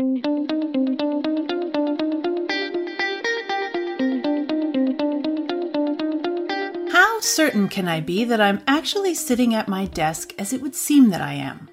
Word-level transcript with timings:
How 0.00 0.10
certain 7.20 7.68
can 7.68 7.86
I 7.86 8.00
be 8.00 8.24
that 8.24 8.40
I'm 8.40 8.60
actually 8.66 9.14
sitting 9.14 9.54
at 9.54 9.68
my 9.68 9.84
desk 9.86 10.34
as 10.36 10.52
it 10.52 10.60
would 10.62 10.74
seem 10.74 11.10
that 11.10 11.20
I 11.20 11.34
am? 11.34 11.68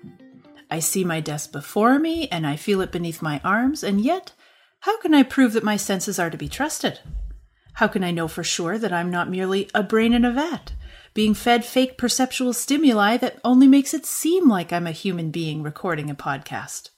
I 0.69 0.77
see 0.77 1.03
my 1.03 1.19
desk 1.19 1.51
before 1.51 1.97
me 1.97 2.27
and 2.27 2.45
I 2.45 2.57
feel 2.57 2.81
it 2.81 2.91
beneath 2.91 3.23
my 3.23 3.41
arms, 3.43 3.83
and 3.83 3.99
yet, 3.99 4.33
how 4.81 4.99
can 4.99 5.15
I 5.15 5.23
prove 5.23 5.53
that 5.53 5.63
my 5.63 5.75
senses 5.75 6.19
are 6.19 6.29
to 6.29 6.37
be 6.37 6.47
trusted? 6.47 6.99
How 7.73 7.87
can 7.87 8.03
I 8.03 8.11
know 8.11 8.27
for 8.27 8.43
sure 8.43 8.77
that 8.77 8.93
I'm 8.93 9.09
not 9.09 9.31
merely 9.31 9.67
a 9.73 9.81
brain 9.81 10.13
in 10.13 10.25
a 10.25 10.31
vat, 10.31 10.73
being 11.15 11.33
fed 11.33 11.65
fake 11.65 11.97
perceptual 11.97 12.53
stimuli 12.53 13.17
that 13.17 13.39
only 13.43 13.67
makes 13.67 13.95
it 13.95 14.05
seem 14.05 14.47
like 14.47 14.71
I'm 14.71 14.85
a 14.85 14.91
human 14.91 15.31
being 15.31 15.63
recording 15.63 16.11
a 16.11 16.15
podcast? 16.15 16.91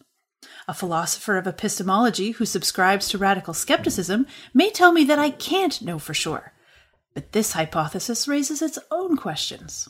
A 0.68 0.74
philosopher 0.74 1.38
of 1.38 1.48
epistemology 1.48 2.32
who 2.32 2.46
subscribes 2.46 3.10
to 3.10 3.18
radical 3.18 3.54
skepticism 3.54 4.26
may 4.54 4.70
tell 4.70 4.92
me 4.92 5.04
that 5.06 5.20
I 5.20 5.30
can't 5.30 5.82
know 5.82 6.00
for 6.00 6.14
sure. 6.14 6.54
But 7.14 7.34
this 7.34 7.52
hypothesis 7.52 8.28
raises 8.28 8.62
its 8.62 8.80
own 8.90 9.18
questions. 9.18 9.90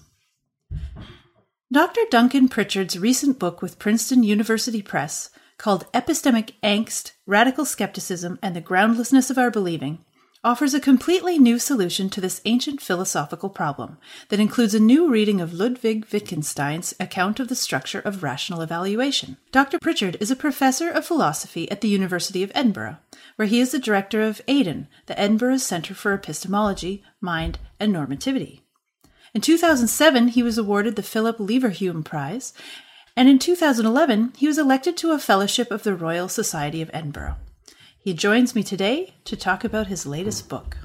Dr. 1.72 2.02
Duncan 2.10 2.50
Pritchard's 2.50 3.00
recent 3.00 3.40
book 3.40 3.62
with 3.62 3.80
Princeton 3.80 4.24
University 4.24 4.82
Press, 4.82 5.30
called 5.58 5.92
Epistemic 5.92 6.52
Angst, 6.64 7.14
Radical 7.26 7.66
Skepticism, 7.66 8.38
and 8.42 8.56
the 8.56 8.62
Groundlessness 8.62 9.30
of 9.30 9.38
Our 9.38 9.50
Believing, 9.50 10.04
offers 10.44 10.74
a 10.74 10.80
completely 10.80 11.40
new 11.40 11.58
solution 11.58 12.10
to 12.10 12.20
this 12.20 12.42
ancient 12.44 12.82
philosophical 12.82 13.50
problem 13.50 13.98
that 14.28 14.42
includes 14.42 14.76
a 14.76 14.80
new 14.80 15.10
reading 15.10 15.40
of 15.40 15.54
Ludwig 15.54 16.06
Wittgenstein's 16.12 16.94
account 17.00 17.40
of 17.40 17.48
the 17.48 17.56
structure 17.56 18.00
of 18.00 18.24
rational 18.24 18.60
evaluation. 18.62 19.38
Dr. 19.54 19.80
Pritchard 19.80 20.18
is 20.20 20.30
a 20.30 20.36
professor 20.36 20.90
of 20.90 21.06
philosophy 21.06 21.72
at 21.72 21.80
the 21.80 21.88
University 21.88 22.44
of 22.44 22.52
Edinburgh, 22.54 22.98
where 23.38 23.48
he 23.48 23.62
is 23.62 23.72
the 23.72 23.80
director 23.80 24.22
of 24.22 24.42
EDEN, 24.46 24.88
the 25.06 25.18
Edinburgh 25.18 25.58
Centre 25.58 25.96
for 25.96 26.14
Epistemology, 26.14 27.04
Mind, 27.22 27.58
and 27.80 27.96
Normativity. 27.96 28.60
In 29.34 29.40
2007, 29.40 30.30
he 30.30 30.44
was 30.44 30.58
awarded 30.58 30.96
the 30.96 31.04
Philip 31.04 31.38
Leverhulme 31.38 32.04
Prize, 32.04 32.54
and 33.16 33.30
in 33.30 33.40
2011, 33.40 34.34
he 34.38 34.48
was 34.48 34.58
elected 34.58 34.98
to 34.98 35.12
a 35.12 35.20
fellowship 35.20 35.72
of 35.72 35.84
the 35.84 35.96
Royal 35.96 36.28
Society 36.28 36.82
of 36.82 36.92
Edinburgh. 36.94 37.36
He 38.04 38.14
joins 38.14 38.54
me 38.54 38.64
today 38.64 39.14
to 39.24 39.38
talk 39.38 39.64
about 39.64 39.88
his 39.88 40.06
latest 40.06 40.50
book. 40.50 40.76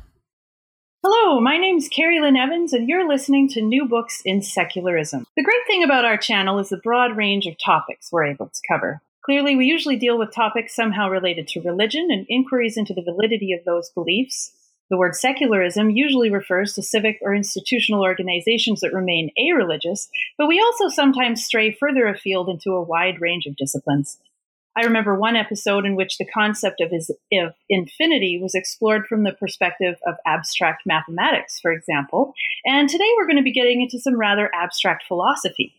Hello, 1.03 1.41
my 1.41 1.57
name's 1.57 1.89
Carrie 1.89 2.21
Lynn 2.21 2.37
Evans, 2.37 2.73
and 2.73 2.89
you're 2.89 3.09
listening 3.09 3.49
to 3.49 3.61
New 3.61 3.87
Books 3.87 4.23
in 4.25 4.41
Secularism. 4.41 5.27
The 5.37 5.43
great 5.43 5.67
thing 5.67 5.83
about 5.83 6.05
our 6.05 6.17
channel 6.17 6.61
is 6.61 6.69
the 6.69 6.77
broad 6.77 7.17
range 7.17 7.47
of 7.47 7.57
topics 7.59 8.13
we're 8.13 8.27
able 8.27 8.47
to 8.47 8.61
cover. 8.69 9.01
Clearly, 9.25 9.57
we 9.57 9.67
usually 9.67 9.97
deal 9.97 10.17
with 10.17 10.33
topics 10.33 10.77
somehow 10.77 11.09
related 11.09 11.49
to 11.49 11.61
religion 11.63 12.07
and 12.09 12.25
inquiries 12.29 12.77
into 12.77 12.95
the 12.95 13.03
validity 13.03 13.53
of 13.53 13.65
those 13.65 13.91
beliefs. 13.97 14.53
The 14.89 14.97
word 14.97 15.17
secularism 15.17 15.91
usually 15.91 16.31
refers 16.31 16.75
to 16.75 16.85
civic 16.85 17.19
or 17.23 17.35
institutional 17.35 18.03
organizations 18.05 18.79
that 18.79 18.95
remain 18.95 19.33
a-religious, 19.37 20.09
but 20.39 20.47
we 20.47 20.61
also 20.61 20.87
sometimes 20.87 21.45
stray 21.45 21.73
further 21.73 22.07
afield 22.07 22.49
into 22.49 22.75
a 22.75 22.83
wide 22.83 23.21
range 23.21 23.47
of 23.47 23.57
disciplines. 23.57 24.19
I 24.79 24.83
remember 24.83 25.19
one 25.19 25.35
episode 25.35 25.85
in 25.85 25.97
which 25.97 26.19
the 26.19 26.25
concept 26.33 26.81
of, 26.81 26.93
is, 26.93 27.11
of 27.33 27.53
infinity 27.69 28.39
was 28.41 28.55
explored 28.55 29.07
from 29.09 29.25
the 29.25 29.33
perspective 29.33 29.97
of 30.07 30.15
abstract 30.25 30.83
mathematics, 30.87 31.59
for 31.59 31.73
example. 31.73 32.33
And 32.65 32.89
today 32.89 33.09
we're 33.17 33.27
going 33.27 33.39
to 33.39 33.43
be 33.43 33.53
getting 33.53 33.83
into 33.83 33.99
some 33.99 34.17
rather 34.17 34.49
abstract 34.55 35.03
philosophy, 35.09 35.75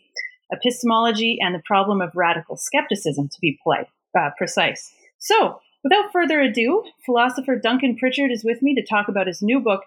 epistemology, 0.52 1.38
and 1.40 1.56
the 1.56 1.62
problem 1.66 2.02
of 2.02 2.12
radical 2.14 2.58
skepticism, 2.58 3.30
to 3.30 3.38
be 3.40 3.58
polite, 3.64 3.88
uh, 4.20 4.32
precise. 4.38 4.92
So, 5.18 5.62
without 5.82 6.12
further 6.12 6.42
ado, 6.42 6.84
philosopher 7.06 7.56
Duncan 7.56 7.96
Pritchard 7.96 8.32
is 8.32 8.44
with 8.44 8.62
me 8.62 8.76
to 8.76 8.86
talk 8.86 9.08
about 9.08 9.28
his 9.28 9.42
new 9.42 9.62
book, 9.62 9.84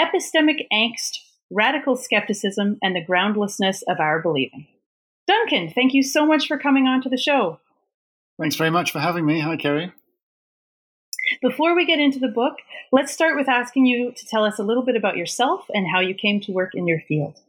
Epistemic 0.00 0.66
Angst 0.72 1.18
Radical 1.50 1.94
Skepticism 1.94 2.78
and 2.82 2.96
the 2.96 3.04
Groundlessness 3.04 3.82
of 3.86 4.00
Our 4.00 4.22
Believing. 4.22 4.66
Duncan, 5.26 5.70
thank 5.74 5.92
you 5.92 6.02
so 6.02 6.24
much 6.24 6.46
for 6.46 6.56
coming 6.56 6.86
on 6.86 7.02
to 7.02 7.10
the 7.10 7.18
show. 7.18 7.60
Thanks 8.38 8.56
very 8.56 8.70
much 8.70 8.92
for 8.92 9.00
having 9.00 9.24
me. 9.24 9.40
Hi, 9.40 9.56
Carrie. 9.56 9.92
Before 11.42 11.74
we 11.74 11.86
get 11.86 11.98
into 11.98 12.18
the 12.18 12.28
book, 12.28 12.56
let's 12.92 13.12
start 13.12 13.36
with 13.36 13.48
asking 13.48 13.86
you 13.86 14.12
to 14.12 14.26
tell 14.26 14.44
us 14.44 14.58
a 14.58 14.62
little 14.62 14.84
bit 14.84 14.96
about 14.96 15.16
yourself 15.16 15.64
and 15.72 15.86
how 15.92 16.00
you 16.00 16.14
came 16.14 16.40
to 16.42 16.52
work 16.52 16.72
in 16.74 16.86
your 16.86 17.00
field. 17.08 17.40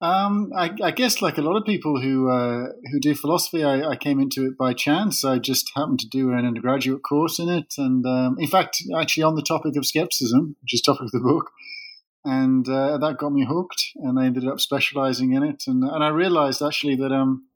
Um, 0.00 0.52
I, 0.56 0.70
I, 0.80 0.90
guess, 0.92 1.20
like 1.20 1.38
a 1.38 1.42
lot 1.42 1.56
of 1.56 1.64
people 1.64 2.00
who 2.00 2.30
uh, 2.30 2.68
who 2.92 3.00
do 3.00 3.16
philosophy, 3.16 3.64
I, 3.64 3.82
I, 3.82 3.96
came 3.96 4.20
into 4.20 4.46
it 4.46 4.56
by 4.56 4.72
chance. 4.72 5.24
I 5.24 5.40
just 5.40 5.72
happened 5.74 5.98
to 6.00 6.08
do 6.08 6.30
an 6.30 6.46
undergraduate 6.46 7.02
course 7.02 7.40
in 7.40 7.48
it, 7.48 7.74
and 7.78 8.06
um, 8.06 8.36
in 8.38 8.46
fact, 8.46 8.80
actually 8.96 9.24
on 9.24 9.34
the 9.34 9.42
topic 9.42 9.74
of 9.74 9.84
skepticism, 9.84 10.54
which 10.62 10.74
is 10.74 10.82
topic 10.82 11.06
of 11.06 11.10
the 11.10 11.18
book, 11.18 11.50
and 12.24 12.68
uh, 12.68 12.96
that 12.98 13.18
got 13.18 13.32
me 13.32 13.44
hooked, 13.44 13.86
and 13.96 14.20
I 14.20 14.26
ended 14.26 14.46
up 14.46 14.60
specializing 14.60 15.32
in 15.32 15.42
it, 15.42 15.64
and, 15.66 15.82
and 15.82 16.04
I 16.04 16.08
realized 16.10 16.62
actually 16.62 16.94
that 16.94 17.10
um, 17.10 17.47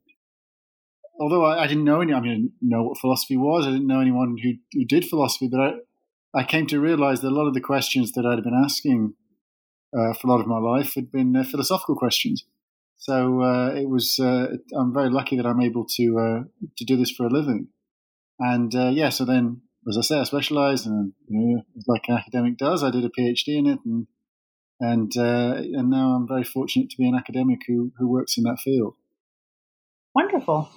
although 1.23 1.45
I, 1.45 1.63
I, 1.63 1.67
didn't 1.69 1.85
know 1.85 2.01
any, 2.01 2.13
I 2.13 2.21
mean, 2.21 2.33
didn't 2.33 2.53
know 2.61 2.83
what 2.83 2.99
philosophy 2.99 3.37
was. 3.37 3.65
I 3.65 3.71
didn't 3.71 3.87
know 3.87 4.01
anyone 4.01 4.37
who, 4.43 4.55
who 4.73 4.85
did 4.85 5.05
philosophy, 5.05 5.49
but 5.49 5.61
I, 5.61 5.73
I 6.35 6.45
came 6.45 6.67
to 6.67 6.81
realize 6.81 7.21
that 7.21 7.29
a 7.29 7.39
lot 7.39 7.47
of 7.47 7.55
the 7.55 7.61
questions 7.61 8.13
that 8.13 8.27
I'd 8.27 8.43
been 8.43 8.61
asking 8.65 9.15
uh, 9.97 10.15
for 10.15 10.27
a 10.27 10.31
lot 10.31 10.41
of 10.41 10.49
my 10.49 10.59
life 10.59 10.95
had 10.95 11.13
been 11.13 11.37
uh, 11.37 11.45
philosophical 11.45 11.95
questions. 11.95 12.45
So 12.97 13.43
uh, 13.43 13.69
it 13.75 13.89
was. 13.89 14.19
Uh, 14.19 14.57
I'm 14.77 14.93
very 14.93 15.11
lucky 15.11 15.37
that 15.37 15.47
I'm 15.47 15.61
able 15.61 15.85
to 15.97 16.19
uh, 16.19 16.67
to 16.77 16.85
do 16.85 16.97
this 16.97 17.11
for 17.11 17.27
a 17.27 17.31
living. 17.31 17.69
And 18.39 18.75
uh, 18.75 18.91
yeah, 18.91 19.09
so 19.09 19.25
then, 19.25 19.63
as 19.89 19.99
I 19.99 20.03
say, 20.03 20.21
I 20.21 20.25
specialised, 20.25 20.87
and 20.87 21.13
you 21.29 21.57
know, 21.57 21.63
like 21.89 22.05
an 22.09 22.17
academic 22.17 22.57
does, 22.59 22.85
I 22.85 22.91
did 22.91 23.05
a 23.05 23.09
PhD 23.09 23.59
in 23.59 23.67
it, 23.67 23.81
and 23.85 24.07
and 24.79 25.13
and 25.17 25.91
now 25.91 26.15
I'm 26.15 26.29
very 26.29 26.45
fortunate 26.45 26.91
to 26.91 26.97
be 26.97 27.09
an 27.09 27.17
academic 27.17 27.63
who 27.67 27.93
who 27.99 28.09
works 28.09 28.39
in 28.39 28.45
that 28.45 28.59
field. 28.63 28.95
Wonderful. 30.15 30.71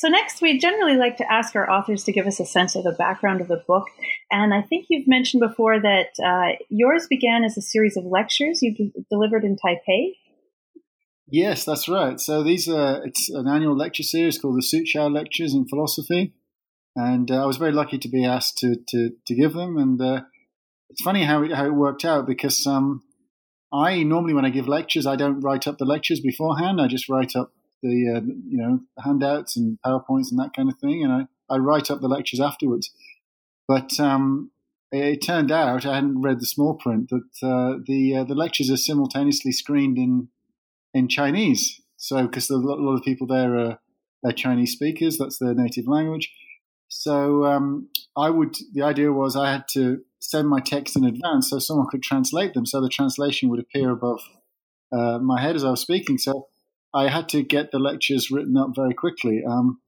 So, 0.00 0.08
next, 0.08 0.40
we 0.40 0.56
generally 0.56 0.96
like 0.96 1.18
to 1.18 1.30
ask 1.30 1.54
our 1.54 1.70
authors 1.70 2.04
to 2.04 2.12
give 2.12 2.26
us 2.26 2.40
a 2.40 2.46
sense 2.46 2.74
of 2.74 2.84
the 2.84 2.92
background 2.92 3.42
of 3.42 3.48
the 3.48 3.62
book. 3.68 3.84
And 4.30 4.54
I 4.54 4.62
think 4.62 4.86
you've 4.88 5.06
mentioned 5.06 5.42
before 5.42 5.78
that 5.78 6.18
uh, 6.24 6.56
yours 6.70 7.06
began 7.06 7.44
as 7.44 7.58
a 7.58 7.60
series 7.60 7.98
of 7.98 8.06
lectures 8.06 8.62
you 8.62 8.92
delivered 9.10 9.44
in 9.44 9.56
Taipei. 9.56 10.14
Yes, 11.28 11.66
that's 11.66 11.86
right. 11.86 12.18
So, 12.18 12.42
these 12.42 12.66
are 12.66 13.04
it's 13.04 13.28
an 13.28 13.46
annual 13.46 13.76
lecture 13.76 14.02
series 14.02 14.38
called 14.38 14.56
the 14.56 14.64
Soochow 14.64 15.12
Lectures 15.12 15.52
in 15.52 15.68
Philosophy. 15.68 16.32
And 16.96 17.30
uh, 17.30 17.42
I 17.42 17.44
was 17.44 17.58
very 17.58 17.72
lucky 17.72 17.98
to 17.98 18.08
be 18.08 18.24
asked 18.24 18.56
to, 18.58 18.76
to, 18.88 19.10
to 19.26 19.34
give 19.34 19.52
them. 19.52 19.76
And 19.76 20.00
uh, 20.00 20.22
it's 20.88 21.02
funny 21.02 21.24
how 21.24 21.42
it, 21.42 21.52
how 21.52 21.66
it 21.66 21.74
worked 21.74 22.06
out 22.06 22.26
because 22.26 22.66
um, 22.66 23.02
I 23.70 24.02
normally, 24.02 24.32
when 24.32 24.46
I 24.46 24.50
give 24.50 24.66
lectures, 24.66 25.06
I 25.06 25.16
don't 25.16 25.42
write 25.42 25.68
up 25.68 25.76
the 25.76 25.84
lectures 25.84 26.20
beforehand. 26.20 26.80
I 26.80 26.86
just 26.86 27.10
write 27.10 27.36
up 27.36 27.52
the 27.82 28.14
uh, 28.16 28.20
you 28.20 28.58
know 28.58 28.80
handouts 29.02 29.56
and 29.56 29.78
powerpoints 29.84 30.30
and 30.30 30.38
that 30.38 30.52
kind 30.54 30.68
of 30.68 30.78
thing, 30.78 31.02
and 31.04 31.12
I, 31.12 31.54
I 31.54 31.58
write 31.58 31.90
up 31.90 32.00
the 32.00 32.08
lectures 32.08 32.40
afterwards. 32.40 32.90
But 33.68 33.98
um, 34.00 34.50
it 34.92 35.18
turned 35.18 35.52
out 35.52 35.86
I 35.86 35.94
hadn't 35.94 36.22
read 36.22 36.40
the 36.40 36.46
small 36.46 36.74
print 36.74 37.10
that 37.10 37.46
uh, 37.46 37.78
the 37.86 38.16
uh, 38.16 38.24
the 38.24 38.34
lectures 38.34 38.70
are 38.70 38.76
simultaneously 38.76 39.52
screened 39.52 39.98
in 39.98 40.28
in 40.92 41.08
Chinese. 41.08 41.80
So 41.96 42.26
because 42.26 42.50
a 42.50 42.56
lot 42.56 42.96
of 42.96 43.04
people 43.04 43.26
there 43.26 43.56
are, 43.56 43.78
are, 44.24 44.32
Chinese 44.32 44.72
speakers, 44.72 45.18
that's 45.18 45.38
their 45.38 45.54
native 45.54 45.86
language. 45.86 46.32
So 46.88 47.44
um, 47.44 47.88
I 48.16 48.30
would 48.30 48.56
the 48.72 48.82
idea 48.82 49.12
was 49.12 49.36
I 49.36 49.52
had 49.52 49.68
to 49.72 50.00
send 50.20 50.48
my 50.48 50.60
text 50.60 50.96
in 50.96 51.04
advance 51.04 51.50
so 51.50 51.58
someone 51.58 51.86
could 51.90 52.02
translate 52.02 52.54
them, 52.54 52.66
so 52.66 52.80
the 52.80 52.88
translation 52.88 53.48
would 53.50 53.60
appear 53.60 53.90
above 53.90 54.20
uh, 54.92 55.18
my 55.18 55.40
head 55.40 55.56
as 55.56 55.64
I 55.64 55.70
was 55.70 55.80
speaking. 55.80 56.18
So 56.18 56.48
I 56.92 57.08
had 57.08 57.28
to 57.30 57.42
get 57.42 57.70
the 57.70 57.78
lectures 57.78 58.30
written 58.30 58.56
up 58.56 58.70
very 58.74 58.94
quickly. 58.94 59.42
Um, 59.46 59.80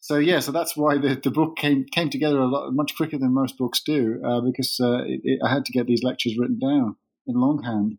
so 0.00 0.16
yeah, 0.18 0.40
so 0.40 0.50
that's 0.50 0.76
why 0.76 0.98
the, 0.98 1.14
the 1.22 1.30
book 1.30 1.56
came 1.56 1.84
came 1.84 2.10
together 2.10 2.40
a 2.40 2.46
lot 2.46 2.72
much 2.72 2.96
quicker 2.96 3.18
than 3.18 3.32
most 3.32 3.56
books 3.56 3.80
do 3.80 4.20
uh, 4.24 4.40
because 4.40 4.80
uh, 4.80 5.04
it, 5.04 5.20
it, 5.22 5.40
I 5.44 5.52
had 5.52 5.64
to 5.66 5.72
get 5.72 5.86
these 5.86 6.02
lectures 6.02 6.36
written 6.36 6.58
down 6.58 6.96
in 7.26 7.36
longhand. 7.36 7.98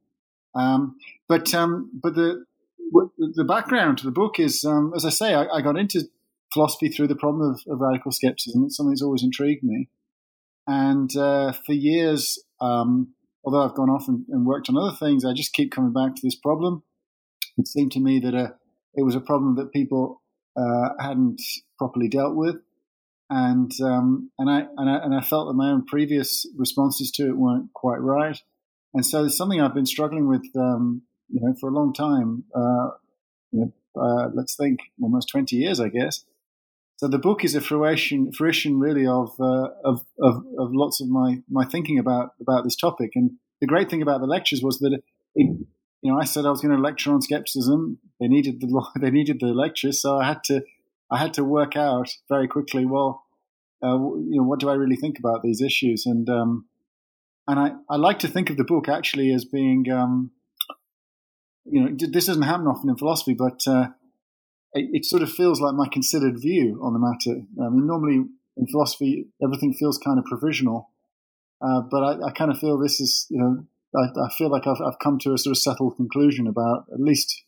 Um, 0.53 0.97
but 1.29 1.53
um, 1.53 1.89
but 1.93 2.15
the 2.15 2.43
the 3.17 3.45
background 3.45 3.99
to 3.99 4.05
the 4.05 4.11
book 4.11 4.39
is, 4.39 4.65
um, 4.65 4.91
as 4.95 5.05
I 5.05 5.09
say, 5.09 5.33
I, 5.33 5.45
I, 5.45 5.61
got 5.61 5.77
into 5.77 6.03
philosophy 6.53 6.89
through 6.89 7.07
the 7.07 7.15
problem 7.15 7.51
of, 7.51 7.73
of, 7.73 7.79
radical 7.79 8.11
skepticism. 8.11 8.65
It's 8.65 8.77
something 8.77 8.91
that's 8.91 9.01
always 9.01 9.23
intrigued 9.23 9.63
me, 9.63 9.89
and 10.67 11.15
uh, 11.15 11.53
for 11.53 11.73
years, 11.73 12.37
um, 12.61 13.13
although 13.43 13.63
I've 13.63 13.73
gone 13.73 13.89
off 13.89 14.07
and, 14.09 14.25
and 14.29 14.45
worked 14.45 14.69
on 14.69 14.77
other 14.77 14.95
things, 14.95 15.25
I 15.25 15.33
just 15.33 15.53
keep 15.53 15.71
coming 15.71 15.93
back 15.93 16.15
to 16.15 16.21
this 16.21 16.35
problem 16.35 16.83
it 17.57 17.67
seemed 17.67 17.91
to 17.93 17.99
me 17.99 18.19
that 18.19 18.35
uh, 18.35 18.51
it 18.95 19.03
was 19.03 19.15
a 19.15 19.19
problem 19.19 19.55
that 19.55 19.71
people 19.71 20.21
uh, 20.55 20.89
hadn't 20.99 21.41
properly 21.77 22.07
dealt 22.07 22.35
with, 22.35 22.57
and 23.29 23.71
um, 23.81 24.31
and 24.37 24.49
I, 24.49 24.67
and 24.77 24.89
I 24.89 24.97
and 25.03 25.15
I 25.15 25.21
felt 25.21 25.47
that 25.47 25.53
my 25.53 25.69
own 25.71 25.85
previous 25.85 26.45
responses 26.57 27.11
to 27.11 27.27
it 27.27 27.37
weren't 27.37 27.73
quite 27.73 28.01
right, 28.01 28.39
and 28.93 29.05
so 29.05 29.25
it's 29.25 29.37
something 29.37 29.61
I've 29.61 29.73
been 29.73 29.85
struggling 29.85 30.27
with, 30.27 30.45
um, 30.55 31.03
you 31.29 31.41
know, 31.41 31.55
for 31.59 31.69
a 31.69 31.73
long 31.73 31.93
time. 31.93 32.43
Uh, 32.55 32.89
you 33.51 33.59
know, 33.59 33.73
uh, 34.01 34.29
let's 34.33 34.55
think 34.55 34.79
almost 35.01 35.29
twenty 35.29 35.55
years, 35.57 35.79
I 35.79 35.89
guess. 35.89 36.23
so 37.03 37.09
the 37.09 37.19
book 37.19 37.43
is 37.43 37.53
a 37.53 37.59
fruition, 37.59 38.31
fruition 38.31 38.79
really 38.79 39.05
of, 39.05 39.31
uh, 39.37 39.67
of, 39.83 40.05
of, 40.21 40.45
of 40.57 40.69
lots 40.71 41.01
of 41.01 41.09
my, 41.09 41.41
my 41.49 41.65
thinking 41.65 41.99
about, 41.99 42.29
about 42.39 42.63
this 42.63 42.77
topic. 42.77 43.11
And 43.15 43.31
the 43.59 43.67
great 43.67 43.89
thing 43.89 44.01
about 44.01 44.21
the 44.21 44.25
lectures 44.25 44.61
was 44.63 44.79
that, 44.79 45.01
it, 45.35 45.67
you 46.03 46.11
know, 46.11 46.19
I 46.19 46.25
said 46.25 46.45
I 46.45 46.49
was 46.49 46.59
going 46.59 46.75
to 46.75 46.81
lecture 46.81 47.13
on 47.13 47.21
skepticism. 47.21 47.97
They 48.19 48.27
needed 48.27 48.59
the, 48.59 48.85
they 48.99 49.09
needed 49.09 49.39
the 49.39 49.47
lectures. 49.47 50.01
So 50.01 50.19
I 50.19 50.25
had 50.25 50.43
to, 50.45 50.63
I 51.09 51.17
had 51.17 51.33
to 51.35 51.43
work 51.43 51.75
out 51.75 52.09
very 52.27 52.47
quickly, 52.47 52.85
well, 52.85 53.23
uh, 53.81 53.95
you 53.95 54.37
know, 54.37 54.43
what 54.43 54.59
do 54.59 54.69
I 54.69 54.73
really 54.73 54.97
think 54.97 55.17
about 55.17 55.43
these 55.43 55.61
issues? 55.61 56.05
And, 56.05 56.29
um, 56.29 56.65
and 57.47 57.59
I, 57.59 57.71
I 57.89 57.95
like 57.95 58.19
to 58.19 58.27
think 58.27 58.49
of 58.49 58.57
the 58.57 58.63
book 58.63 58.89
actually 58.89 59.31
as 59.33 59.45
being, 59.45 59.89
um, 59.89 60.31
you 61.65 61.81
know, 61.81 61.89
this 61.97 62.25
doesn't 62.25 62.43
happen 62.43 62.67
often 62.67 62.89
in 62.89 62.97
philosophy, 62.97 63.33
but, 63.33 63.61
uh, 63.65 63.87
it, 64.73 64.89
it, 64.91 65.05
sort 65.05 65.21
of 65.21 65.31
feels 65.31 65.61
like 65.61 65.75
my 65.75 65.87
considered 65.87 66.41
view 66.41 66.79
on 66.81 66.93
the 66.93 66.99
matter. 66.99 67.45
I 67.61 67.69
mean, 67.69 67.87
normally 67.87 68.25
in 68.57 68.67
philosophy, 68.67 69.27
everything 69.41 69.73
feels 69.73 69.97
kind 69.97 70.19
of 70.19 70.25
provisional, 70.25 70.89
uh, 71.61 71.81
but 71.81 72.03
I, 72.03 72.27
I, 72.27 72.31
kind 72.31 72.51
of 72.51 72.59
feel 72.59 72.77
this 72.77 72.99
is, 72.99 73.27
you 73.29 73.39
know, 73.39 73.65
I, 73.95 74.05
I 74.19 74.29
feel 74.37 74.49
like 74.49 74.67
I've, 74.67 74.81
I've, 74.85 74.99
come 74.99 75.19
to 75.19 75.33
a 75.33 75.37
sort 75.37 75.51
of 75.51 75.57
settled 75.57 75.95
conclusion 75.97 76.47
about 76.47 76.85
at 76.93 76.99
least 76.99 77.43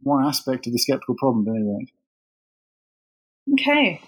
one 0.00 0.24
aspect 0.24 0.66
of 0.66 0.72
the 0.72 0.78
skeptical 0.78 1.14
problem, 1.16 1.46
at 1.46 1.54
any 1.54 1.64
rate. 1.64 1.90
Okay. 3.54 4.00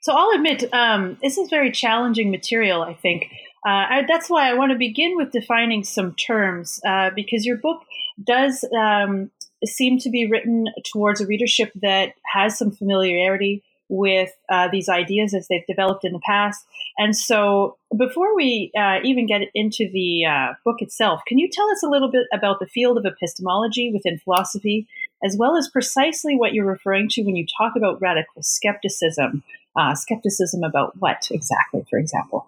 So 0.00 0.14
I'll 0.14 0.34
admit, 0.34 0.64
um, 0.72 1.18
this 1.22 1.38
is 1.38 1.48
very 1.48 1.70
challenging 1.70 2.30
material, 2.30 2.82
I 2.82 2.94
think. 2.94 3.24
Uh, 3.66 3.70
I, 3.70 4.02
that's 4.06 4.30
why 4.30 4.48
I 4.48 4.54
want 4.54 4.72
to 4.72 4.78
begin 4.78 5.16
with 5.16 5.32
defining 5.32 5.82
some 5.82 6.14
terms, 6.14 6.78
uh, 6.86 7.10
because 7.14 7.44
your 7.44 7.56
book 7.56 7.82
does 8.24 8.64
um, 8.78 9.30
seem 9.64 9.98
to 9.98 10.10
be 10.10 10.26
written 10.30 10.66
towards 10.92 11.20
a 11.20 11.26
readership 11.26 11.72
that 11.82 12.12
has 12.32 12.56
some 12.56 12.70
familiarity 12.70 13.64
with 13.88 14.30
uh, 14.48 14.68
these 14.70 14.88
ideas 14.88 15.34
as 15.34 15.46
they've 15.48 15.66
developed 15.66 16.04
in 16.04 16.12
the 16.12 16.20
past. 16.26 16.64
And 16.98 17.16
so, 17.16 17.78
before 17.96 18.34
we 18.34 18.72
uh, 18.78 18.98
even 19.04 19.26
get 19.26 19.42
into 19.54 19.88
the 19.92 20.24
uh, 20.24 20.54
book 20.64 20.76
itself, 20.80 21.20
can 21.26 21.38
you 21.38 21.48
tell 21.50 21.70
us 21.70 21.82
a 21.82 21.88
little 21.88 22.10
bit 22.10 22.26
about 22.32 22.58
the 22.60 22.66
field 22.66 22.98
of 22.98 23.06
epistemology 23.06 23.92
within 23.92 24.18
philosophy, 24.18 24.86
as 25.24 25.36
well 25.38 25.56
as 25.56 25.68
precisely 25.68 26.36
what 26.36 26.52
you're 26.52 26.66
referring 26.66 27.08
to 27.10 27.22
when 27.22 27.36
you 27.36 27.46
talk 27.58 27.74
about 27.76 28.00
radical 28.00 28.42
skepticism? 28.42 29.42
Uh, 29.78 29.94
skepticism 29.94 30.62
about 30.64 30.94
what 30.98 31.28
exactly, 31.30 31.84
for 31.90 31.98
example? 31.98 32.46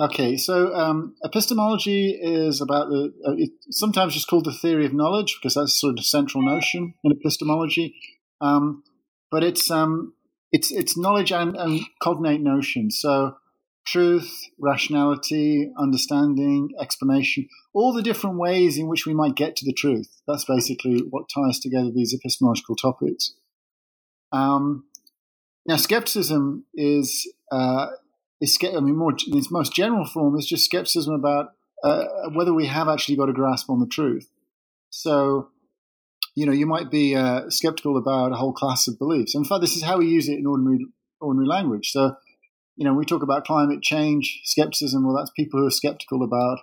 Okay, 0.00 0.38
so 0.38 0.74
um, 0.74 1.14
epistemology 1.22 2.18
is 2.20 2.62
about 2.62 2.88
the, 2.88 3.12
uh, 3.26 3.34
it's 3.36 3.78
sometimes 3.78 4.14
just 4.14 4.28
called 4.28 4.46
the 4.46 4.52
theory 4.52 4.86
of 4.86 4.94
knowledge 4.94 5.36
because 5.36 5.54
that's 5.54 5.78
sort 5.78 5.90
of 5.90 5.96
the 5.96 6.02
central 6.02 6.42
notion 6.42 6.94
in 7.04 7.12
epistemology. 7.12 7.94
Um, 8.40 8.82
but 9.30 9.44
it's 9.44 9.70
um, 9.70 10.14
it's 10.52 10.70
it's 10.70 10.96
knowledge 10.96 11.32
and, 11.32 11.56
and 11.56 11.80
cognate 12.02 12.40
notions. 12.40 12.98
So 13.00 13.36
truth, 13.86 14.30
rationality, 14.58 15.72
understanding, 15.78 16.70
explanation, 16.80 17.48
all 17.72 17.92
the 17.92 18.02
different 18.02 18.36
ways 18.36 18.78
in 18.78 18.86
which 18.86 19.06
we 19.06 19.14
might 19.14 19.34
get 19.34 19.56
to 19.56 19.64
the 19.64 19.72
truth. 19.72 20.20
That's 20.26 20.44
basically 20.44 21.00
what 21.10 21.30
ties 21.32 21.58
together 21.58 21.90
these 21.90 22.14
epistemological 22.14 22.76
topics. 22.76 23.34
Um, 24.32 24.84
now, 25.66 25.76
skepticism 25.76 26.64
is 26.74 27.30
uh, 27.50 27.88
is 28.40 28.58
I 28.62 28.80
mean, 28.80 28.96
more 28.96 29.12
in 29.26 29.36
its 29.36 29.50
most 29.50 29.74
general 29.74 30.06
form 30.06 30.36
is 30.38 30.46
just 30.46 30.64
skepticism 30.64 31.14
about 31.14 31.52
uh, 31.82 32.04
whether 32.34 32.54
we 32.54 32.66
have 32.66 32.88
actually 32.88 33.16
got 33.16 33.28
a 33.28 33.32
grasp 33.32 33.70
on 33.70 33.80
the 33.80 33.86
truth. 33.86 34.30
So, 34.90 35.48
you 36.40 36.46
know, 36.46 36.52
you 36.52 36.64
might 36.64 36.90
be 36.90 37.14
uh, 37.14 37.50
skeptical 37.50 37.98
about 37.98 38.32
a 38.32 38.36
whole 38.36 38.54
class 38.54 38.88
of 38.88 38.98
beliefs. 38.98 39.34
In 39.34 39.44
fact, 39.44 39.60
this 39.60 39.76
is 39.76 39.82
how 39.82 39.98
we 39.98 40.06
use 40.06 40.26
it 40.26 40.38
in 40.38 40.46
ordinary 40.46 40.86
ordinary 41.20 41.46
language. 41.46 41.90
So, 41.90 42.16
you 42.76 42.84
know, 42.86 42.94
we 42.94 43.04
talk 43.04 43.22
about 43.22 43.44
climate 43.44 43.82
change 43.82 44.40
skepticism. 44.44 45.04
Well, 45.04 45.14
that's 45.14 45.30
people 45.36 45.60
who 45.60 45.66
are 45.66 45.70
skeptical 45.70 46.22
about 46.22 46.60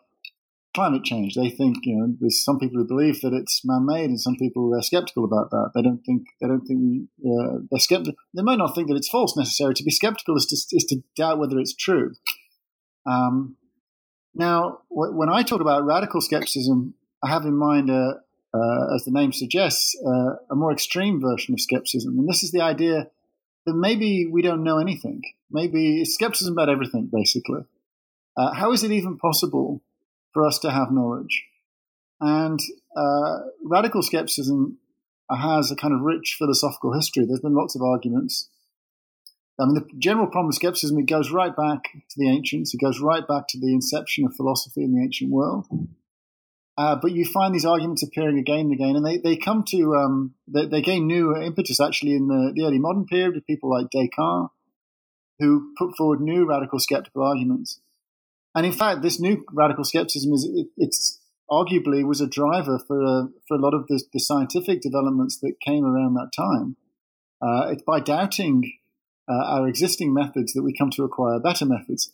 climate 0.74 1.04
change. 1.04 1.36
They 1.36 1.52
think, 1.52 1.78
you 1.84 1.96
know, 1.96 2.16
there's 2.20 2.44
some 2.44 2.58
people 2.58 2.80
who 2.80 2.88
believe 2.88 3.22
that 3.22 3.34
it's 3.34 3.62
man-made, 3.64 4.10
and 4.10 4.20
some 4.20 4.36
people 4.36 4.74
are 4.76 4.82
skeptical 4.82 5.24
about 5.24 5.52
that. 5.52 5.70
They 5.76 5.84
don't 5.84 6.04
think 6.04 6.24
they 6.42 6.48
don't 6.48 6.66
think 6.66 7.10
uh, 7.24 7.60
they're 7.70 7.80
skeptical. 7.80 8.16
They 8.34 8.42
might 8.42 8.58
not 8.58 8.74
think 8.74 8.88
that 8.88 8.98
it's 8.98 9.10
false 9.10 9.38
necessarily. 9.38 9.76
To 9.76 9.84
be 9.84 9.92
skeptical 9.92 10.36
is 10.38 10.48
to 10.48 10.56
is 10.76 10.86
to 10.86 11.04
doubt 11.16 11.38
whether 11.38 11.60
it's 11.60 11.76
true. 11.76 12.14
Um, 13.06 13.58
now, 14.34 14.80
when 14.90 15.30
I 15.30 15.44
talk 15.44 15.62
about 15.62 15.86
radical 15.86 16.22
skepticism, 16.22 16.96
I 17.24 17.30
have 17.30 17.46
in 17.46 17.56
mind, 17.56 17.92
uh, 17.92 18.14
uh, 18.57 18.95
as 18.95 19.06
the 19.06 19.12
name 19.12 19.31
suggests, 19.31 19.95
uh, 20.06 20.36
a 20.50 20.56
more 20.56 20.71
extreme 20.71 21.21
version 21.21 21.54
of 21.54 21.62
skepticism, 21.62 22.18
and 22.18 22.27
this 22.27 22.44
is 22.44 22.51
the 22.51 22.62
idea 22.62 23.09
that 23.65 23.74
maybe 23.75 24.25
we 24.25 24.42
don't 24.42 24.63
know 24.63 24.80
anything. 24.80 25.21
Maybe 25.51 26.01
it's 26.01 26.13
skepticism 26.13 26.54
about 26.54 26.69
everything, 26.69 27.09
basically. 27.12 27.62
Uh, 28.36 28.54
how 28.54 28.71
is 28.71 28.83
it 28.83 28.92
even 28.92 29.18
possible 29.18 29.81
for 30.38 30.45
us 30.45 30.59
to 30.59 30.69
have 30.69 30.92
knowledge. 30.92 31.45
And 32.21 32.59
uh, 32.95 33.39
radical 33.63 34.04
skepticism 34.04 34.77
has 35.31 35.71
a 35.71 35.75
kind 35.75 35.95
of 35.95 36.01
rich 36.01 36.36
philosophical 36.38 36.94
history. 36.94 37.25
There's 37.25 37.39
been 37.39 37.56
lots 37.56 37.75
of 37.75 37.81
arguments. 37.81 38.48
I 39.59 39.65
mean, 39.65 39.74
the 39.74 39.88
general 39.98 40.27
problem 40.27 40.48
with 40.48 40.57
skepticism, 40.57 41.00
it 41.00 41.07
goes 41.07 41.31
right 41.31 41.56
back 41.56 41.86
to 41.92 42.15
the 42.18 42.30
ancients. 42.30 42.71
It 42.75 42.80
goes 42.80 43.00
right 43.00 43.27
back 43.27 43.48
to 43.50 43.59
the 43.59 43.74
inception 43.74 44.25
of 44.25 44.36
philosophy 44.36 44.83
in 44.83 44.94
the 44.94 45.01
ancient 45.01 45.31
world. 45.31 45.65
Uh, 46.78 46.96
but 46.96 47.12
you 47.12 47.26
find 47.26 47.56
these 47.56 47.66
arguments 47.66 48.04
appearing 48.04 48.38
again 48.38 48.60
and 48.60 48.74
again, 48.74 48.96
and 48.96 49.06
they, 49.06 49.18
they 49.18 49.36
come 49.36 49.64
to, 49.64 49.96
um, 49.96 50.36
they, 50.48 50.68
they, 50.68 50.82
gain 50.82 51.08
new 51.08 51.36
impetus 51.36 51.82
actually 51.82 52.14
in 52.14 52.28
the, 52.28 52.52
the 52.54 52.64
early 52.64 52.78
modern 52.78 53.06
period 53.06 53.34
with 53.34 53.48
people 53.48 53.70
like 53.70 53.88
Descartes, 53.90 54.52
who 55.40 55.74
put 55.76 55.96
forward 55.98 56.22
new 56.22 56.48
radical 56.48 56.80
skeptical 56.80 57.24
arguments. 57.24 57.80
And 58.54 58.66
in 58.66 58.72
fact, 58.72 59.02
this 59.02 59.20
new 59.20 59.44
radical 59.52 59.84
skepticism 59.84 60.34
is 60.34 60.46
it, 60.46 60.68
it's 60.78 61.20
arguably 61.50 62.06
was 62.06 62.22
a 62.22 62.28
driver 62.28 62.78
for 62.78 63.02
a, 63.02 63.30
for 63.48 63.56
a 63.56 63.62
lot 63.62 63.74
of 63.74 63.88
the, 63.88 64.04
the 64.14 64.20
scientific 64.20 64.82
developments 64.82 65.40
that 65.40 65.54
came 65.66 65.84
around 65.84 66.14
that 66.14 66.32
time. 66.36 66.76
Uh, 67.42 67.70
it's 67.72 67.84
by 67.84 68.00
doubting 68.00 68.74
uh, 69.28 69.34
our 69.34 69.68
existing 69.68 70.14
methods 70.14 70.54
that 70.54 70.64
we 70.64 70.76
come 70.78 70.90
to 70.92 71.04
acquire 71.04 71.40
better 71.40 71.66
methods. 71.66 72.12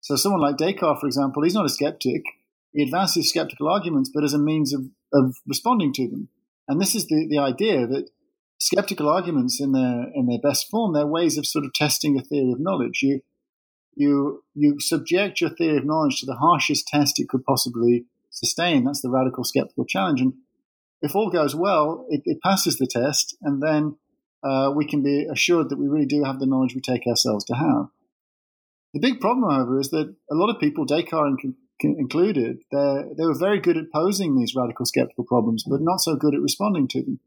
So, 0.00 0.16
someone 0.16 0.40
like 0.40 0.56
Descartes, 0.56 1.00
for 1.00 1.06
example, 1.06 1.42
he's 1.42 1.54
not 1.54 1.66
a 1.66 1.70
skeptic. 1.70 2.22
He 2.72 2.82
advances 2.82 3.28
skeptical 3.28 3.68
arguments, 3.68 4.10
but 4.12 4.24
as 4.24 4.34
a 4.34 4.38
means 4.38 4.72
of, 4.72 4.86
of 5.12 5.36
responding 5.46 5.92
to 5.94 6.08
them. 6.08 6.28
And 6.68 6.80
this 6.80 6.94
is 6.94 7.06
the, 7.06 7.26
the 7.28 7.38
idea 7.38 7.86
that 7.86 8.10
skeptical 8.58 9.08
arguments, 9.08 9.60
in 9.60 9.72
their 9.72 10.06
in 10.14 10.26
their 10.26 10.38
best 10.38 10.70
form, 10.70 10.92
they're 10.92 11.06
ways 11.06 11.36
of 11.36 11.46
sort 11.46 11.64
of 11.64 11.74
testing 11.74 12.18
a 12.18 12.22
theory 12.22 12.52
of 12.52 12.60
knowledge. 12.60 13.00
You 13.02 13.20
you 13.94 14.44
you 14.54 14.80
subject 14.80 15.40
your 15.40 15.50
theory 15.50 15.76
of 15.76 15.84
knowledge 15.84 16.20
to 16.20 16.26
the 16.26 16.36
harshest 16.36 16.86
test 16.86 17.20
it 17.20 17.28
could 17.28 17.44
possibly 17.44 18.06
sustain. 18.30 18.84
That's 18.84 19.02
the 19.02 19.10
radical 19.10 19.44
skeptical 19.44 19.84
challenge. 19.84 20.20
And 20.20 20.34
if 21.02 21.16
all 21.16 21.30
goes 21.30 21.54
well, 21.54 22.06
it, 22.08 22.22
it 22.24 22.38
passes 22.42 22.78
the 22.78 22.86
test, 22.86 23.36
and 23.42 23.62
then 23.62 23.96
uh, 24.44 24.72
we 24.74 24.86
can 24.86 25.02
be 25.02 25.26
assured 25.30 25.68
that 25.68 25.78
we 25.78 25.88
really 25.88 26.06
do 26.06 26.22
have 26.24 26.38
the 26.38 26.46
knowledge 26.46 26.74
we 26.74 26.80
take 26.80 27.06
ourselves 27.06 27.44
to 27.46 27.54
have. 27.54 27.88
The 28.94 29.00
big 29.00 29.20
problem, 29.20 29.50
however, 29.50 29.80
is 29.80 29.90
that 29.90 30.14
a 30.30 30.34
lot 30.34 30.54
of 30.54 30.60
people, 30.60 30.84
Descartes 30.84 31.54
included, 31.84 32.58
they 32.70 33.26
were 33.26 33.38
very 33.38 33.60
good 33.60 33.76
at 33.76 33.92
posing 33.92 34.36
these 34.36 34.54
radical 34.56 34.86
skeptical 34.86 35.24
problems, 35.24 35.64
but 35.68 35.80
not 35.80 36.00
so 36.00 36.16
good 36.16 36.34
at 36.34 36.40
responding 36.40 36.88
to 36.88 37.02
them. 37.02 37.20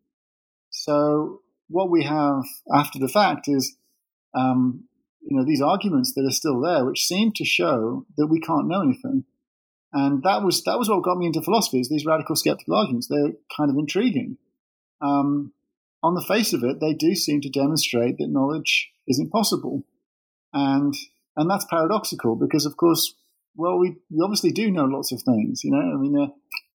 So 0.69 1.41
what 1.67 1.89
we 1.89 2.03
have 2.03 2.43
after 2.73 2.99
the 2.99 3.09
fact 3.09 3.47
is 3.47 3.77
um, 4.35 4.83
you 5.21 5.35
know, 5.35 5.45
these 5.45 5.61
arguments 5.61 6.13
that 6.13 6.25
are 6.25 6.31
still 6.31 6.61
there, 6.61 6.85
which 6.85 7.05
seem 7.05 7.31
to 7.35 7.45
show 7.45 8.05
that 8.17 8.27
we 8.27 8.39
can't 8.39 8.67
know 8.67 8.83
anything. 8.83 9.23
And 9.91 10.21
that 10.23 10.43
was 10.43 10.63
that 10.65 10.77
was 10.77 10.89
what 10.89 11.03
got 11.03 11.17
me 11.17 11.25
into 11.25 11.41
philosophy. 11.41 11.79
Is 11.79 11.89
these 11.89 12.05
radical 12.05 12.35
skeptical 12.35 12.75
arguments? 12.75 13.07
They're 13.07 13.33
kind 13.55 13.71
of 13.71 13.77
intriguing. 13.77 14.37
Um, 15.01 15.53
on 16.03 16.13
the 16.13 16.21
face 16.21 16.53
of 16.53 16.63
it, 16.63 16.79
they 16.79 16.93
do 16.93 17.15
seem 17.15 17.41
to 17.41 17.49
demonstrate 17.49 18.17
that 18.17 18.29
knowledge 18.29 18.91
is 19.07 19.19
impossible, 19.19 19.83
and 20.53 20.93
and 21.37 21.49
that's 21.49 21.65
paradoxical 21.65 22.35
because, 22.35 22.65
of 22.65 22.77
course, 22.77 23.15
well, 23.55 23.77
we, 23.77 23.97
we 24.09 24.23
obviously 24.23 24.51
do 24.51 24.71
know 24.71 24.85
lots 24.85 25.11
of 25.11 25.21
things. 25.21 25.63
You 25.63 25.71
know, 25.71 25.79
I 25.79 25.97
mean, 25.97 26.17
uh, 26.17 26.27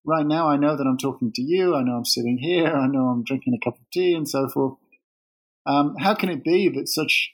right 0.04 0.26
now 0.26 0.48
I 0.48 0.56
know 0.56 0.76
that 0.76 0.86
I'm 0.86 0.98
talking 0.98 1.32
to 1.32 1.42
you. 1.42 1.74
I 1.74 1.82
know 1.82 1.92
I'm 1.92 2.04
sitting 2.04 2.38
here. 2.38 2.68
I 2.68 2.86
know 2.86 3.06
I'm 3.06 3.24
drinking 3.24 3.54
a 3.54 3.64
cup 3.64 3.78
of 3.78 3.90
tea, 3.92 4.14
and 4.14 4.28
so 4.28 4.48
forth. 4.48 4.74
Um, 5.66 5.94
how 5.98 6.14
can 6.14 6.30
it 6.30 6.42
be 6.42 6.68
that 6.70 6.88
such 6.88 7.32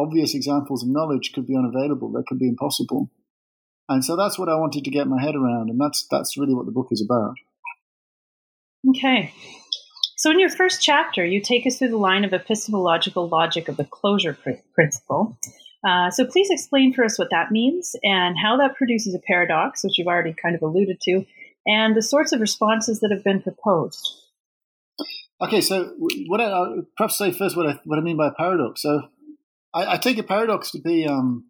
obvious 0.00 0.34
examples 0.34 0.82
of 0.82 0.88
knowledge 0.88 1.32
could 1.34 1.46
be 1.46 1.56
unavailable, 1.56 2.10
that 2.12 2.24
could 2.26 2.38
be 2.38 2.48
impossible. 2.48 3.10
And 3.88 4.04
so 4.04 4.16
that's 4.16 4.38
what 4.38 4.48
I 4.48 4.54
wanted 4.54 4.84
to 4.84 4.90
get 4.90 5.08
my 5.08 5.20
head 5.20 5.34
around, 5.34 5.68
and 5.68 5.80
that's 5.80 6.06
that's 6.10 6.36
really 6.38 6.54
what 6.54 6.66
the 6.66 6.72
book 6.72 6.88
is 6.90 7.04
about. 7.04 7.34
Okay. 8.88 9.34
So 10.16 10.30
in 10.30 10.38
your 10.38 10.50
first 10.50 10.82
chapter, 10.82 11.24
you 11.24 11.40
take 11.40 11.66
us 11.66 11.78
through 11.78 11.88
the 11.88 11.96
line 11.96 12.24
of 12.24 12.32
epistemological 12.32 13.28
logic 13.28 13.68
of 13.68 13.76
the 13.76 13.84
closure 13.84 14.34
pr- 14.34 14.62
principle. 14.74 15.38
Uh, 15.86 16.10
so 16.10 16.26
please 16.26 16.48
explain 16.50 16.92
for 16.92 17.04
us 17.04 17.18
what 17.18 17.30
that 17.30 17.50
means 17.50 17.96
and 18.02 18.36
how 18.42 18.56
that 18.56 18.76
produces 18.76 19.14
a 19.14 19.18
paradox, 19.26 19.82
which 19.82 19.96
you've 19.96 20.06
already 20.06 20.34
kind 20.34 20.54
of 20.54 20.62
alluded 20.62 21.00
to, 21.00 21.24
and 21.66 21.96
the 21.96 22.02
sorts 22.02 22.32
of 22.32 22.40
responses 22.40 23.00
that 23.00 23.10
have 23.10 23.24
been 23.24 23.40
proposed. 23.40 24.16
Okay, 25.42 25.62
so 25.62 25.94
what 26.26 26.40
I 26.40 26.44
I'll 26.44 26.82
perhaps 26.96 27.16
say 27.16 27.32
first 27.32 27.56
what 27.56 27.66
I 27.66 27.80
what 27.84 27.98
I 27.98 28.02
mean 28.02 28.18
by 28.18 28.28
a 28.28 28.32
paradox. 28.32 28.82
So 28.82 29.08
I, 29.72 29.94
I 29.94 29.96
take 29.96 30.18
a 30.18 30.22
paradox 30.22 30.70
to 30.72 30.80
be 30.80 31.06
um, 31.06 31.46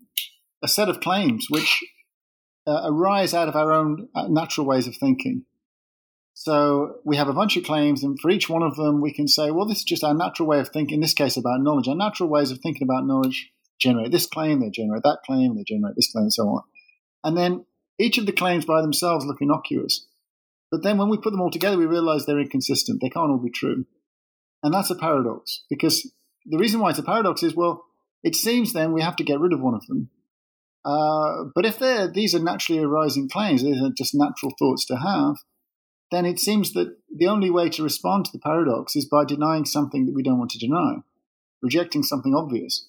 a 0.63 0.69
set 0.69 0.89
of 0.89 1.01
claims 1.01 1.47
which 1.51 1.81
uh, 2.69 2.83
arise 2.85 3.35
out 3.35 3.49
of 3.49 3.57
our 3.57 3.73
own 3.73 4.09
uh, 4.15 4.29
natural 4.29 4.65
ways 4.67 4.87
of 4.87 4.95
thinking. 4.97 5.45
So 6.35 7.01
we 7.05 7.17
have 7.17 7.29
a 7.29 7.35
bunch 7.35 7.57
of 7.57 7.65
claims, 7.65 8.05
and 8.05 8.19
for 8.19 8.31
each 8.31 8.49
one 8.49 8.63
of 8.63 8.77
them, 8.77 9.01
we 9.01 9.13
can 9.13 9.29
say, 9.29 9.51
well, 9.51 9.67
this 9.67 9.79
is 9.79 9.85
just 9.85 10.05
our 10.05 10.15
natural 10.15 10.49
way 10.49 10.61
of 10.61 10.69
thinking. 10.69 10.95
In 10.95 11.01
this 11.01 11.13
case, 11.13 11.37
about 11.37 11.61
knowledge. 11.61 11.89
Our 11.89 11.97
natural 11.97 12.29
ways 12.29 12.51
of 12.51 12.61
thinking 12.61 12.85
about 12.85 13.07
knowledge 13.07 13.51
generate 13.81 14.13
this 14.13 14.27
claim, 14.27 14.61
they 14.61 14.71
generate 14.71 15.03
that 15.03 15.21
claim, 15.27 15.57
they 15.57 15.65
generate 15.65 15.97
this 15.97 16.13
claim, 16.13 16.25
and 16.25 16.33
so 16.33 16.49
on. 16.49 16.63
And 17.25 17.37
then 17.37 17.65
each 17.99 18.19
of 18.19 18.27
the 18.27 18.33
claims 18.33 18.65
by 18.65 18.81
themselves 18.81 19.25
look 19.25 19.41
innocuous. 19.41 20.07
But 20.71 20.83
then 20.83 20.99
when 20.99 21.09
we 21.09 21.19
put 21.19 21.33
them 21.33 21.41
all 21.41 21.51
together, 21.51 21.77
we 21.77 21.87
realize 21.87 22.25
they're 22.27 22.41
inconsistent. 22.41 23.01
They 23.01 23.11
can't 23.11 23.31
all 23.31 23.39
be 23.39 23.51
true. 23.51 23.87
And 24.63 24.73
that's 24.73 24.91
a 24.91 24.95
paradox 24.95 25.65
because 25.69 26.13
the 26.47 26.59
reason 26.59 26.81
why 26.81 26.91
it's 26.91 26.99
a 26.99 27.03
paradox 27.03 27.43
is, 27.43 27.55
well, 27.55 27.85
it 28.23 28.37
seems 28.37 28.73
then 28.73 28.93
we 28.93 29.03
have 29.03 29.17
to 29.17 29.25
get 29.25 29.41
rid 29.41 29.53
of 29.53 29.61
one 29.61 29.75
of 29.75 29.87
them. 29.87 30.11
Uh, 30.85 31.45
but 31.55 31.67
if 31.67 31.79
these 32.15 32.35
are 32.35 32.43
naturally 32.43 32.83
arising 32.83 33.29
claims, 33.29 33.63
these 33.63 33.83
are 33.83 33.91
just 33.97 34.15
natural 34.15 34.53
thoughts 34.59 34.87
to 34.87 34.97
have, 34.97 35.37
then 36.11 36.27
it 36.27 36.39
seems 36.39 36.73
that 36.73 36.97
the 37.15 37.27
only 37.27 37.51
way 37.51 37.69
to 37.71 37.83
respond 37.83 38.25
to 38.25 38.33
the 38.33 38.39
paradox 38.39 38.97
is 38.97 39.07
by 39.07 39.25
denying 39.25 39.65
something 39.65 40.07
that 40.07 40.15
we 40.15 40.23
don't 40.23 40.39
want 40.39 40.51
to 40.51 40.59
deny, 40.59 40.97
rejecting 41.63 42.03
something 42.03 42.35
obvious. 42.35 42.89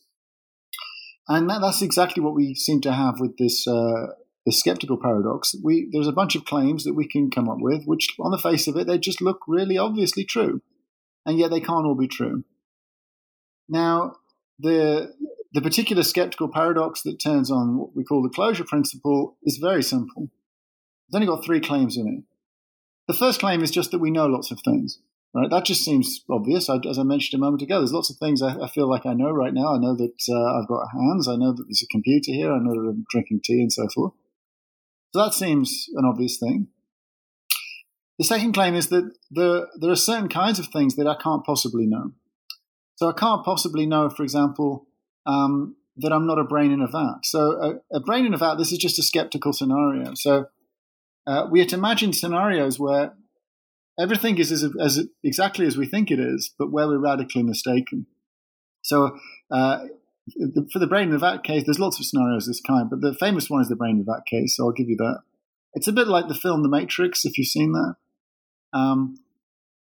And 1.28 1.50
that, 1.50 1.62
that's 1.62 1.82
exactly 1.82 2.22
what 2.22 2.36
we 2.36 2.56
seem 2.56 2.82
to 2.82 2.92
have 2.92 3.20
with 3.20 3.38
this 3.38 3.68
uh, 3.68 4.08
the 4.46 4.52
skeptical 4.52 4.98
paradox. 4.98 5.56
We 5.64 5.90
there's 5.92 6.08
a 6.08 6.14
bunch 6.14 6.36
of 6.36 6.46
claims 6.46 6.84
that 6.84 6.94
we 6.94 7.08
can 7.08 7.30
come 7.30 7.50
up 7.50 7.60
with, 7.60 7.86
which 7.86 8.16
on 8.20 8.32
the 8.32 8.38
face 8.38 8.68
of 8.68 8.76
it 8.76 8.88
they 8.88 8.98
just 8.98 9.22
look 9.22 9.40
really 9.48 9.78
obviously 9.78 10.26
true, 10.26 10.62
and 11.26 11.38
yet 11.38 11.52
they 11.52 11.60
can't 11.60 11.86
all 11.86 11.96
be 11.96 12.08
true. 12.08 12.44
Now, 13.70 14.16
the 14.60 15.14
the 15.54 15.62
particular 15.62 16.04
skeptical 16.04 16.50
paradox 16.50 17.02
that 17.04 17.20
turns 17.20 17.52
on 17.52 17.78
what 17.78 17.96
we 17.96 18.04
call 18.04 18.24
the 18.24 18.30
closure 18.30 18.64
principle 18.64 19.38
is 19.44 19.58
very 19.58 19.84
simple. 19.84 20.30
It's 21.08 21.16
only 21.16 21.28
got 21.28 21.44
three 21.44 21.60
claims 21.60 21.98
in 21.98 22.08
it. 22.08 22.24
The 23.08 23.18
first 23.18 23.40
claim 23.40 23.62
is 23.62 23.72
just 23.72 23.92
that 23.92 24.00
we 24.00 24.12
know 24.12 24.28
lots 24.28 24.52
of 24.52 24.62
things. 24.62 25.00
Right, 25.34 25.50
that 25.50 25.64
just 25.64 25.86
seems 25.86 26.26
obvious. 26.30 26.70
I, 26.70 26.78
as 26.90 27.00
I 27.00 27.04
mentioned 27.04 27.40
a 27.40 27.44
moment 27.44 27.62
ago, 27.62 27.78
there's 27.80 27.94
lots 27.94 28.10
of 28.10 28.18
things 28.18 28.42
I, 28.42 28.54
I 28.60 28.68
feel 28.68 28.90
like 28.90 29.06
I 29.06 29.14
know 29.14 29.32
right 29.32 29.54
now. 29.54 29.74
I 29.74 29.78
know 29.78 29.96
that 29.96 30.18
uh, 30.30 30.60
I've 30.60 30.68
got 30.68 30.90
hands. 30.92 31.28
I 31.30 31.38
know 31.38 31.54
that 31.54 31.64
there's 31.68 31.84
a 31.84 31.88
computer 31.88 32.34
here. 32.34 32.52
I 32.52 32.60
know 32.60 32.74
that 32.74 32.90
I'm 32.90 33.06
drinking 33.10 33.40
tea 33.44 33.62
and 33.62 33.72
so 33.72 33.88
forth. 33.96 34.14
So 35.14 35.24
that 35.24 35.34
seems 35.34 35.88
an 35.96 36.04
obvious 36.06 36.38
thing. 36.38 36.68
The 38.20 38.26
second 38.26 38.54
claim 38.54 38.76
is 38.76 38.90
that 38.90 39.10
there, 39.32 39.68
there 39.80 39.92
are 39.92 39.96
certain 39.96 40.28
kinds 40.28 40.60
of 40.60 40.68
things 40.68 40.96
that 40.98 41.08
I 41.08 41.16
can't 41.16 41.46
possibly 41.46 41.86
know. 41.88 42.12
So 42.96 43.10
I 43.10 43.14
can't 43.14 43.44
possibly 43.44 43.86
know, 43.86 44.10
for 44.10 44.24
example, 44.24 44.86
um, 45.26 45.76
that 45.98 46.12
I'm 46.12 46.28
not 46.28 46.40
a 46.40 46.44
brain 46.44 46.72
in 46.72 46.82
a 46.82 46.88
vat. 46.88 47.20
So 47.24 47.82
a, 47.92 47.98
a, 47.98 48.00
brain 48.00 48.26
in 48.26 48.34
a 48.34 48.38
vat, 48.38 48.56
this 48.56 48.72
is 48.72 48.78
just 48.78 49.00
a 49.00 49.04
skeptical 49.04 49.54
scenario. 49.54 50.14
So 50.16 50.46
uh, 51.26 51.48
we 51.50 51.60
had 51.60 51.70
to 51.70 51.76
imagine 51.76 52.14
scenarios 52.14 52.78
where 52.80 53.14
everything 54.00 54.38
is 54.38 54.52
as, 54.52 54.66
as, 54.80 55.08
exactly 55.24 55.66
as 55.66 55.78
we 55.78 55.86
think 55.86 56.12
it 56.12 56.20
is, 56.20 56.54
but 56.58 56.72
where 56.72 56.88
we're 56.88 56.98
radically 56.98 57.44
mistaken. 57.44 58.08
So 58.82 59.18
uh, 59.52 59.86
for 60.72 60.80
the 60.80 60.88
brain 60.88 61.10
in 61.10 61.16
a 61.16 61.20
vat 61.20 61.44
case, 61.44 61.64
there's 61.66 61.80
lots 61.80 62.00
of 62.00 62.06
scenarios 62.06 62.48
of 62.48 62.52
this 62.52 62.62
kind, 62.62 62.90
but 62.90 63.02
the 63.02 63.14
famous 63.14 63.50
one 63.50 63.62
is 63.62 63.70
the 63.70 63.76
brain 63.76 63.98
in 63.98 64.02
a 64.02 64.12
vat 64.12 64.26
case. 64.26 64.56
So 64.56 64.66
I'll 64.66 64.72
give 64.72 64.90
you 64.90 64.98
that. 64.98 65.20
It's 65.74 65.88
a 65.88 65.94
bit 65.94 66.08
like 66.08 66.28
the 66.28 66.36
film 66.36 66.64
The 66.64 66.70
Matrix, 66.70 67.26
if 67.26 67.38
you've 67.38 67.48
seen 67.48 67.72
that. 67.74 67.96
Um, 68.74 69.16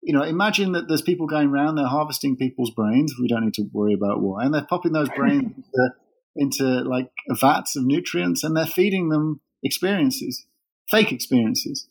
you 0.01 0.13
know, 0.13 0.23
imagine 0.23 0.71
that 0.71 0.87
there's 0.87 1.01
people 1.01 1.27
going 1.27 1.49
around, 1.49 1.75
they're 1.75 1.85
harvesting 1.85 2.35
people's 2.35 2.71
brains. 2.71 3.13
We 3.19 3.27
don't 3.27 3.45
need 3.45 3.53
to 3.55 3.69
worry 3.71 3.93
about 3.93 4.21
why. 4.21 4.43
And 4.43 4.53
they're 4.53 4.65
popping 4.65 4.93
those 4.93 5.09
brains 5.09 5.43
into, 5.55 5.93
into 6.35 6.89
like 6.89 7.11
vats 7.29 7.75
of 7.75 7.85
nutrients 7.85 8.43
and 8.43 8.55
they're 8.55 8.65
feeding 8.65 9.09
them 9.09 9.41
experiences, 9.63 10.45
fake 10.89 11.11
experiences. 11.11 11.87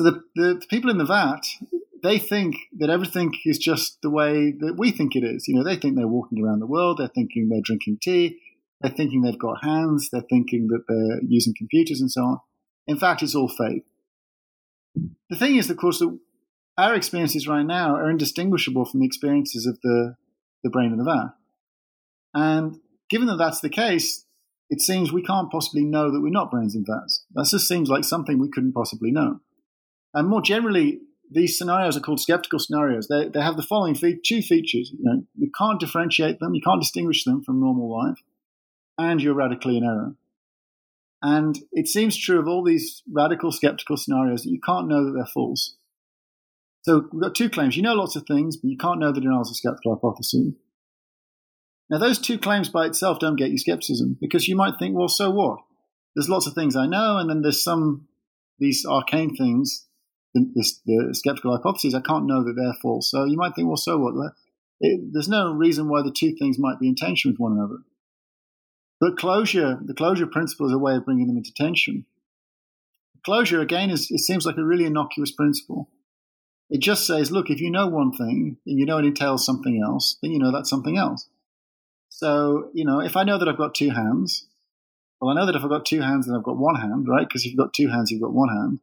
So 0.00 0.04
the, 0.04 0.22
the 0.34 0.66
people 0.68 0.90
in 0.90 0.98
the 0.98 1.04
vat, 1.04 1.42
they 2.02 2.18
think 2.18 2.56
that 2.78 2.90
everything 2.90 3.32
is 3.44 3.58
just 3.58 3.98
the 4.02 4.10
way 4.10 4.52
that 4.58 4.76
we 4.76 4.90
think 4.90 5.14
it 5.14 5.24
is. 5.24 5.46
You 5.46 5.54
know, 5.54 5.64
they 5.64 5.76
think 5.76 5.96
they're 5.96 6.06
walking 6.08 6.42
around 6.42 6.60
the 6.60 6.66
world, 6.66 6.98
they're 6.98 7.08
thinking 7.08 7.48
they're 7.48 7.60
drinking 7.62 7.98
tea, 8.02 8.40
they're 8.80 8.90
thinking 8.90 9.22
they've 9.22 9.38
got 9.38 9.64
hands, 9.64 10.08
they're 10.10 10.24
thinking 10.28 10.68
that 10.68 10.84
they're 10.88 11.20
using 11.26 11.54
computers 11.56 12.00
and 12.00 12.10
so 12.10 12.22
on. 12.22 12.40
In 12.86 12.98
fact, 12.98 13.22
it's 13.22 13.34
all 13.34 13.48
fake. 13.48 13.84
The 15.30 15.36
thing 15.36 15.56
is, 15.56 15.70
of 15.70 15.76
course, 15.76 16.00
that 16.00 16.18
our 16.76 16.94
experiences 16.94 17.46
right 17.46 17.64
now 17.64 17.94
are 17.94 18.10
indistinguishable 18.10 18.84
from 18.84 19.00
the 19.00 19.06
experiences 19.06 19.66
of 19.66 19.78
the, 19.82 20.16
the 20.64 20.70
brain 20.70 20.92
in 20.92 20.98
the 20.98 21.04
vat. 21.04 21.34
And 22.34 22.80
given 23.08 23.28
that 23.28 23.36
that's 23.36 23.60
the 23.60 23.68
case, 23.68 24.24
it 24.70 24.80
seems 24.80 25.12
we 25.12 25.22
can't 25.22 25.50
possibly 25.50 25.84
know 25.84 26.10
that 26.10 26.20
we're 26.20 26.30
not 26.30 26.50
brains 26.50 26.74
in 26.74 26.84
vats. 26.84 27.24
That 27.34 27.46
just 27.46 27.68
seems 27.68 27.90
like 27.90 28.04
something 28.04 28.38
we 28.38 28.50
couldn't 28.50 28.72
possibly 28.72 29.10
know. 29.10 29.40
And 30.14 30.28
more 30.28 30.42
generally, 30.42 31.00
these 31.30 31.56
scenarios 31.56 31.96
are 31.96 32.00
called 32.00 32.20
skeptical 32.20 32.58
scenarios. 32.58 33.08
They, 33.08 33.28
they 33.28 33.40
have 33.40 33.56
the 33.56 33.62
following 33.62 33.94
fe- 33.94 34.20
two 34.24 34.42
features. 34.42 34.90
You, 34.92 34.98
know, 35.02 35.22
you 35.36 35.50
can't 35.56 35.80
differentiate 35.80 36.38
them, 36.38 36.54
you 36.54 36.60
can't 36.60 36.80
distinguish 36.80 37.24
them 37.24 37.42
from 37.42 37.60
normal 37.60 37.90
life, 37.90 38.18
and 38.98 39.22
you're 39.22 39.34
radically 39.34 39.78
in 39.78 39.84
error. 39.84 40.14
And 41.22 41.56
it 41.70 41.86
seems 41.86 42.16
true 42.16 42.40
of 42.40 42.48
all 42.48 42.64
these 42.64 43.02
radical 43.10 43.52
skeptical 43.52 43.96
scenarios 43.96 44.42
that 44.42 44.50
you 44.50 44.60
can't 44.60 44.88
know 44.88 45.04
that 45.04 45.12
they're 45.12 45.24
false. 45.24 45.76
So 46.82 47.08
we've 47.12 47.22
got 47.22 47.36
two 47.36 47.48
claims. 47.48 47.76
You 47.76 47.82
know 47.82 47.94
lots 47.94 48.16
of 48.16 48.26
things, 48.26 48.56
but 48.56 48.68
you 48.68 48.76
can't 48.76 48.98
know 48.98 49.12
the 49.12 49.20
denials 49.20 49.50
of 49.50 49.56
skeptical 49.56 49.94
hypothesis. 49.94 50.54
Now, 51.88 51.98
those 51.98 52.18
two 52.18 52.38
claims 52.38 52.68
by 52.68 52.86
itself 52.86 53.20
don't 53.20 53.36
get 53.36 53.50
you 53.50 53.58
skepticism 53.58 54.16
because 54.20 54.48
you 54.48 54.56
might 54.56 54.78
think, 54.78 54.96
well, 54.96 55.08
so 55.08 55.30
what? 55.30 55.60
There's 56.14 56.28
lots 56.28 56.46
of 56.46 56.54
things 56.54 56.74
I 56.74 56.86
know, 56.86 57.18
and 57.18 57.30
then 57.30 57.42
there's 57.42 57.62
some 57.62 58.08
these 58.58 58.84
arcane 58.84 59.34
things 59.36 59.86
the, 60.34 60.64
the 60.86 61.14
skeptical 61.14 61.56
hypotheses, 61.56 61.94
I 61.94 62.00
can't 62.00 62.26
know 62.26 62.44
that 62.44 62.54
they're 62.54 62.74
false. 62.80 63.10
So 63.10 63.24
you 63.24 63.36
might 63.36 63.54
think, 63.54 63.68
well, 63.68 63.76
so 63.76 63.98
what? 63.98 64.14
It, 64.80 65.00
there's 65.12 65.28
no 65.28 65.52
reason 65.52 65.88
why 65.88 66.02
the 66.02 66.12
two 66.12 66.34
things 66.34 66.58
might 66.58 66.80
be 66.80 66.88
in 66.88 66.94
tension 66.94 67.30
with 67.30 67.38
one 67.38 67.52
another. 67.52 67.78
But 69.00 69.18
closure, 69.18 69.78
the 69.84 69.94
closure 69.94 70.26
principle 70.26 70.66
is 70.66 70.72
a 70.72 70.78
way 70.78 70.94
of 70.96 71.04
bringing 71.04 71.26
them 71.26 71.36
into 71.36 71.52
tension. 71.54 72.06
Closure, 73.24 73.60
again, 73.60 73.90
is, 73.90 74.10
it 74.10 74.20
seems 74.20 74.46
like 74.46 74.56
a 74.56 74.64
really 74.64 74.84
innocuous 74.84 75.32
principle. 75.32 75.90
It 76.70 76.80
just 76.80 77.06
says, 77.06 77.30
look, 77.30 77.50
if 77.50 77.60
you 77.60 77.70
know 77.70 77.86
one 77.86 78.12
thing 78.12 78.56
and 78.66 78.78
you 78.78 78.86
know 78.86 78.98
it 78.98 79.04
entails 79.04 79.44
something 79.44 79.82
else, 79.84 80.16
then 80.22 80.32
you 80.32 80.38
know 80.38 80.50
that's 80.50 80.70
something 80.70 80.96
else. 80.96 81.28
So, 82.08 82.70
you 82.74 82.84
know, 82.84 83.00
if 83.00 83.16
I 83.16 83.24
know 83.24 83.38
that 83.38 83.48
I've 83.48 83.58
got 83.58 83.74
two 83.74 83.90
hands, 83.90 84.46
well, 85.20 85.30
I 85.30 85.34
know 85.34 85.46
that 85.46 85.56
if 85.56 85.62
I've 85.62 85.70
got 85.70 85.84
two 85.84 86.00
hands, 86.00 86.26
then 86.26 86.34
I've 86.34 86.42
got 86.42 86.56
one 86.56 86.76
hand, 86.76 87.06
right? 87.08 87.28
Because 87.28 87.42
if 87.42 87.52
you've 87.52 87.58
got 87.58 87.74
two 87.74 87.88
hands, 87.88 88.10
you've 88.10 88.22
got 88.22 88.32
one 88.32 88.48
hand. 88.48 88.80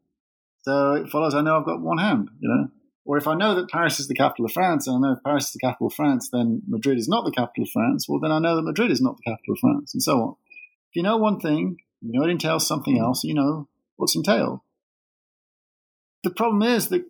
So 0.61 0.93
it 0.93 1.09
follows 1.09 1.33
I 1.33 1.41
know 1.41 1.57
I've 1.57 1.65
got 1.65 1.81
one 1.81 1.97
hand, 1.97 2.29
you 2.39 2.49
know. 2.49 2.69
Or 3.05 3.17
if 3.17 3.27
I 3.27 3.33
know 3.33 3.55
that 3.55 3.69
Paris 3.69 3.99
is 3.99 4.07
the 4.07 4.13
capital 4.13 4.45
of 4.45 4.51
France, 4.51 4.85
and 4.85 4.97
I 4.97 4.99
know 4.99 5.15
if 5.15 5.23
Paris 5.23 5.45
is 5.45 5.53
the 5.53 5.59
capital 5.59 5.87
of 5.87 5.93
France, 5.93 6.29
then 6.31 6.61
Madrid 6.67 6.99
is 6.99 7.07
not 7.07 7.25
the 7.25 7.31
capital 7.31 7.63
of 7.63 7.69
France, 7.69 8.07
well, 8.07 8.19
then 8.19 8.31
I 8.31 8.37
know 8.37 8.55
that 8.55 8.61
Madrid 8.61 8.91
is 8.91 9.01
not 9.01 9.17
the 9.17 9.31
capital 9.31 9.53
of 9.53 9.59
France, 9.59 9.93
and 9.95 10.03
so 10.03 10.21
on. 10.21 10.35
If 10.91 10.95
you 10.95 11.03
know 11.03 11.17
one 11.17 11.39
thing, 11.39 11.77
you 12.01 12.11
know 12.11 12.25
it 12.25 12.29
entails 12.29 12.67
something 12.67 12.97
mm. 12.97 13.01
else, 13.01 13.23
you 13.23 13.33
know 13.33 13.67
what's 13.95 14.15
entailed. 14.15 14.59
The 16.23 16.29
problem 16.29 16.61
is 16.61 16.89
that 16.89 17.05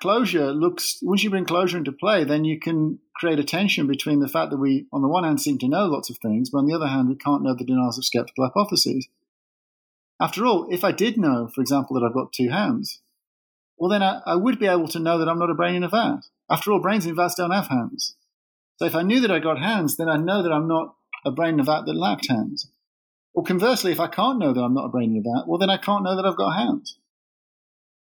closure 0.00 0.52
looks, 0.52 0.98
once 1.02 1.22
you 1.22 1.30
bring 1.30 1.44
closure 1.44 1.78
into 1.78 1.92
play, 1.92 2.24
then 2.24 2.44
you 2.44 2.58
can 2.58 2.98
create 3.16 3.38
a 3.38 3.44
tension 3.44 3.86
between 3.86 4.20
the 4.20 4.28
fact 4.28 4.50
that 4.50 4.58
we, 4.58 4.86
on 4.92 5.02
the 5.02 5.08
one 5.08 5.24
hand, 5.24 5.40
seem 5.40 5.58
to 5.58 5.68
know 5.68 5.86
lots 5.86 6.10
of 6.10 6.18
things, 6.18 6.50
but 6.50 6.58
on 6.58 6.66
the 6.66 6.74
other 6.74 6.86
hand, 6.86 7.08
we 7.08 7.16
can't 7.16 7.42
know 7.42 7.54
the 7.54 7.64
denials 7.64 7.98
of 7.98 8.04
skeptical 8.04 8.46
hypotheses. 8.46 9.08
After 10.20 10.46
all, 10.46 10.66
if 10.70 10.82
I 10.82 10.92
did 10.92 11.18
know, 11.18 11.48
for 11.54 11.60
example, 11.60 11.94
that 11.94 12.06
I've 12.06 12.14
got 12.14 12.32
two 12.32 12.48
hands, 12.48 13.02
well, 13.76 13.90
then 13.90 14.02
I, 14.02 14.20
I 14.24 14.36
would 14.36 14.58
be 14.58 14.66
able 14.66 14.88
to 14.88 14.98
know 14.98 15.18
that 15.18 15.28
I'm 15.28 15.38
not 15.38 15.50
a 15.50 15.54
brain 15.54 15.74
in 15.74 15.84
a 15.84 15.88
vat. 15.88 16.20
After 16.50 16.72
all, 16.72 16.80
brains 16.80 17.06
in 17.06 17.14
vats 17.14 17.34
don't 17.34 17.50
have 17.50 17.68
hands. 17.68 18.16
So 18.76 18.86
if 18.86 18.94
I 18.94 19.02
knew 19.02 19.20
that 19.20 19.30
I 19.30 19.38
got 19.38 19.58
hands, 19.58 19.96
then 19.96 20.08
I 20.08 20.16
know 20.16 20.42
that 20.42 20.52
I'm 20.52 20.68
not 20.68 20.94
a 21.24 21.30
brain 21.30 21.54
in 21.54 21.60
a 21.60 21.64
vat 21.64 21.82
that 21.86 21.94
lacked 21.94 22.28
hands. 22.28 22.70
Or 23.34 23.42
conversely, 23.42 23.92
if 23.92 24.00
I 24.00 24.06
can't 24.06 24.38
know 24.38 24.52
that 24.54 24.62
I'm 24.62 24.74
not 24.74 24.86
a 24.86 24.90
brain 24.90 25.10
in 25.10 25.18
a 25.18 25.20
vat, 25.20 25.46
well, 25.46 25.58
then 25.58 25.70
I 25.70 25.76
can't 25.76 26.04
know 26.04 26.16
that 26.16 26.24
I've 26.24 26.36
got 26.36 26.56
hands. 26.56 26.98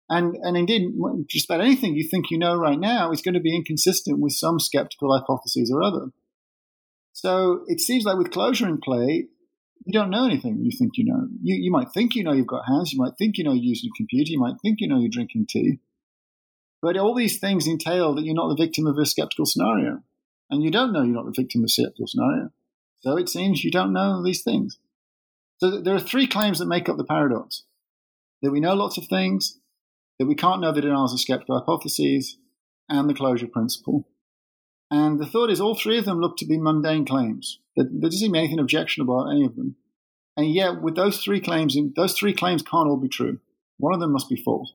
And, 0.09 0.35
and 0.41 0.57
indeed, 0.57 0.93
just 1.27 1.49
about 1.49 1.61
anything 1.61 1.95
you 1.95 2.07
think 2.07 2.31
you 2.31 2.37
know 2.37 2.55
right 2.55 2.79
now 2.79 3.11
is 3.11 3.21
going 3.21 3.35
to 3.35 3.39
be 3.39 3.55
inconsistent 3.55 4.19
with 4.19 4.33
some 4.33 4.59
skeptical 4.59 5.15
hypotheses 5.15 5.71
or 5.71 5.83
other. 5.83 6.07
So 7.13 7.63
it 7.67 7.79
seems 7.79 8.05
like 8.05 8.17
with 8.17 8.31
closure 8.31 8.67
in 8.67 8.79
play, 8.79 9.27
you 9.85 9.93
don't 9.93 10.09
know 10.09 10.25
anything 10.25 10.59
you 10.61 10.71
think 10.77 10.93
you 10.95 11.05
know. 11.05 11.27
You, 11.41 11.55
you 11.55 11.71
might 11.71 11.91
think 11.91 12.15
you 12.15 12.23
know 12.23 12.33
you've 12.33 12.47
got 12.47 12.67
hands, 12.67 12.91
you 12.91 12.99
might 12.99 13.17
think 13.17 13.37
you 13.37 13.43
know 13.43 13.53
you're 13.53 13.63
using 13.63 13.89
a 13.93 13.97
computer, 13.97 14.31
you 14.31 14.39
might 14.39 14.55
think 14.61 14.81
you 14.81 14.87
know 14.87 14.99
you're 14.99 15.09
drinking 15.09 15.47
tea. 15.49 15.79
But 16.81 16.97
all 16.97 17.15
these 17.15 17.39
things 17.39 17.67
entail 17.67 18.15
that 18.15 18.23
you're 18.23 18.35
not 18.35 18.49
the 18.49 18.63
victim 18.63 18.87
of 18.87 18.97
a 18.97 19.05
skeptical 19.05 19.45
scenario. 19.45 20.01
And 20.49 20.63
you 20.63 20.71
don't 20.71 20.93
know 20.93 21.03
you're 21.03 21.13
not 21.13 21.25
the 21.25 21.41
victim 21.41 21.61
of 21.61 21.65
a 21.65 21.69
skeptical 21.69 22.07
scenario. 22.07 22.51
So 23.01 23.17
it 23.17 23.29
seems 23.29 23.63
you 23.63 23.71
don't 23.71 23.93
know 23.93 24.23
these 24.23 24.43
things. 24.43 24.79
So 25.57 25.81
there 25.81 25.95
are 25.95 25.99
three 25.99 26.27
claims 26.27 26.59
that 26.59 26.67
make 26.67 26.87
up 26.87 26.97
the 26.97 27.03
paradox 27.03 27.63
that 28.41 28.51
we 28.51 28.59
know 28.59 28.73
lots 28.73 28.97
of 28.97 29.07
things, 29.07 29.59
that 30.17 30.25
we 30.25 30.35
can't 30.35 30.61
know 30.61 30.71
the 30.71 30.81
denials 30.81 31.13
of 31.13 31.19
skeptical 31.19 31.59
hypotheses, 31.59 32.37
and 32.87 33.09
the 33.09 33.13
closure 33.13 33.47
principle. 33.47 34.07
And 34.89 35.19
the 35.19 35.25
thought 35.25 35.51
is 35.51 35.61
all 35.61 35.75
three 35.75 35.99
of 35.99 36.05
them 36.05 36.19
look 36.19 36.37
to 36.37 36.45
be 36.45 36.57
mundane 36.57 37.05
claims. 37.05 37.59
There, 37.79 37.87
there 37.89 38.09
doesn't 38.09 38.19
seem 38.19 38.35
anything 38.35 38.59
objectionable 38.59 39.21
about 39.21 39.31
any 39.31 39.45
of 39.45 39.55
them. 39.55 39.77
And 40.35 40.53
yet, 40.53 40.81
with 40.81 40.95
those 40.95 41.23
three 41.23 41.39
claims, 41.39 41.77
those 41.95 42.13
three 42.13 42.33
claims 42.33 42.61
can't 42.61 42.89
all 42.89 42.97
be 42.97 43.07
true. 43.07 43.39
One 43.77 43.93
of 43.93 44.01
them 44.01 44.11
must 44.11 44.27
be 44.27 44.35
false. 44.35 44.73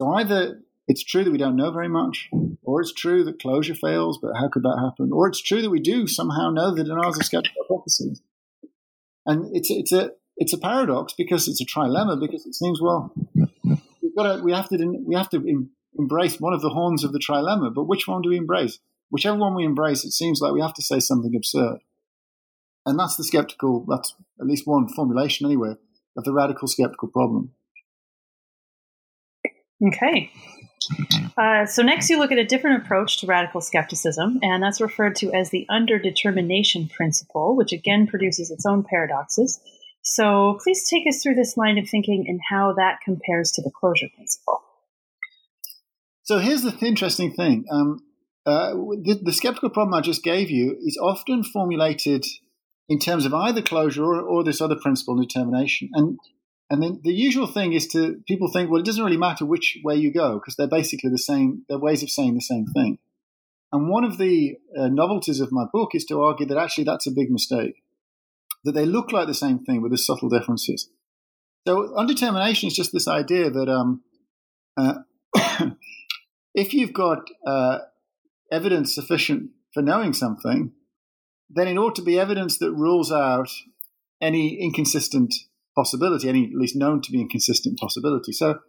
So 0.00 0.12
either 0.12 0.60
it's 0.88 1.04
true 1.04 1.22
that 1.22 1.30
we 1.30 1.38
don't 1.38 1.56
know 1.56 1.70
very 1.70 1.88
much, 1.88 2.28
or 2.64 2.80
it's 2.80 2.92
true 2.92 3.22
that 3.24 3.40
closure 3.40 3.76
fails, 3.76 4.18
but 4.20 4.34
how 4.36 4.48
could 4.48 4.64
that 4.64 4.82
happen? 4.84 5.12
Or 5.12 5.28
it's 5.28 5.40
true 5.40 5.62
that 5.62 5.70
we 5.70 5.78
do 5.78 6.08
somehow 6.08 6.50
know 6.50 6.74
the 6.74 6.82
denials 6.82 7.16
of 7.16 7.24
skeptical 7.24 7.62
hypotheses. 7.62 8.20
And 9.24 9.54
it's 9.54 9.70
it's 9.70 9.92
a 9.92 10.10
it's 10.36 10.52
a 10.52 10.58
paradox 10.58 11.12
because 11.12 11.46
it's 11.46 11.60
a 11.60 11.64
trilemma 11.64 12.20
because 12.20 12.44
it 12.44 12.54
seems 12.54 12.80
well 12.80 13.12
we've 14.02 14.14
got 14.16 14.36
to, 14.36 14.42
we 14.42 14.52
have 14.52 14.68
to 14.68 14.76
we 15.04 15.14
have 15.14 15.30
to 15.30 15.68
embrace 15.98 16.40
one 16.40 16.52
of 16.52 16.60
the 16.60 16.70
horns 16.70 17.04
of 17.04 17.12
the 17.12 17.18
trilemma, 17.20 17.72
but 17.72 17.84
which 17.84 18.06
one 18.06 18.22
do 18.22 18.30
we 18.30 18.36
embrace? 18.36 18.80
Whichever 19.10 19.38
one 19.38 19.54
we 19.54 19.64
embrace, 19.64 20.04
it 20.04 20.12
seems 20.12 20.40
like 20.40 20.52
we 20.52 20.60
have 20.60 20.74
to 20.74 20.82
say 20.82 20.98
something 20.98 21.34
absurd. 21.34 21.78
And 22.86 22.98
that's 22.98 23.16
the 23.16 23.24
skeptical, 23.24 23.84
that's 23.88 24.14
at 24.40 24.46
least 24.46 24.66
one 24.66 24.88
formulation 24.88 25.44
anyway, 25.44 25.74
of 26.16 26.24
the 26.24 26.32
radical 26.32 26.68
skeptical 26.68 27.08
problem. 27.08 27.50
Okay. 29.84 30.30
Uh, 31.36 31.66
so 31.66 31.82
next 31.82 32.08
you 32.08 32.18
look 32.18 32.32
at 32.32 32.38
a 32.38 32.44
different 32.44 32.82
approach 32.82 33.20
to 33.20 33.26
radical 33.26 33.60
skepticism, 33.60 34.38
and 34.42 34.62
that's 34.62 34.80
referred 34.80 35.16
to 35.16 35.32
as 35.32 35.50
the 35.50 35.66
underdetermination 35.70 36.90
principle, 36.90 37.56
which 37.56 37.72
again 37.72 38.06
produces 38.06 38.50
its 38.50 38.64
own 38.64 38.84
paradoxes. 38.84 39.60
So 40.02 40.58
please 40.62 40.88
take 40.88 41.06
us 41.08 41.20
through 41.20 41.34
this 41.34 41.56
line 41.56 41.78
of 41.78 41.88
thinking 41.88 42.24
and 42.28 42.40
how 42.48 42.72
that 42.74 43.00
compares 43.04 43.50
to 43.52 43.62
the 43.62 43.70
closure 43.70 44.06
principle. 44.14 44.62
So 46.22 46.38
here's 46.38 46.62
the 46.62 46.76
interesting 46.86 47.32
thing. 47.32 47.64
Um, 47.70 48.00
uh, 48.46 48.70
the, 48.70 49.20
the, 49.20 49.32
skeptical 49.32 49.70
problem 49.70 49.94
I 49.94 50.00
just 50.00 50.22
gave 50.22 50.50
you 50.50 50.76
is 50.80 50.96
often 51.02 51.42
formulated 51.42 52.24
in 52.88 52.98
terms 52.98 53.26
of 53.26 53.34
either 53.34 53.62
closure 53.62 54.04
or, 54.04 54.20
or 54.20 54.44
this 54.44 54.60
other 54.60 54.76
principle, 54.76 55.16
determination. 55.16 55.90
And 55.92 56.18
and 56.68 56.82
then 56.82 57.00
the 57.04 57.12
usual 57.12 57.46
thing 57.46 57.74
is 57.74 57.86
to 57.88 58.20
people 58.26 58.50
think, 58.50 58.70
well, 58.70 58.80
it 58.80 58.84
doesn't 58.84 59.04
really 59.04 59.16
matter 59.16 59.44
which 59.44 59.78
way 59.84 59.94
you 59.96 60.12
go 60.12 60.34
because 60.34 60.56
they're 60.56 60.66
basically 60.66 61.10
the 61.10 61.18
same. 61.18 61.64
They're 61.68 61.78
ways 61.78 62.02
of 62.02 62.10
saying 62.10 62.34
the 62.34 62.40
same 62.40 62.66
thing. 62.66 62.98
And 63.72 63.88
one 63.88 64.04
of 64.04 64.18
the 64.18 64.56
uh, 64.76 64.88
novelties 64.88 65.40
of 65.40 65.52
my 65.52 65.64
book 65.72 65.90
is 65.94 66.04
to 66.06 66.22
argue 66.22 66.46
that 66.46 66.58
actually 66.58 66.84
that's 66.84 67.06
a 67.06 67.12
big 67.12 67.30
mistake. 67.30 67.82
That 68.64 68.72
they 68.72 68.86
look 68.86 69.12
like 69.12 69.28
the 69.28 69.34
same 69.34 69.60
thing 69.60 69.80
with 69.80 69.92
the 69.92 69.98
subtle 69.98 70.28
differences. 70.28 70.88
So 71.66 71.94
undetermination 71.96 72.68
is 72.68 72.74
just 72.74 72.92
this 72.92 73.08
idea 73.08 73.50
that 73.50 73.68
um, 73.68 74.02
uh, 74.76 74.98
if 76.54 76.74
you've 76.74 76.92
got 76.92 77.28
uh, 77.46 77.78
evidence 78.50 78.94
sufficient 78.94 79.50
for 79.72 79.82
knowing 79.82 80.12
something, 80.12 80.72
then 81.48 81.68
it 81.68 81.76
ought 81.76 81.94
to 81.96 82.02
be 82.02 82.18
evidence 82.18 82.58
that 82.58 82.72
rules 82.72 83.12
out 83.12 83.50
any 84.20 84.60
inconsistent 84.60 85.34
possibility, 85.74 86.28
any 86.28 86.44
at 86.44 86.58
least 86.58 86.76
known 86.76 87.00
to 87.02 87.12
be 87.12 87.20
inconsistent 87.20 87.78
possibility. 87.78 88.32
So, 88.32 88.60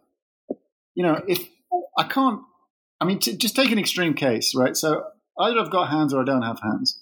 you 0.94 1.02
know, 1.02 1.22
if 1.26 1.48
I 1.96 2.04
can't, 2.04 2.40
I 3.00 3.04
mean, 3.04 3.18
just 3.18 3.56
take 3.56 3.70
an 3.70 3.78
extreme 3.78 4.14
case, 4.14 4.54
right? 4.54 4.76
So 4.76 5.04
either 5.38 5.58
I've 5.58 5.70
got 5.70 5.90
hands 5.90 6.12
or 6.12 6.22
I 6.22 6.24
don't 6.24 6.42
have 6.42 6.60
hands, 6.60 7.00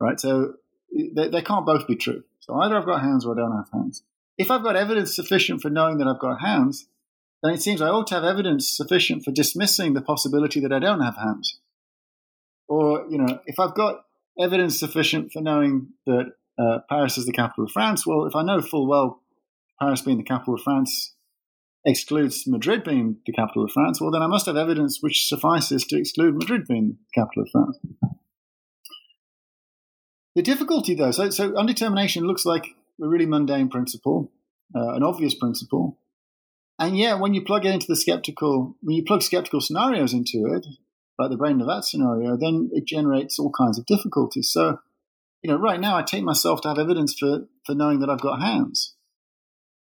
right? 0.00 0.18
So 0.20 0.54
eh, 0.96 1.08
they, 1.14 1.28
they 1.28 1.42
can't 1.42 1.66
both 1.66 1.86
be 1.86 1.96
true. 1.96 2.24
So 2.40 2.54
either 2.54 2.76
I've 2.76 2.86
got 2.86 3.02
hands 3.02 3.26
or 3.26 3.32
I 3.32 3.40
don't 3.40 3.56
have 3.56 3.70
hands. 3.72 4.02
If 4.36 4.50
I've 4.50 4.62
got 4.62 4.76
evidence 4.76 5.14
sufficient 5.14 5.62
for 5.62 5.70
knowing 5.70 5.98
that 5.98 6.08
I've 6.08 6.18
got 6.18 6.40
hands, 6.40 6.86
then 7.42 7.52
it 7.52 7.62
seems 7.62 7.80
I 7.80 7.88
ought 7.88 8.06
to 8.08 8.14
have 8.14 8.24
evidence 8.24 8.74
sufficient 8.74 9.24
for 9.24 9.30
dismissing 9.30 9.94
the 9.94 10.00
possibility 10.00 10.60
that 10.60 10.72
I 10.72 10.78
don't 10.78 11.00
have 11.00 11.16
hands. 11.16 11.60
Or, 12.68 13.06
you 13.10 13.18
know, 13.18 13.40
if 13.46 13.58
I've 13.58 13.74
got 13.74 14.04
evidence 14.38 14.78
sufficient 14.78 15.32
for 15.32 15.42
knowing 15.42 15.88
that 16.06 16.32
uh, 16.58 16.78
Paris 16.88 17.18
is 17.18 17.26
the 17.26 17.32
capital 17.32 17.64
of 17.64 17.70
France, 17.70 18.06
well, 18.06 18.26
if 18.26 18.34
I 18.34 18.42
know 18.42 18.60
full 18.60 18.86
well 18.86 19.22
Paris 19.80 20.02
being 20.02 20.18
the 20.18 20.24
capital 20.24 20.54
of 20.54 20.62
France 20.62 21.14
excludes 21.84 22.46
Madrid 22.46 22.82
being 22.84 23.18
the 23.26 23.32
capital 23.32 23.64
of 23.64 23.70
France, 23.72 24.00
well, 24.00 24.10
then 24.10 24.22
I 24.22 24.26
must 24.26 24.46
have 24.46 24.56
evidence 24.56 24.98
which 25.00 25.28
suffices 25.28 25.84
to 25.84 25.98
exclude 25.98 26.34
Madrid 26.34 26.66
being 26.66 26.96
the 26.98 27.20
capital 27.20 27.42
of 27.42 27.48
France. 27.50 27.78
The 30.34 30.42
difficulty, 30.42 30.94
though, 30.94 31.10
so, 31.10 31.30
so 31.30 31.56
undetermination 31.56 32.24
looks 32.24 32.44
like 32.44 32.66
a 33.02 33.06
really 33.06 33.26
mundane 33.26 33.68
principle, 33.68 34.32
uh, 34.74 34.94
an 34.94 35.02
obvious 35.02 35.34
principle. 35.34 35.98
And 36.78 36.98
yet, 36.98 37.20
when 37.20 37.34
you 37.34 37.44
plug 37.44 37.66
it 37.66 37.74
into 37.74 37.86
the 37.86 37.96
skeptical, 37.96 38.76
when 38.82 38.96
you 38.96 39.04
plug 39.04 39.22
skeptical 39.22 39.60
scenarios 39.60 40.12
into 40.12 40.46
it, 40.46 40.66
like 41.18 41.30
the 41.30 41.36
brain 41.36 41.60
of 41.60 41.66
that 41.66 41.84
scenario, 41.84 42.36
then 42.36 42.70
it 42.72 42.86
generates 42.86 43.38
all 43.38 43.50
kinds 43.50 43.78
of 43.78 43.86
difficulties. 43.86 44.48
So, 44.48 44.78
you 45.42 45.50
know, 45.50 45.58
right 45.58 45.80
now 45.80 45.96
I 45.96 46.02
take 46.02 46.24
myself 46.24 46.60
to 46.62 46.68
have 46.68 46.78
evidence 46.78 47.14
for, 47.18 47.46
for 47.64 47.74
knowing 47.74 48.00
that 48.00 48.10
I've 48.10 48.20
got 48.20 48.40
hands. 48.40 48.94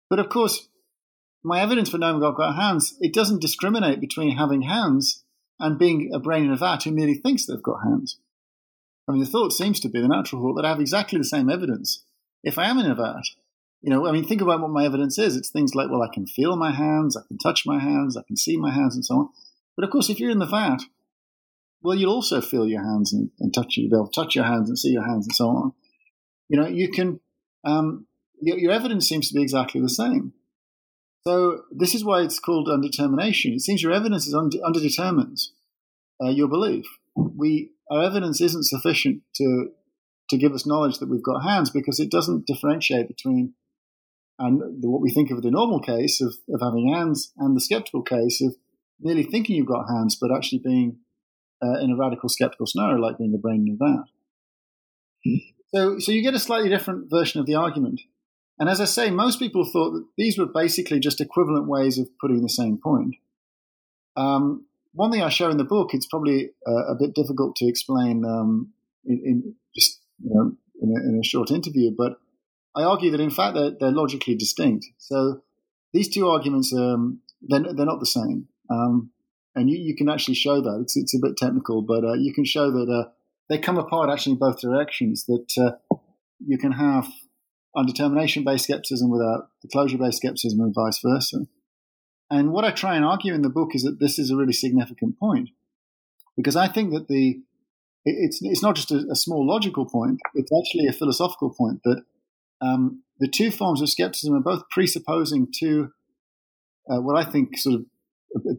But 0.09 0.21
of 0.21 0.29
course, 0.29 0.69
my 1.43 1.61
evidence 1.61 1.91
for 1.91 1.99
knowing 1.99 2.23
I've 2.23 2.37
got 2.37 2.57
hands, 2.57 2.97
it 3.01 3.15
doesn't 3.15 3.41
discriminate 3.41 4.01
between 4.01 4.37
having 4.37 4.63
hands 4.63 5.25
and 5.59 5.79
being 5.79 6.11
a 6.13 6.19
brain 6.19 6.45
in 6.45 6.53
a 6.53 6.57
vat 6.57 6.83
who 6.85 6.91
merely 6.91 7.15
thinks 7.15 7.47
they've 7.47 7.63
got 7.63 7.83
hands. 7.83 8.19
I 9.09 9.13
mean, 9.13 9.21
the 9.21 9.27
thought 9.27 9.53
seems 9.53 9.81
to 9.81 9.89
be 9.89 10.01
the 10.01 10.09
natural 10.09 10.43
thought 10.43 10.55
that 10.55 10.65
I 10.65 10.71
have 10.71 10.81
exactly 10.81 11.19
the 11.19 11.25
same 11.25 11.49
evidence 11.49 12.05
if 12.43 12.59
I 12.59 12.67
am 12.67 12.79
in 12.79 12.91
a 12.91 12.95
vat. 12.95 13.23
You 13.83 13.91
know, 13.91 14.07
I 14.07 14.13
mean, 14.13 14.25
think 14.25 14.41
about 14.41 14.61
what 14.61 14.71
my 14.71 14.85
evidence 14.85 15.19
is. 15.19 15.37
It's 15.37 15.51
things 15.51 15.75
like, 15.75 15.89
well, 15.91 16.03
I 16.03 16.13
can 16.13 16.27
feel 16.27 16.57
my 16.57 16.73
hands, 16.73 17.17
I 17.17 17.23
can 17.29 17.39
touch 17.39 17.65
my 17.65 17.79
hands, 17.79 18.17
I 18.17 18.23
can 18.27 18.37
see 18.37 18.57
my 18.57 18.73
hands, 18.73 18.97
and 18.97 19.05
so 19.05 19.15
on. 19.15 19.29
But 19.77 19.85
of 19.85 19.91
course, 19.91 20.11
if 20.11 20.19
you're 20.19 20.31
in 20.31 20.41
the 20.41 20.47
vat, 20.47 20.81
well, 21.87 21.97
you'll 21.97 22.13
also 22.13 22.41
feel 22.41 22.67
your 22.67 22.83
hands 22.83 23.13
and, 23.13 23.31
and 23.39 23.55
touch 23.55 23.77
you. 23.77 23.89
You'll 23.89 24.09
touch 24.09 24.35
your 24.35 24.45
hands 24.45 24.69
and 24.69 24.77
see 24.77 24.91
your 24.91 25.07
hands 25.07 25.27
and 25.27 25.35
so 25.37 25.49
on. 25.49 25.73
You 26.49 26.61
know, 26.61 26.67
you 26.67 26.91
can 26.91 27.21
um, 27.65 28.09
your, 28.41 28.59
your 28.59 28.73
evidence 28.73 29.09
seems 29.09 29.29
to 29.29 29.35
be 29.35 29.43
exactly 29.43 29.81
the 29.81 29.89
same. 29.89 30.33
So 31.25 31.63
this 31.71 31.95
is 31.95 32.05
why 32.05 32.23
it's 32.23 32.41
called 32.41 32.69
undetermination. 32.69 33.53
It 33.53 33.61
seems 33.61 33.85
your 33.85 33.93
evidence 33.93 34.27
is 34.27 34.35
under, 34.35 34.59
underdetermines 34.59 35.51
uh, 36.21 36.31
your 36.31 36.49
belief. 36.49 36.87
We 37.15 37.71
our 37.89 38.03
evidence 38.03 38.41
isn't 38.41 38.65
sufficient 38.65 39.23
to 39.37 39.69
to 40.31 40.37
give 40.37 40.55
us 40.55 40.67
knowledge 40.67 40.99
that 40.99 41.09
we've 41.09 41.23
got 41.23 41.45
hands 41.45 41.71
because 41.71 42.01
it 42.01 42.11
doesn't 42.11 42.49
differentiate 42.49 43.07
between 43.07 43.55
and 44.41 44.61
what 44.83 45.01
we 45.01 45.13
think 45.13 45.31
of 45.31 45.43
the 45.43 45.53
normal 45.53 45.79
case 45.79 46.21
of, 46.21 46.35
of 46.53 46.61
having 46.61 46.93
hands 46.93 47.33
and 47.39 47.57
the 47.57 47.61
skeptical 47.61 48.03
case 48.03 48.43
of 48.43 48.57
merely 49.01 49.23
thinking 49.23 49.55
you've 49.55 49.67
got 49.67 49.87
hands 49.89 50.19
but 50.21 50.35
actually 50.35 50.59
being 50.59 50.99
uh, 51.63 51.79
in 51.81 51.91
a 51.91 51.97
radical 51.97 52.29
skeptical 52.29 52.67
scenario 52.67 52.99
like 52.99 53.19
being 53.19 53.35
a 53.35 53.39
brain 53.39 53.67
in 53.67 53.75
a 53.75 53.85
vat. 53.85 55.41
So, 55.75 55.99
so 55.99 56.13
you 56.13 56.23
get 56.23 56.35
a 56.35 56.39
slightly 56.39 56.69
different 56.69 57.11
version 57.11 57.41
of 57.41 57.47
the 57.47 57.55
argument. 57.55 58.01
And 58.59 58.69
as 58.69 58.81
I 58.81 58.85
say, 58.85 59.11
most 59.11 59.39
people 59.39 59.65
thought 59.65 59.93
that 59.93 60.07
these 60.17 60.39
were 60.39 60.47
basically 60.47 61.01
just 61.01 61.21
equivalent 61.21 61.69
ways 61.69 61.99
of 61.99 62.09
putting 62.21 62.43
the 62.43 62.49
same 62.49 62.79
point. 62.79 63.17
Um, 64.17 64.67
one 64.95 65.13
thing 65.13 65.23
I 65.23 65.29
show 65.29 65.51
in 65.51 65.59
the 65.59 65.65
book, 65.65 65.91
it's 65.93 66.07
probably 66.07 66.51
uh, 66.67 66.87
a 66.87 66.95
bit 66.99 67.15
difficult 67.15 67.55
to 67.57 67.67
explain 67.67 68.25
um, 68.25 68.73
in, 69.05 69.21
in, 69.25 69.55
just 69.75 70.01
you 70.23 70.31
know 70.33 70.53
in 70.81 70.97
a, 70.97 71.09
in 71.09 71.21
a, 71.23 71.27
short 71.27 71.51
interview, 71.51 71.91
but 71.97 72.19
I 72.75 72.83
argue 72.83 73.11
that 73.11 73.21
in 73.21 73.31
fact 73.31 73.55
they're, 73.55 73.73
they're 73.79 73.91
logically 73.91 74.35
distinct. 74.35 74.87
So 74.97 75.43
these 75.93 76.09
two 76.09 76.29
arguments, 76.29 76.73
um, 76.73 77.21
they're, 77.43 77.75
they're 77.75 77.85
not 77.85 78.01
the 78.01 78.07
same, 78.07 78.49
um, 78.71 79.11
and 79.57 79.71
you, 79.71 79.79
you 79.79 79.97
can 79.97 80.09
actually 80.09 80.35
show 80.35 80.61
that. 80.61 80.81
It's, 80.83 80.97
it's 80.97 81.15
a 81.15 81.19
bit 81.21 81.37
technical, 81.37 81.83
but 81.83 82.05
uh, 82.05 82.13
you 82.13 82.33
can 82.33 82.45
show 82.45 82.71
that 82.71 82.89
uh, 82.89 83.11
they 83.49 83.59
come 83.59 83.79
apart 83.79 84.11
actually 84.11 84.33
in 84.33 84.39
both 84.39 84.61
directions. 84.61 85.25
That 85.25 85.47
uh, 85.59 85.97
you 86.47 86.59
can 86.59 86.73
have 86.73 87.09
undetermination 87.75 88.45
based 88.45 88.65
skepticism 88.65 89.11
without 89.11 89.49
the 89.63 89.69
closure 89.69 89.99
based 89.99 90.19
skepticism 90.19 90.61
and 90.61 90.75
vice 90.75 91.01
versa. 91.03 91.47
And 92.31 92.53
what 92.53 92.65
I 92.65 92.71
try 92.71 92.97
and 92.97 93.05
argue 93.05 93.35
in 93.35 93.43
the 93.43 93.49
book 93.49 93.75
is 93.75 93.83
that 93.83 93.99
this 93.99 94.19
is 94.19 94.31
a 94.31 94.37
really 94.37 94.53
significant 94.53 95.19
point 95.19 95.51
because 96.37 96.57
I 96.57 96.69
think 96.69 96.93
that 96.93 97.09
the 97.09 97.41
it's 98.05 98.41
it's 98.43 98.63
not 98.63 98.77
just 98.77 98.93
a, 98.93 99.07
a 99.11 99.17
small 99.17 99.47
logical 99.47 99.87
point; 99.87 100.21
it's 100.35 100.53
actually 100.53 100.87
a 100.87 100.93
philosophical 100.93 101.53
point 101.53 101.81
that 101.85 102.03
um, 102.61 103.03
the 103.19 103.29
two 103.29 103.51
forms 103.51 103.81
of 103.81 103.89
skepticism 103.89 104.37
are 104.37 104.41
both 104.41 104.69
presupposing 104.71 105.49
two 105.53 105.93
uh, 106.89 107.01
what 107.01 107.17
I 107.17 107.29
think 107.29 107.59
sort 107.59 107.77
of 107.77 107.87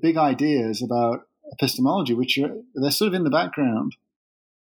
big 0.01 0.17
ideas 0.17 0.81
about 0.81 1.21
epistemology, 1.53 2.13
which 2.13 2.37
are 2.37 2.55
they're 2.75 2.91
sort 2.91 3.09
of 3.09 3.13
in 3.13 3.23
the 3.23 3.29
background, 3.29 3.95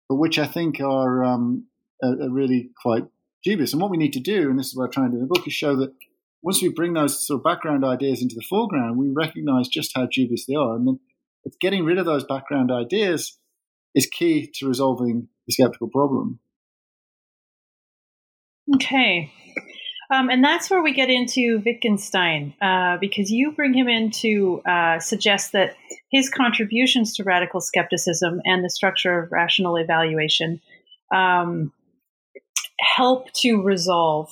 but 0.10 0.16
which 0.16 0.38
I 0.38 0.46
think 0.46 0.80
are, 0.80 1.24
um, 1.24 1.68
are, 2.04 2.22
are 2.24 2.30
really 2.30 2.70
quite 2.82 3.04
dubious. 3.44 3.74
And 3.74 3.82
what 3.82 3.92
we 3.92 3.98
need 3.98 4.14
to 4.14 4.20
do, 4.20 4.50
and 4.50 4.60
this 4.60 4.68
is 4.68 4.76
what 4.76 4.90
I 4.90 4.92
try 4.92 5.04
and 5.04 5.12
do 5.12 5.18
in 5.18 5.28
the 5.28 5.34
book, 5.34 5.48
is 5.48 5.54
show 5.54 5.76
that 5.78 5.94
once 6.42 6.62
we 6.62 6.70
bring 6.70 6.94
those 6.94 7.26
sort 7.26 7.40
of 7.40 7.44
background 7.44 7.86
ideas 7.86 8.22
into 8.22 8.36
the 8.36 8.46
foreground, 8.50 8.98
we 8.98 9.10
recognize 9.10 9.68
just 9.68 9.92
how 9.96 10.06
dubious 10.06 10.46
they 10.46 10.56
are. 10.56 10.76
And 10.76 10.88
then 10.88 11.00
it's 11.46 11.58
getting 11.60 11.86
rid 11.86 11.98
of 11.98 12.06
those 12.06 12.26
background 12.26 12.72
ideas 12.72 13.38
is 13.96 14.08
key 14.08 14.52
to 14.56 14.68
resolving 14.68 15.30
the 15.48 15.54
skeptical 15.54 15.90
problem. 15.90 16.40
Okay. 18.76 19.32
Um, 20.14 20.30
and 20.30 20.44
that's 20.44 20.70
where 20.70 20.84
we 20.84 20.94
get 20.94 21.10
into 21.10 21.62
Wittgenstein, 21.66 22.54
uh, 22.62 22.98
because 22.98 23.32
you 23.32 23.52
bring 23.52 23.74
him 23.74 23.88
in 23.88 24.12
to 24.12 24.62
uh, 24.62 25.00
suggest 25.00 25.54
that 25.54 25.76
his 26.12 26.30
contributions 26.30 27.16
to 27.16 27.24
radical 27.24 27.62
skepticism 27.62 28.40
and 28.46 28.64
the 28.64 28.70
structure 28.70 29.24
of 29.24 29.32
rational 29.32 29.76
evaluation 29.76 30.62
um, 31.14 31.72
help 32.80 33.32
to 33.34 33.64
resolve 33.64 34.30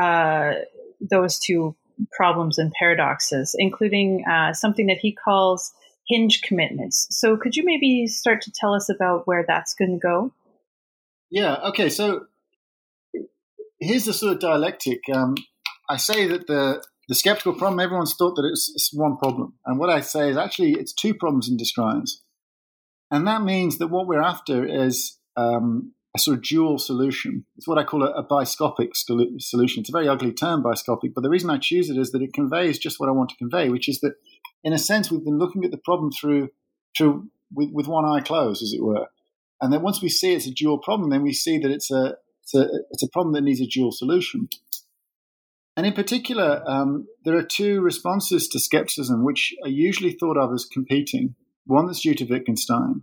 uh, 0.00 0.52
those 1.00 1.38
two 1.38 1.76
problems 2.12 2.56
and 2.56 2.72
paradoxes, 2.72 3.54
including 3.58 4.24
uh, 4.30 4.54
something 4.54 4.86
that 4.86 4.98
he 4.98 5.12
calls 5.12 5.70
hinge 6.08 6.40
commitments. 6.40 7.06
So, 7.10 7.36
could 7.36 7.56
you 7.56 7.64
maybe 7.64 8.06
start 8.06 8.40
to 8.42 8.52
tell 8.52 8.72
us 8.72 8.88
about 8.88 9.26
where 9.26 9.44
that's 9.46 9.74
going 9.74 9.92
to 9.92 9.98
go? 9.98 10.32
Yeah. 11.30 11.56
Okay. 11.68 11.90
So, 11.90 12.26
here's 13.80 14.04
the 14.04 14.12
sort 14.12 14.34
of 14.34 14.40
dialectic. 14.40 15.00
Um, 15.12 15.34
I 15.88 15.96
say 15.96 16.26
that 16.26 16.46
the 16.46 16.82
the 17.08 17.16
skeptical 17.16 17.54
problem, 17.54 17.80
everyone's 17.80 18.14
thought 18.14 18.36
that 18.36 18.48
it's, 18.48 18.70
it's, 18.72 18.94
one 18.94 19.16
problem. 19.16 19.54
And 19.66 19.80
what 19.80 19.90
I 19.90 20.00
say 20.00 20.30
is 20.30 20.36
actually 20.36 20.74
it's 20.74 20.92
two 20.92 21.12
problems 21.12 21.48
in 21.48 21.56
disguise. 21.56 22.22
And 23.10 23.26
that 23.26 23.42
means 23.42 23.78
that 23.78 23.88
what 23.88 24.06
we're 24.06 24.22
after 24.22 24.64
is 24.64 25.18
um, 25.36 25.92
a 26.14 26.20
sort 26.20 26.36
of 26.36 26.44
dual 26.44 26.78
solution. 26.78 27.44
It's 27.56 27.66
what 27.66 27.78
I 27.78 27.82
call 27.82 28.04
a, 28.04 28.12
a 28.12 28.24
biscopic 28.24 28.90
solution. 28.94 29.80
It's 29.80 29.88
a 29.88 29.92
very 29.92 30.06
ugly 30.06 30.32
term, 30.32 30.62
biscopic, 30.62 31.12
but 31.12 31.22
the 31.22 31.30
reason 31.30 31.50
I 31.50 31.58
choose 31.58 31.90
it 31.90 31.98
is 31.98 32.12
that 32.12 32.22
it 32.22 32.32
conveys 32.32 32.78
just 32.78 33.00
what 33.00 33.08
I 33.08 33.12
want 33.12 33.30
to 33.30 33.36
convey, 33.36 33.70
which 33.70 33.88
is 33.88 33.98
that 34.02 34.14
in 34.62 34.72
a 34.72 34.78
sense 34.78 35.10
we've 35.10 35.24
been 35.24 35.38
looking 35.38 35.64
at 35.64 35.72
the 35.72 35.78
problem 35.78 36.12
through 36.12 36.50
through 36.96 37.28
with, 37.52 37.70
with 37.72 37.88
one 37.88 38.04
eye 38.04 38.20
closed, 38.20 38.62
as 38.62 38.72
it 38.72 38.82
were. 38.82 39.08
And 39.60 39.72
then 39.72 39.82
once 39.82 40.00
we 40.00 40.08
see 40.08 40.32
it's 40.32 40.46
a 40.46 40.54
dual 40.54 40.78
problem, 40.78 41.10
then 41.10 41.22
we 41.22 41.32
see 41.32 41.58
that 41.58 41.70
it's 41.70 41.90
a 41.90 42.14
it's 42.52 42.54
a, 42.54 42.68
it's 42.90 43.02
a 43.02 43.08
problem 43.08 43.34
that 43.34 43.42
needs 43.42 43.60
a 43.60 43.66
dual 43.66 43.92
solution. 43.92 44.48
And 45.76 45.86
in 45.86 45.92
particular, 45.92 46.62
um, 46.66 47.06
there 47.24 47.36
are 47.36 47.42
two 47.42 47.80
responses 47.80 48.48
to 48.48 48.58
skepticism 48.58 49.24
which 49.24 49.54
are 49.62 49.70
usually 49.70 50.12
thought 50.12 50.36
of 50.36 50.52
as 50.52 50.64
competing. 50.64 51.36
One 51.66 51.86
that's 51.86 52.00
due 52.00 52.14
to 52.14 52.24
Wittgenstein, 52.24 53.02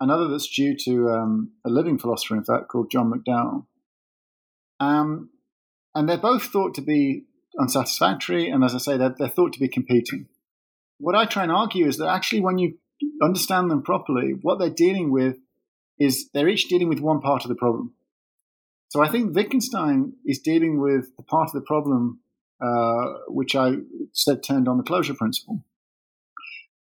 another 0.00 0.28
that's 0.28 0.48
due 0.48 0.76
to 0.84 1.10
um, 1.10 1.52
a 1.64 1.70
living 1.70 1.98
philosopher, 1.98 2.36
in 2.36 2.44
fact, 2.44 2.68
called 2.68 2.90
John 2.90 3.12
McDowell. 3.12 3.66
Um, 4.78 5.30
and 5.94 6.08
they're 6.08 6.18
both 6.18 6.44
thought 6.44 6.74
to 6.74 6.82
be 6.82 7.24
unsatisfactory, 7.58 8.48
and 8.48 8.62
as 8.62 8.74
I 8.74 8.78
say, 8.78 8.96
they're, 8.96 9.14
they're 9.18 9.28
thought 9.28 9.54
to 9.54 9.60
be 9.60 9.68
competing. 9.68 10.28
What 10.98 11.16
I 11.16 11.24
try 11.24 11.42
and 11.42 11.52
argue 11.52 11.86
is 11.86 11.96
that 11.98 12.08
actually, 12.08 12.42
when 12.42 12.58
you 12.58 12.78
understand 13.22 13.70
them 13.70 13.82
properly, 13.82 14.34
what 14.40 14.58
they're 14.58 14.70
dealing 14.70 15.10
with 15.10 15.38
is 15.98 16.28
they're 16.32 16.48
each 16.48 16.68
dealing 16.68 16.88
with 16.88 17.00
one 17.00 17.20
part 17.20 17.44
of 17.44 17.48
the 17.48 17.54
problem. 17.54 17.95
So 18.88 19.02
I 19.02 19.08
think 19.08 19.34
Wittgenstein 19.34 20.14
is 20.24 20.38
dealing 20.38 20.80
with 20.80 21.14
the 21.16 21.22
part 21.22 21.48
of 21.48 21.52
the 21.52 21.60
problem 21.60 22.20
uh, 22.60 23.18
which 23.28 23.54
I 23.54 23.76
said 24.12 24.42
turned 24.42 24.68
on 24.68 24.78
the 24.78 24.82
closure 24.82 25.14
principle, 25.14 25.62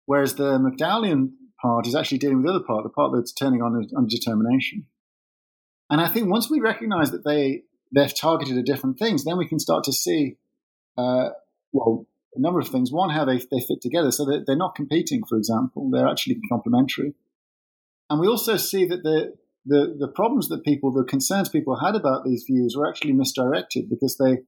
whereas 0.06 0.36
the 0.36 0.58
McDowellian 0.58 1.32
part 1.62 1.88
is 1.88 1.96
actually 1.96 2.20
dealing 2.20 2.38
with 2.38 2.46
the 2.46 2.54
other 2.54 2.63
part, 2.63 2.84
the 2.84 2.89
part 2.89 3.12
that's 3.13 3.34
turning 3.34 3.62
on 3.62 3.88
on 3.96 4.08
determination. 4.08 4.86
And 5.89 6.00
I 6.00 6.08
think 6.08 6.30
once 6.30 6.50
we 6.50 6.60
recognise 6.60 7.12
that 7.12 7.26
they 7.26 7.63
they're 7.91 8.08
targeted 8.08 8.58
at 8.58 8.65
different 8.65 8.98
things, 8.98 9.26
then 9.26 9.38
we 9.38 9.48
can 9.48 9.60
start 9.60 9.84
to 9.84 9.94
see, 9.94 10.38
uh, 10.98 11.30
well, 11.72 12.08
a 12.36 12.39
number 12.39 12.60
of 12.60 12.68
things. 12.70 12.91
One, 12.91 13.10
how 13.10 13.26
they 13.26 13.38
they 13.38 13.60
fit 13.68 13.82
together, 13.82 14.12
so 14.12 14.26
that 14.26 14.46
they're 14.48 14.56
not 14.56 14.76
competing. 14.76 15.24
For 15.28 15.38
example, 15.38 15.89
they're 15.89 16.08
actually 16.08 16.39
complementary. 16.50 17.15
And 18.10 18.20
we 18.20 18.28
also 18.28 18.56
see 18.56 18.86
that 18.86 19.04
the 19.04 19.34
the, 19.65 19.95
the 19.97 20.08
problems 20.08 20.47
that 20.49 20.63
people, 20.63 20.91
the 20.91 21.04
concerns 21.04 21.49
people 21.49 21.80
had 21.84 21.95
about 21.95 22.23
these 22.23 22.45
views 22.47 22.75
were 22.78 22.88
actually 22.88 23.13
misdirected 23.13 23.89
because 23.89 24.17
they 24.17 24.39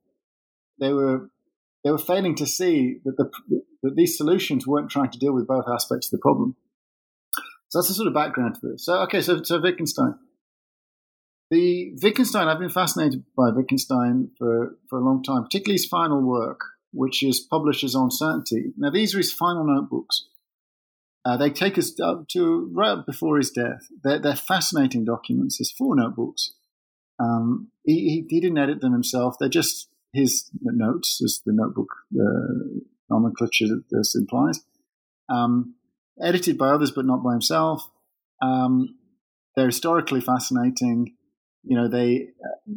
they 0.79 0.93
were 0.93 1.29
they 1.83 1.91
were 1.91 1.97
failing 1.97 2.35
to 2.35 2.45
see 2.45 2.99
that 3.03 3.17
the 3.17 3.29
that 3.83 3.95
these 3.95 4.17
solutions 4.17 4.67
weren't 4.67 4.91
trying 4.91 5.11
to 5.11 5.19
deal 5.19 5.33
with 5.33 5.47
both 5.47 5.65
aspects 5.67 6.07
of 6.07 6.11
the 6.11 6.21
problem. 6.21 6.55
So 7.69 7.79
that's 7.79 7.89
the 7.89 7.95
sort 7.95 8.07
of 8.07 8.13
background 8.13 8.55
to 8.55 8.61
this. 8.67 8.85
So 8.85 9.01
okay, 9.03 9.21
so 9.21 9.41
so 9.43 9.59
Wittgenstein. 9.59 10.15
The 11.49 11.93
Wittgenstein, 12.01 12.49
I've 12.49 12.59
been 12.59 12.69
fascinated 12.69 13.23
by 13.35 13.51
Wittgenstein 13.51 14.31
for, 14.37 14.75
for 14.89 14.99
a 14.99 15.03
long 15.03 15.23
time, 15.23 15.43
particularly 15.43 15.75
his 15.75 15.85
final 15.85 16.21
work, 16.21 16.59
which 16.91 17.23
is 17.23 17.39
Publishers 17.39 17.91
as 17.91 17.95
On 17.95 18.11
Certainty. 18.11 18.73
Now, 18.75 18.89
these 18.89 19.15
are 19.15 19.19
his 19.19 19.31
final 19.31 19.63
notebooks. 19.63 20.27
Uh, 21.27 21.35
they 21.35 21.49
take 21.49 21.77
us 21.77 21.99
up 21.99 22.27
to 22.29 22.71
right 22.73 23.05
before 23.05 23.37
his 23.37 23.51
death. 23.51 23.87
They're, 24.01 24.19
they're 24.19 24.35
fascinating 24.35 25.03
documents. 25.03 25.57
There's 25.57 25.71
four 25.71 25.93
notebooks. 25.93 26.53
Um, 27.19 27.69
he, 27.83 28.25
he, 28.29 28.39
didn't 28.39 28.57
edit 28.57 28.79
them 28.79 28.93
himself. 28.93 29.35
They're 29.37 29.49
just 29.49 29.89
his 30.13 30.49
notes, 30.61 31.19
as 31.21 31.41
the 31.45 31.51
notebook 31.53 31.89
uh, 32.15 32.79
nomenclature 33.09 33.65
this 33.91 34.15
implies. 34.15 34.61
Um, 35.27 35.75
edited 36.21 36.57
by 36.57 36.69
others, 36.69 36.91
but 36.91 37.05
not 37.05 37.23
by 37.23 37.33
himself. 37.33 37.89
Um, 38.41 38.95
they're 39.55 39.65
historically 39.65 40.21
fascinating. 40.21 41.15
You 41.63 41.75
know, 41.75 41.89
they 41.89 42.29
uh, 42.41 42.73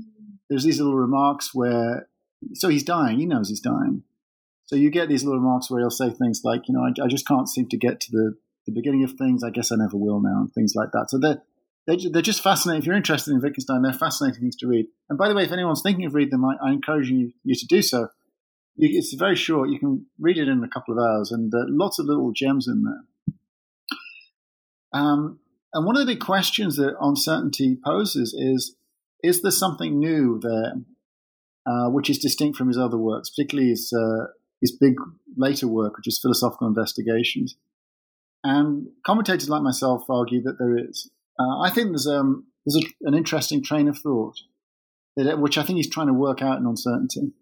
there's 0.48 0.64
these 0.64 0.80
little 0.80 0.96
remarks 0.96 1.54
where 1.54 2.08
so 2.54 2.68
he's 2.68 2.82
dying. 2.82 3.20
He 3.20 3.26
knows 3.26 3.48
he's 3.48 3.60
dying. 3.60 4.02
So 4.70 4.76
you 4.76 4.88
get 4.88 5.08
these 5.08 5.24
little 5.24 5.40
remarks 5.40 5.68
where 5.68 5.80
he'll 5.80 5.90
say 5.90 6.10
things 6.10 6.42
like, 6.44 6.68
you 6.68 6.74
know, 6.74 6.84
I, 6.84 7.04
I, 7.04 7.08
just 7.08 7.26
can't 7.26 7.48
seem 7.48 7.68
to 7.70 7.76
get 7.76 7.98
to 8.02 8.12
the, 8.12 8.36
the 8.66 8.72
beginning 8.72 9.02
of 9.02 9.14
things. 9.14 9.42
I 9.42 9.50
guess 9.50 9.72
I 9.72 9.74
never 9.74 9.96
will 9.96 10.20
now, 10.20 10.42
and 10.42 10.52
things 10.52 10.74
like 10.76 10.92
that. 10.92 11.10
So 11.10 11.18
they're, 11.18 11.42
they're, 11.88 11.96
they're 12.12 12.22
just 12.22 12.40
fascinating. 12.40 12.80
If 12.80 12.86
you're 12.86 12.94
interested 12.94 13.32
in 13.32 13.40
Wittgenstein, 13.40 13.82
they're 13.82 13.92
fascinating 13.92 14.42
things 14.42 14.54
to 14.58 14.68
read. 14.68 14.86
And 15.08 15.18
by 15.18 15.28
the 15.28 15.34
way, 15.34 15.42
if 15.42 15.50
anyone's 15.50 15.82
thinking 15.82 16.04
of 16.04 16.14
reading 16.14 16.30
them, 16.30 16.44
I, 16.44 16.54
I 16.64 16.70
encourage 16.70 17.10
you, 17.10 17.32
you 17.42 17.56
to 17.56 17.66
do 17.66 17.82
so. 17.82 18.10
It's 18.76 19.12
very 19.14 19.34
short. 19.34 19.70
You 19.70 19.80
can 19.80 20.06
read 20.20 20.38
it 20.38 20.46
in 20.46 20.62
a 20.62 20.68
couple 20.68 20.96
of 20.96 21.04
hours, 21.04 21.32
and 21.32 21.52
uh, 21.52 21.64
lots 21.66 21.98
of 21.98 22.06
little 22.06 22.30
gems 22.30 22.68
in 22.68 22.84
there. 22.84 23.36
Um, 24.92 25.40
and 25.74 25.84
one 25.84 25.96
of 25.96 26.06
the 26.06 26.12
big 26.12 26.20
questions 26.20 26.76
that 26.76 26.94
On 27.00 27.16
Certainty 27.16 27.76
poses 27.84 28.32
is: 28.32 28.76
Is 29.24 29.42
there 29.42 29.50
something 29.50 29.98
new 29.98 30.38
there, 30.40 30.74
uh, 31.66 31.90
which 31.90 32.08
is 32.08 32.18
distinct 32.18 32.56
from 32.56 32.68
his 32.68 32.78
other 32.78 32.96
works, 32.96 33.30
particularly 33.30 33.70
his 33.70 33.92
uh, 33.92 34.28
his 34.60 34.76
big 34.76 34.94
later 35.36 35.66
work, 35.66 35.96
which 35.96 36.06
is 36.06 36.18
philosophical 36.20 36.66
investigations. 36.66 37.56
And 38.42 38.88
commentators 39.04 39.48
like 39.48 39.62
myself 39.62 40.04
argue 40.08 40.42
that 40.42 40.58
there 40.58 40.76
is. 40.78 41.10
Uh, 41.38 41.60
I 41.60 41.70
think 41.70 41.88
there's, 41.88 42.06
um, 42.06 42.46
there's 42.64 42.84
a, 42.84 43.08
an 43.08 43.14
interesting 43.14 43.62
train 43.62 43.88
of 43.88 43.98
thought, 43.98 44.36
that, 45.16 45.40
which 45.40 45.58
I 45.58 45.62
think 45.62 45.76
he's 45.76 45.90
trying 45.90 46.06
to 46.06 46.12
work 46.12 46.42
out 46.42 46.58
in 46.58 46.66
On 46.66 46.76
Certainty. 46.76 47.32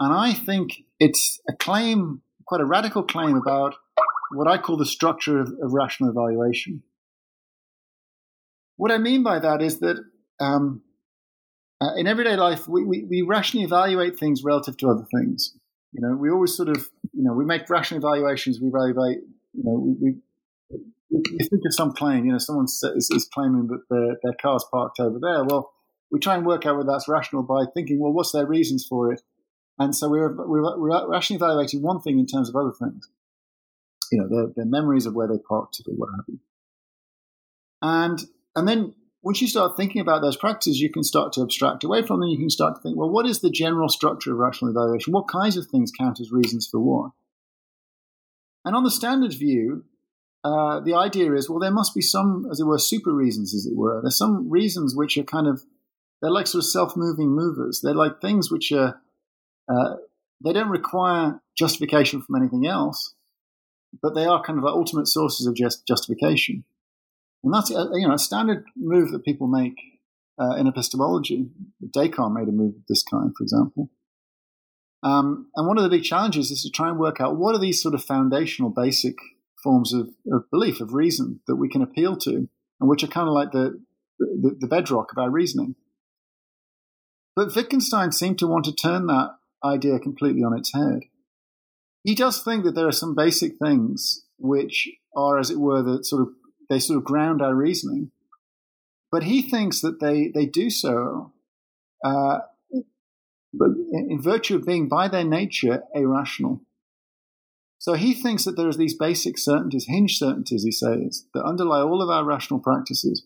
And 0.00 0.12
I 0.12 0.32
think 0.32 0.82
it's 0.98 1.40
a 1.48 1.52
claim, 1.52 2.22
quite 2.46 2.60
a 2.60 2.64
radical 2.64 3.02
claim 3.02 3.36
about 3.36 3.74
what 4.32 4.48
I 4.48 4.58
call 4.58 4.76
the 4.76 4.86
structure 4.86 5.40
of, 5.40 5.48
of 5.48 5.72
rational 5.72 6.10
evaluation. 6.10 6.82
What 8.76 8.90
I 8.90 8.98
mean 8.98 9.22
by 9.22 9.38
that 9.38 9.62
is 9.62 9.78
that 9.80 10.02
um, 10.40 10.82
uh, 11.80 11.94
in 11.96 12.06
everyday 12.06 12.36
life, 12.36 12.66
we, 12.66 12.84
we, 12.84 13.04
we 13.04 13.22
rationally 13.22 13.64
evaluate 13.64 14.18
things 14.18 14.42
relative 14.42 14.76
to 14.78 14.88
other 14.88 15.06
things. 15.14 15.54
You 15.92 16.00
know, 16.00 16.16
we 16.16 16.30
always 16.30 16.56
sort 16.56 16.68
of, 16.68 16.88
you 17.12 17.22
know, 17.22 17.34
we 17.34 17.44
make 17.44 17.68
rational 17.68 17.98
evaluations. 18.00 18.60
We 18.60 18.68
evaluate, 18.68 19.18
you 19.52 19.62
know, 19.62 19.74
we, 19.74 19.92
we, 20.00 20.16
we 21.10 21.38
think 21.38 21.62
of 21.66 21.74
some 21.74 21.92
claim. 21.92 22.24
You 22.24 22.32
know, 22.32 22.38
someone 22.38 22.64
is, 22.64 23.10
is 23.10 23.28
claiming 23.32 23.66
that 23.68 23.82
their, 23.90 24.16
their 24.22 24.34
car's 24.40 24.64
parked 24.72 25.00
over 25.00 25.18
there. 25.20 25.44
Well, 25.44 25.70
we 26.10 26.18
try 26.18 26.34
and 26.34 26.46
work 26.46 26.64
out 26.64 26.76
whether 26.76 26.90
that's 26.90 27.08
rational 27.08 27.42
by 27.42 27.64
thinking, 27.74 28.00
well, 28.00 28.12
what's 28.12 28.32
their 28.32 28.46
reasons 28.46 28.86
for 28.88 29.12
it? 29.12 29.22
And 29.78 29.94
so 29.94 30.08
we're, 30.08 30.34
we're, 30.34 30.78
we're 30.78 31.10
rationally 31.10 31.38
evaluating 31.38 31.82
one 31.82 32.00
thing 32.00 32.18
in 32.18 32.26
terms 32.26 32.48
of 32.48 32.56
other 32.56 32.72
things. 32.78 33.08
You 34.10 34.18
know, 34.18 34.28
their, 34.28 34.52
their 34.56 34.66
memories 34.66 35.06
of 35.06 35.14
where 35.14 35.28
they 35.28 35.38
parked 35.46 35.80
it 35.80 35.90
or 35.90 35.94
what 35.94 36.10
have 36.16 36.24
you. 36.28 36.38
And, 37.80 38.18
and 38.54 38.68
then 38.68 38.94
once 39.22 39.40
you 39.40 39.46
start 39.46 39.76
thinking 39.76 40.00
about 40.00 40.20
those 40.20 40.36
practices, 40.36 40.80
you 40.80 40.90
can 40.90 41.04
start 41.04 41.32
to 41.32 41.42
abstract 41.42 41.84
away 41.84 42.02
from 42.02 42.20
them. 42.20 42.28
You 42.28 42.38
can 42.38 42.50
start 42.50 42.76
to 42.76 42.82
think, 42.82 42.96
well, 42.96 43.08
what 43.08 43.26
is 43.26 43.40
the 43.40 43.50
general 43.50 43.88
structure 43.88 44.32
of 44.32 44.38
rational 44.38 44.70
evaluation? 44.70 45.12
What 45.12 45.28
kinds 45.28 45.56
of 45.56 45.66
things 45.66 45.92
count 45.96 46.20
as 46.20 46.32
reasons 46.32 46.68
for 46.68 46.80
what? 46.80 47.12
And 48.64 48.74
on 48.74 48.82
the 48.82 48.90
standard 48.90 49.32
view, 49.32 49.84
uh, 50.44 50.80
the 50.80 50.94
idea 50.94 51.34
is, 51.34 51.48
well, 51.48 51.60
there 51.60 51.70
must 51.70 51.94
be 51.94 52.00
some, 52.00 52.48
as 52.50 52.58
it 52.58 52.64
were, 52.64 52.78
super 52.78 53.12
reasons, 53.12 53.54
as 53.54 53.64
it 53.64 53.76
were. 53.76 54.00
There's 54.02 54.18
some 54.18 54.50
reasons 54.50 54.96
which 54.96 55.16
are 55.16 55.22
kind 55.22 55.46
of, 55.46 55.62
they're 56.20 56.30
like 56.30 56.48
sort 56.48 56.64
of 56.64 56.70
self-moving 56.70 57.28
movers. 57.28 57.80
They're 57.80 57.94
like 57.94 58.20
things 58.20 58.50
which 58.50 58.72
are, 58.72 59.00
uh, 59.68 59.94
they 60.44 60.52
don't 60.52 60.68
require 60.68 61.40
justification 61.56 62.22
from 62.22 62.34
anything 62.34 62.66
else, 62.66 63.14
but 64.02 64.16
they 64.16 64.24
are 64.24 64.42
kind 64.42 64.58
of 64.58 64.64
like 64.64 64.74
ultimate 64.74 65.06
sources 65.06 65.46
of 65.46 65.54
just 65.54 65.86
justification. 65.86 66.64
And 67.44 67.52
that's 67.52 67.70
a, 67.70 67.88
you 67.94 68.06
know 68.06 68.14
a 68.14 68.18
standard 68.18 68.64
move 68.76 69.10
that 69.12 69.24
people 69.24 69.46
make 69.46 69.74
uh, 70.40 70.56
in 70.56 70.66
epistemology. 70.66 71.48
Descartes 71.92 72.32
made 72.32 72.48
a 72.48 72.52
move 72.52 72.76
of 72.76 72.86
this 72.88 73.02
kind, 73.02 73.32
for 73.36 73.42
example. 73.42 73.90
Um, 75.02 75.48
and 75.56 75.66
one 75.66 75.78
of 75.78 75.84
the 75.84 75.90
big 75.90 76.04
challenges 76.04 76.50
is 76.50 76.62
to 76.62 76.70
try 76.70 76.88
and 76.88 76.98
work 76.98 77.20
out 77.20 77.36
what 77.36 77.54
are 77.54 77.60
these 77.60 77.82
sort 77.82 77.94
of 77.94 78.04
foundational, 78.04 78.70
basic 78.70 79.16
forms 79.62 79.92
of, 79.92 80.10
of 80.32 80.50
belief, 80.50 80.80
of 80.80 80.94
reason 80.94 81.40
that 81.46 81.56
we 81.56 81.68
can 81.68 81.82
appeal 81.82 82.16
to, 82.16 82.48
and 82.80 82.88
which 82.88 83.02
are 83.02 83.08
kind 83.08 83.28
of 83.28 83.34
like 83.34 83.50
the, 83.50 83.80
the, 84.18 84.56
the 84.60 84.66
bedrock 84.66 85.10
of 85.10 85.18
our 85.18 85.30
reasoning. 85.30 85.74
But 87.34 87.54
Wittgenstein 87.54 88.12
seemed 88.12 88.38
to 88.40 88.46
want 88.46 88.64
to 88.66 88.74
turn 88.74 89.06
that 89.06 89.36
idea 89.64 89.98
completely 89.98 90.42
on 90.42 90.56
its 90.56 90.72
head. 90.72 91.00
He 92.04 92.14
does 92.14 92.42
think 92.42 92.64
that 92.64 92.74
there 92.74 92.88
are 92.88 92.92
some 92.92 93.14
basic 93.14 93.58
things 93.58 94.24
which 94.38 94.88
are, 95.16 95.38
as 95.38 95.50
it 95.50 95.58
were, 95.58 95.82
the 95.82 96.04
sort 96.04 96.22
of 96.22 96.28
they 96.72 96.78
sort 96.78 96.96
of 96.96 97.04
ground 97.04 97.42
our 97.42 97.54
reasoning. 97.54 98.10
But 99.10 99.24
he 99.24 99.42
thinks 99.42 99.80
that 99.82 100.00
they 100.00 100.28
they 100.34 100.46
do 100.46 100.70
so, 100.70 101.32
uh, 102.02 102.38
in 102.72 104.20
virtue 104.20 104.56
of 104.56 104.66
being 104.66 104.88
by 104.88 105.08
their 105.08 105.24
nature 105.24 105.82
irrational. 105.94 106.62
So 107.78 107.94
he 107.94 108.14
thinks 108.14 108.44
that 108.44 108.56
there 108.56 108.68
are 108.68 108.72
these 108.72 108.96
basic 108.96 109.36
certainties, 109.36 109.86
hinge 109.86 110.16
certainties, 110.16 110.62
he 110.62 110.70
says, 110.70 111.26
that 111.34 111.44
underlie 111.44 111.80
all 111.80 112.00
of 112.00 112.08
our 112.08 112.24
rational 112.24 112.60
practices. 112.60 113.24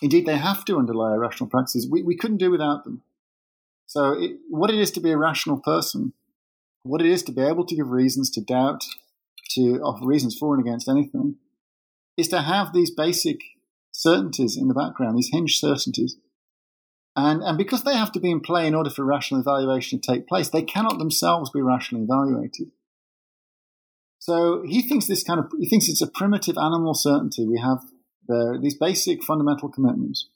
Indeed, 0.00 0.26
they 0.26 0.36
have 0.36 0.64
to 0.66 0.78
underlie 0.78 1.10
our 1.10 1.18
rational 1.18 1.50
practices. 1.50 1.88
We, 1.90 2.02
we 2.02 2.16
couldn't 2.16 2.38
do 2.38 2.52
without 2.52 2.84
them. 2.84 3.02
So, 3.86 4.12
it, 4.12 4.38
what 4.48 4.70
it 4.70 4.78
is 4.78 4.90
to 4.92 5.00
be 5.00 5.10
a 5.10 5.18
rational 5.18 5.58
person, 5.58 6.12
what 6.84 7.00
it 7.02 7.08
is 7.08 7.22
to 7.24 7.32
be 7.32 7.42
able 7.42 7.66
to 7.66 7.74
give 7.74 7.90
reasons 7.90 8.30
to 8.30 8.40
doubt, 8.40 8.84
to 9.50 9.80
offer 9.82 10.06
reasons 10.06 10.38
for 10.38 10.54
and 10.54 10.66
against 10.66 10.88
anything, 10.88 11.36
is 12.16 12.28
to 12.28 12.42
have 12.42 12.72
these 12.72 12.90
basic 12.90 13.40
certainties 13.92 14.56
in 14.56 14.68
the 14.68 14.74
background, 14.74 15.16
these 15.16 15.30
hinge 15.32 15.58
certainties. 15.58 16.16
And, 17.16 17.42
and 17.42 17.56
because 17.56 17.84
they 17.84 17.96
have 17.96 18.12
to 18.12 18.20
be 18.20 18.30
in 18.30 18.40
play 18.40 18.66
in 18.66 18.74
order 18.74 18.90
for 18.90 19.04
rational 19.04 19.40
evaluation 19.40 20.00
to 20.00 20.12
take 20.12 20.26
place, 20.26 20.48
they 20.48 20.62
cannot 20.62 20.98
themselves 20.98 21.50
be 21.50 21.62
rationally 21.62 22.04
evaluated. 22.04 22.72
So 24.18 24.62
he 24.66 24.82
thinks 24.82 25.06
this 25.06 25.22
kind 25.22 25.38
of 25.38 25.52
he 25.60 25.68
thinks 25.68 25.88
it's 25.88 26.00
a 26.00 26.10
primitive 26.10 26.56
animal 26.56 26.94
certainty. 26.94 27.46
We 27.46 27.60
have 27.60 27.80
the, 28.26 28.58
these 28.60 28.74
basic 28.74 29.22
fundamental 29.22 29.68
commitments, 29.68 30.30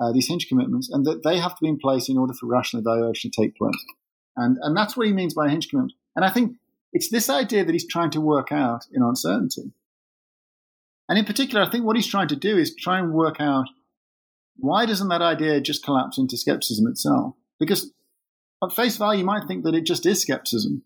uh, 0.00 0.12
these 0.12 0.26
hinge 0.26 0.48
commitments, 0.48 0.90
and 0.90 1.06
that 1.06 1.22
they 1.22 1.38
have 1.38 1.52
to 1.52 1.62
be 1.62 1.68
in 1.68 1.78
place 1.78 2.08
in 2.08 2.18
order 2.18 2.34
for 2.34 2.46
rational 2.46 2.82
evaluation 2.82 3.30
to 3.30 3.42
take 3.42 3.56
place. 3.56 3.84
And 4.36 4.58
and 4.62 4.76
that's 4.76 4.96
what 4.96 5.06
he 5.06 5.12
means 5.12 5.34
by 5.34 5.48
hinge 5.48 5.68
commitment. 5.68 5.92
And 6.16 6.24
I 6.24 6.30
think 6.30 6.56
it's 6.92 7.08
this 7.08 7.30
idea 7.30 7.64
that 7.64 7.72
he's 7.72 7.86
trying 7.86 8.10
to 8.10 8.20
work 8.20 8.50
out 8.50 8.86
in 8.92 9.00
On 9.00 9.14
Certainty. 9.14 9.72
And 11.10 11.18
in 11.18 11.24
particular, 11.24 11.62
I 11.62 11.68
think 11.68 11.84
what 11.84 11.96
he's 11.96 12.06
trying 12.06 12.28
to 12.28 12.36
do 12.36 12.56
is 12.56 12.72
try 12.74 13.00
and 13.00 13.12
work 13.12 13.40
out 13.40 13.66
why 14.56 14.86
doesn't 14.86 15.08
that 15.08 15.22
idea 15.22 15.60
just 15.60 15.82
collapse 15.84 16.18
into 16.18 16.36
skepticism 16.36 16.86
itself? 16.86 17.34
Because 17.58 17.92
at 18.62 18.72
face 18.72 18.96
value, 18.96 19.20
you 19.20 19.26
might 19.26 19.48
think 19.48 19.64
that 19.64 19.74
it 19.74 19.84
just 19.84 20.06
is 20.06 20.22
skepticism. 20.22 20.84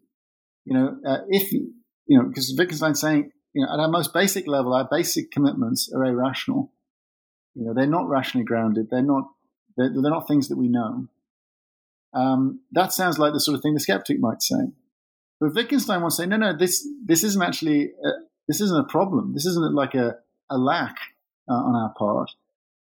You 0.65 0.75
know, 0.75 0.97
uh, 1.07 1.19
if 1.29 1.53
you 1.53 1.73
know, 2.09 2.23
because 2.23 2.55
Wittgenstein's 2.57 3.01
saying, 3.01 3.33
you 3.53 3.67
know, 3.67 3.73
at 3.73 3.81
our 3.81 3.89
most 3.89 4.15
basic 4.15 4.47
level, 4.47 4.73
our 4.73 4.89
basic 4.91 5.31
commitments 5.31 5.93
are 5.95 6.05
irrational. 6.05 6.73
You 7.55 7.67
know, 7.67 7.75
they're 7.75 7.87
not 7.87 8.09
rationally 8.09 8.47
grounded. 8.47 8.87
They're 8.91 9.03
not, 9.03 9.25
they're, 9.77 9.91
they're 9.91 10.11
not 10.11 10.27
things 10.27 10.49
that 10.49 10.57
we 10.57 10.69
know. 10.69 11.09
Um, 12.15 12.61
that 12.73 12.93
sounds 12.93 13.19
like 13.19 13.35
the 13.35 13.41
sort 13.41 13.57
of 13.57 13.63
thing 13.63 13.75
the 13.75 13.81
skeptic 13.81 14.21
might 14.21 14.41
say. 14.41 14.73
But 15.41 15.55
Wittgenstein 15.55 16.01
wants 16.01 16.17
to 16.17 16.23
say, 16.23 16.27
no, 16.27 16.37
no, 16.37 16.57
this, 16.57 16.89
this 17.05 17.25
isn't 17.25 17.43
actually, 17.43 17.91
a, 18.05 18.09
this 18.49 18.61
isn't 18.61 18.79
a 18.79 18.89
problem. 18.89 19.33
This 19.35 19.47
isn't 19.47 19.75
like 19.75 19.95
a, 19.95 20.17
a 20.51 20.59
lack 20.59 20.97
uh, 21.49 21.55
on 21.55 21.75
our 21.75 21.95
part. 21.99 22.31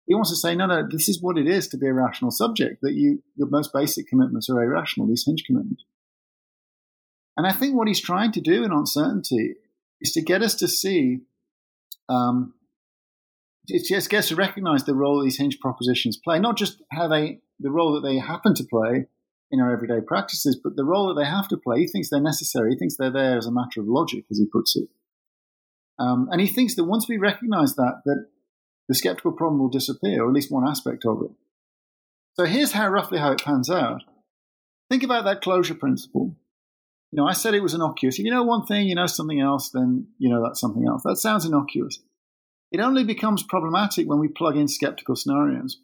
He 0.05 0.15
wants 0.15 0.29
to 0.31 0.35
say, 0.35 0.55
no, 0.55 0.65
no, 0.65 0.85
this 0.89 1.07
is 1.07 1.21
what 1.21 1.37
it 1.37 1.47
is 1.47 1.67
to 1.69 1.77
be 1.77 1.87
a 1.87 1.93
rational 1.93 2.31
subject, 2.31 2.81
that 2.81 2.93
you, 2.93 3.23
your 3.35 3.47
most 3.49 3.71
basic 3.73 4.07
commitments 4.07 4.49
are 4.49 4.61
irrational, 4.61 5.07
these 5.07 5.23
hinge 5.25 5.43
commitments. 5.45 5.85
And 7.37 7.47
I 7.47 7.53
think 7.53 7.75
what 7.75 7.87
he's 7.87 8.01
trying 8.01 8.31
to 8.33 8.41
do 8.41 8.63
in 8.63 8.71
On 8.71 8.85
Certainty 8.85 9.55
is 10.01 10.11
to 10.11 10.21
get 10.21 10.43
us 10.43 10.55
to 10.55 10.67
see, 10.67 11.21
um, 12.09 12.53
it 13.67 13.87
just 13.87 14.09
gets 14.09 14.27
to 14.27 14.35
recognize 14.35 14.83
the 14.83 14.93
role 14.93 15.23
these 15.23 15.37
hinge 15.37 15.59
propositions 15.61 16.17
play, 16.17 16.37
not 16.37 16.57
just 16.57 16.81
how 16.91 17.07
they, 17.07 17.39
the 17.59 17.71
role 17.71 17.93
that 17.93 18.05
they 18.05 18.19
happen 18.19 18.53
to 18.55 18.63
play 18.65 19.07
in 19.51 19.61
our 19.61 19.71
everyday 19.71 20.01
practices, 20.05 20.59
but 20.61 20.75
the 20.75 20.83
role 20.83 21.07
that 21.07 21.21
they 21.21 21.27
have 21.27 21.47
to 21.47 21.57
play. 21.57 21.79
He 21.79 21.87
thinks 21.87 22.09
they're 22.09 22.19
necessary. 22.19 22.71
He 22.71 22.77
thinks 22.77 22.97
they're 22.97 23.11
there 23.11 23.37
as 23.37 23.45
a 23.45 23.51
matter 23.51 23.79
of 23.79 23.87
logic, 23.87 24.25
as 24.29 24.37
he 24.37 24.45
puts 24.51 24.75
it. 24.75 24.89
Um, 25.99 26.27
and 26.31 26.41
he 26.41 26.47
thinks 26.47 26.75
that 26.75 26.85
once 26.85 27.07
we 27.07 27.17
recognize 27.17 27.75
that, 27.75 28.01
that 28.05 28.27
the 28.87 28.95
skeptical 28.95 29.31
problem 29.31 29.59
will 29.59 29.69
disappear, 29.69 30.23
or 30.23 30.27
at 30.27 30.33
least 30.33 30.51
one 30.51 30.67
aspect 30.67 31.05
of 31.05 31.21
it. 31.23 31.31
So 32.35 32.45
here's 32.45 32.71
how 32.71 32.89
roughly 32.89 33.19
how 33.19 33.31
it 33.31 33.43
pans 33.43 33.69
out. 33.69 34.01
Think 34.89 35.03
about 35.03 35.25
that 35.25 35.41
closure 35.41 35.75
principle 35.75 36.35
you 37.13 37.17
know, 37.17 37.27
I 37.27 37.33
said 37.33 37.53
it 37.53 37.61
was 37.61 37.75
innocuous. 37.75 38.17
If 38.17 38.25
you 38.25 38.31
know 38.31 38.41
one 38.41 38.65
thing, 38.65 38.87
you 38.87 38.95
know 38.95 39.05
something 39.05 39.39
else, 39.39 39.69
then 39.69 40.07
you 40.17 40.29
know 40.29 40.41
that's 40.41 40.59
something 40.59 40.87
else. 40.87 41.03
That 41.03 41.17
sounds 41.17 41.45
innocuous. 41.45 41.99
It 42.71 42.79
only 42.79 43.03
becomes 43.03 43.43
problematic 43.43 44.07
when 44.07 44.17
we 44.17 44.29
plug 44.29 44.57
in 44.57 44.67
skeptical 44.67 45.15
scenarios. 45.15 45.79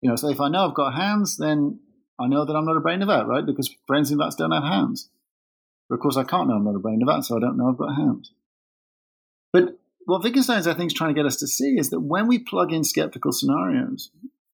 You 0.00 0.08
know, 0.08 0.16
so 0.16 0.30
if 0.30 0.40
I 0.40 0.48
know 0.48 0.66
I've 0.66 0.74
got 0.74 0.94
hands, 0.94 1.36
then 1.36 1.80
I 2.18 2.26
know 2.26 2.46
that 2.46 2.54
I'm 2.54 2.64
not 2.64 2.78
a 2.78 2.80
brain 2.80 3.02
of 3.02 3.08
that, 3.08 3.26
right? 3.26 3.44
Because 3.44 3.68
brains 3.86 4.10
in 4.10 4.16
vats 4.16 4.34
don't 4.34 4.50
have 4.50 4.62
hands. 4.62 5.10
But 5.90 5.96
of 5.96 6.00
course, 6.00 6.16
I 6.16 6.24
can't 6.24 6.48
know 6.48 6.54
I'm 6.54 6.64
not 6.64 6.74
a 6.74 6.78
brain 6.78 7.06
of 7.06 7.24
so 7.26 7.36
I 7.36 7.40
don't 7.40 7.58
know 7.58 7.68
I've 7.68 7.76
got 7.76 7.94
hands. 7.94 8.32
But 9.52 9.78
what 10.06 10.22
Wittgenstein's, 10.22 10.66
I 10.66 10.74
think, 10.74 10.92
is 10.92 10.96
trying 10.96 11.14
to 11.14 11.18
get 11.18 11.26
us 11.26 11.36
to 11.36 11.46
see 11.46 11.78
is 11.78 11.90
that 11.90 12.00
when 12.00 12.26
we 12.26 12.38
plug 12.38 12.72
in 12.72 12.84
skeptical 12.84 13.32
scenarios, 13.32 14.10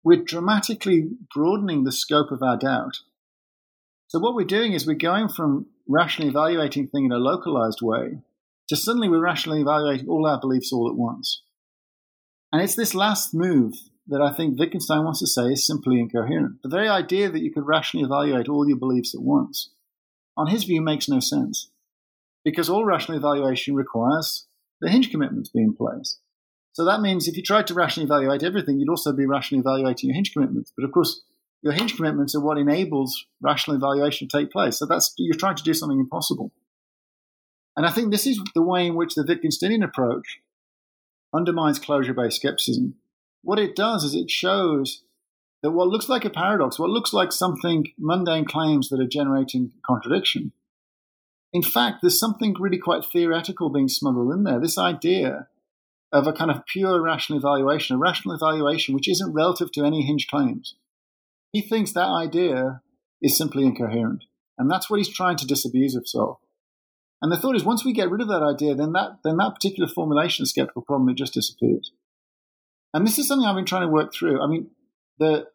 we're 0.04 0.24
dramatically 0.24 1.10
broadening 1.34 1.84
the 1.84 1.92
scope 1.92 2.32
of 2.32 2.42
our 2.42 2.58
doubt 2.58 3.00
so 4.12 4.20
what 4.20 4.36
we're 4.36 4.44
doing 4.44 4.74
is 4.74 4.86
we're 4.86 4.96
going 4.96 5.30
from 5.30 5.68
rationally 5.88 6.32
evaluating 6.32 6.88
things 6.88 7.06
in 7.06 7.12
a 7.14 7.18
localized 7.18 7.80
way 7.82 8.18
to 8.68 8.76
suddenly 8.76 9.08
we're 9.08 9.24
rationally 9.24 9.62
evaluating 9.62 10.10
all 10.10 10.28
our 10.28 10.38
beliefs 10.38 10.74
all 10.74 10.90
at 10.90 10.98
once. 10.98 11.44
And 12.52 12.62
it's 12.62 12.76
this 12.76 12.94
last 12.94 13.34
move 13.34 13.74
that 14.08 14.22
I 14.22 14.34
think 14.34 14.60
Wittgenstein 14.60 15.06
wants 15.06 15.20
to 15.20 15.28
say 15.28 15.54
is 15.54 15.66
simply 15.66 15.98
incoherent. 15.98 16.62
The 16.62 16.68
very 16.68 16.90
idea 16.90 17.30
that 17.30 17.42
you 17.42 17.54
could 17.54 17.66
rationally 17.66 18.06
evaluate 18.06 18.50
all 18.50 18.68
your 18.68 18.76
beliefs 18.76 19.16
at 19.16 19.22
once, 19.22 19.70
on 20.36 20.48
his 20.48 20.66
view, 20.66 20.82
makes 20.82 21.08
no 21.08 21.22
sense. 21.22 21.70
Because 22.44 22.70
all 22.70 22.84
rational 22.84 23.18
evaluation 23.18 23.76
requires 23.76 24.46
the 24.82 24.90
hinge 24.90 25.12
commitments 25.12 25.50
being 25.50 25.68
in 25.68 25.76
place. 25.76 26.20
So 26.74 26.86
that 26.86 27.02
means 27.02 27.28
if 27.28 27.38
you 27.38 27.44
tried 27.44 27.68
to 27.68 27.74
rationally 27.74 28.06
evaluate 28.06 28.44
everything, 28.44 28.80
you'd 28.80 28.90
also 28.90 29.14
be 29.14 29.26
rationally 29.26 29.62
evaluating 29.62 30.10
your 30.10 30.16
hinge 30.16 30.34
commitments. 30.34 30.72
But 30.76 30.86
of 30.86 30.92
course, 30.92 31.22
your 31.62 31.74
hinge 31.74 31.96
commitments 31.96 32.34
are 32.34 32.42
what 32.42 32.58
enables 32.58 33.26
rational 33.42 33.78
evaluation 33.78 34.28
to 34.28 34.38
take 34.38 34.52
place. 34.52 34.80
So 34.80 34.86
that's 34.86 35.14
you're 35.18 35.38
trying 35.38 35.58
to 35.58 35.64
do 35.64 35.74
something 35.74 36.00
impossible. 36.00 36.52
And 37.78 37.86
I 37.86 37.92
think 37.92 38.12
this 38.12 38.26
is 38.26 38.42
the 38.56 38.62
way 38.62 38.88
in 38.88 38.96
which 38.96 39.16
the 39.16 39.24
Wittgensteinian 39.24 39.84
approach 39.84 40.40
undermines 41.34 41.80
closure-based 41.80 42.38
skepticism. 42.38 42.96
What 43.44 43.60
it 43.60 43.76
does 43.76 44.04
is 44.04 44.16
it 44.16 44.30
shows 44.30 45.04
that 45.64 45.72
what 45.72 45.88
looks 45.88 46.10
like 46.10 46.26
a 46.26 46.30
paradox, 46.30 46.80
what 46.80 46.90
looks 46.90 47.14
like 47.14 47.32
something 47.32 47.86
mundane 47.98 48.46
claims 48.46 48.90
that 48.90 49.00
are 49.00 49.08
generating 49.08 49.72
contradiction, 49.86 50.52
in 51.54 51.64
fact, 51.64 51.98
there's 52.02 52.20
something 52.20 52.56
really 52.60 52.78
quite 52.78 53.04
theoretical 53.06 53.70
being 53.70 53.90
smuggled 53.90 54.34
in 54.34 54.44
there. 54.44 54.60
This 54.60 54.78
idea 54.78 55.48
of 56.12 56.28
a 56.28 56.34
kind 56.34 56.52
of 56.52 56.66
pure 56.66 57.02
rational 57.02 57.40
evaluation, 57.40 57.96
a 57.96 58.00
rational 58.00 58.36
evaluation 58.36 58.94
which 58.94 59.10
isn't 59.10 59.34
relative 59.34 59.72
to 59.74 59.84
any 59.84 60.02
hinge 60.02 60.28
claims. 60.28 60.76
He 61.52 61.62
thinks 61.62 61.92
that 61.92 62.08
idea 62.08 62.82
is 63.22 63.38
simply 63.38 63.66
incoherent. 63.66 64.26
And 64.58 64.70
that's 64.70 64.90
what 64.90 64.98
he's 64.98 65.10
trying 65.10 65.38
to 65.38 65.48
disabuse 65.48 65.96
of 65.96 66.08
so. 66.08 66.40
And 67.22 67.32
the 67.32 67.38
thought 67.38 67.56
is 67.56 67.64
once 67.64 67.86
we 67.86 67.94
get 67.94 68.10
rid 68.10 68.22
of 68.22 68.28
that 68.30 68.44
idea, 68.44 68.74
then 68.74 68.94
that 68.94 69.20
then 69.24 69.38
that 69.38 69.54
particular 69.54 69.88
formulation 69.88 70.44
of 70.44 70.50
skeptical 70.50 70.82
problem 70.82 71.10
it 71.10 71.18
just 71.18 71.34
disappears. 71.34 71.92
And 72.94 73.06
this 73.06 73.18
is 73.20 73.28
something 73.28 73.48
I've 73.48 73.56
been 73.56 73.66
trying 73.66 73.88
to 73.88 73.94
work 73.94 74.14
through. 74.14 74.42
I 74.42 74.48
mean, 74.48 74.72
the 75.20 75.48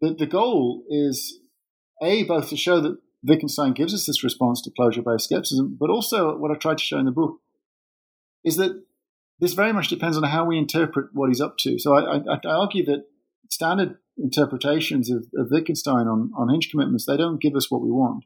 the, 0.00 0.14
the 0.14 0.26
goal 0.26 0.84
is 0.88 1.38
a 2.02 2.24
both 2.24 2.48
to 2.50 2.56
show 2.56 2.80
that 2.80 2.98
Wittgenstein 3.24 3.72
gives 3.72 3.94
us 3.94 4.06
this 4.06 4.24
response 4.24 4.60
to 4.62 4.70
closure-based 4.70 5.24
skepticism, 5.24 5.76
but 5.78 5.90
also 5.90 6.36
what 6.36 6.50
I 6.50 6.54
tried 6.54 6.78
to 6.78 6.84
show 6.84 6.98
in 6.98 7.04
the 7.04 7.12
book 7.12 7.38
is 8.44 8.56
that 8.56 8.82
this 9.38 9.52
very 9.52 9.72
much 9.72 9.88
depends 9.88 10.16
on 10.16 10.24
how 10.24 10.44
we 10.44 10.58
interpret 10.58 11.10
what 11.12 11.28
he's 11.28 11.40
up 11.40 11.56
to. 11.58 11.78
So 11.78 11.94
I, 11.94 12.18
I, 12.18 12.38
I 12.44 12.48
argue 12.48 12.84
that 12.86 13.04
standard 13.50 13.96
interpretations 14.18 15.10
of, 15.10 15.26
of 15.36 15.48
Wittgenstein 15.50 16.06
on, 16.06 16.32
on 16.36 16.48
hinge 16.48 16.70
commitments, 16.70 17.06
they 17.06 17.16
don't 17.16 17.40
give 17.40 17.54
us 17.54 17.70
what 17.70 17.82
we 17.82 17.90
want. 17.90 18.24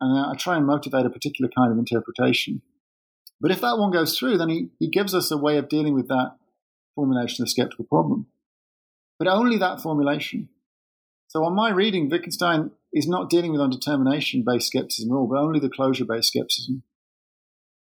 And 0.00 0.16
I 0.16 0.34
try 0.36 0.56
and 0.56 0.66
motivate 0.66 1.06
a 1.06 1.10
particular 1.10 1.50
kind 1.56 1.72
of 1.72 1.78
interpretation. 1.78 2.62
But 3.40 3.50
if 3.50 3.60
that 3.60 3.78
one 3.78 3.90
goes 3.90 4.18
through, 4.18 4.38
then 4.38 4.48
he, 4.48 4.68
he 4.78 4.88
gives 4.88 5.14
us 5.14 5.30
a 5.30 5.36
way 5.36 5.58
of 5.58 5.68
dealing 5.68 5.94
with 5.94 6.08
that 6.08 6.36
formulation 6.94 7.42
of 7.42 7.48
skeptical 7.48 7.84
problem. 7.84 8.26
But 9.18 9.28
only 9.28 9.58
that 9.58 9.80
formulation. 9.80 10.48
So 11.28 11.44
on 11.44 11.54
my 11.54 11.70
reading, 11.70 12.08
Wittgenstein 12.08 12.70
is 12.92 13.08
not 13.08 13.30
dealing 13.30 13.52
with 13.52 13.60
undetermination 13.60 14.44
based 14.46 14.68
skepticism 14.68 15.12
at 15.12 15.14
all, 15.14 15.26
but 15.26 15.38
only 15.38 15.60
the 15.60 15.68
closure 15.68 16.04
based 16.04 16.28
skepticism. 16.28 16.82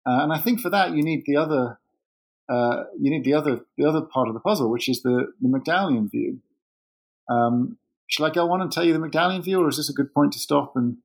Uh, 0.06 0.22
and 0.22 0.32
I 0.32 0.38
think 0.38 0.60
for 0.60 0.70
that 0.70 0.94
you 0.94 1.02
need 1.02 1.24
the 1.26 1.36
other 1.36 1.78
uh, 2.48 2.84
you 3.00 3.10
need 3.10 3.24
the 3.24 3.34
other 3.34 3.60
the 3.76 3.86
other 3.86 4.02
part 4.02 4.28
of 4.28 4.34
the 4.34 4.40
puzzle, 4.40 4.70
which 4.70 4.88
is 4.88 5.02
the, 5.02 5.32
the 5.40 5.48
Mcdowellian 5.48 6.10
view, 6.10 6.40
um, 7.30 7.78
shall 8.06 8.26
I 8.26 8.30
go 8.30 8.50
on 8.52 8.60
and 8.60 8.70
tell 8.70 8.84
you 8.84 8.92
the 8.92 8.98
Mcdowellian 8.98 9.42
view, 9.42 9.62
or 9.62 9.68
is 9.68 9.78
this 9.78 9.88
a 9.88 9.94
good 9.94 10.12
point 10.12 10.32
to 10.32 10.38
stop 10.38 10.76
and? 10.76 10.98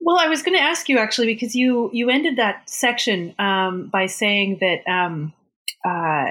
Well, 0.00 0.18
I 0.20 0.28
was 0.28 0.42
going 0.42 0.56
to 0.56 0.62
ask 0.62 0.88
you 0.88 0.98
actually 0.98 1.28
because 1.28 1.54
you 1.54 1.90
you 1.92 2.10
ended 2.10 2.36
that 2.36 2.68
section 2.68 3.34
um, 3.38 3.88
by 3.88 4.06
saying 4.06 4.58
that 4.60 4.86
um, 4.90 5.32
uh, 5.84 6.26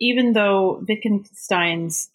even 0.00 0.32
though 0.32 0.84
Wittgenstein's 0.88 2.10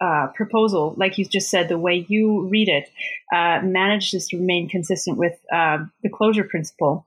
uh, 0.00 0.28
proposal, 0.34 0.94
like 0.96 1.18
you 1.18 1.24
just 1.24 1.50
said, 1.50 1.68
the 1.68 1.78
way 1.78 2.04
you 2.08 2.48
read 2.48 2.68
it, 2.68 2.90
uh, 3.34 3.60
manages 3.64 4.28
to 4.28 4.38
remain 4.38 4.68
consistent 4.68 5.16
with 5.16 5.38
uh, 5.52 5.78
the 6.02 6.10
closure 6.10 6.44
principle. 6.44 7.06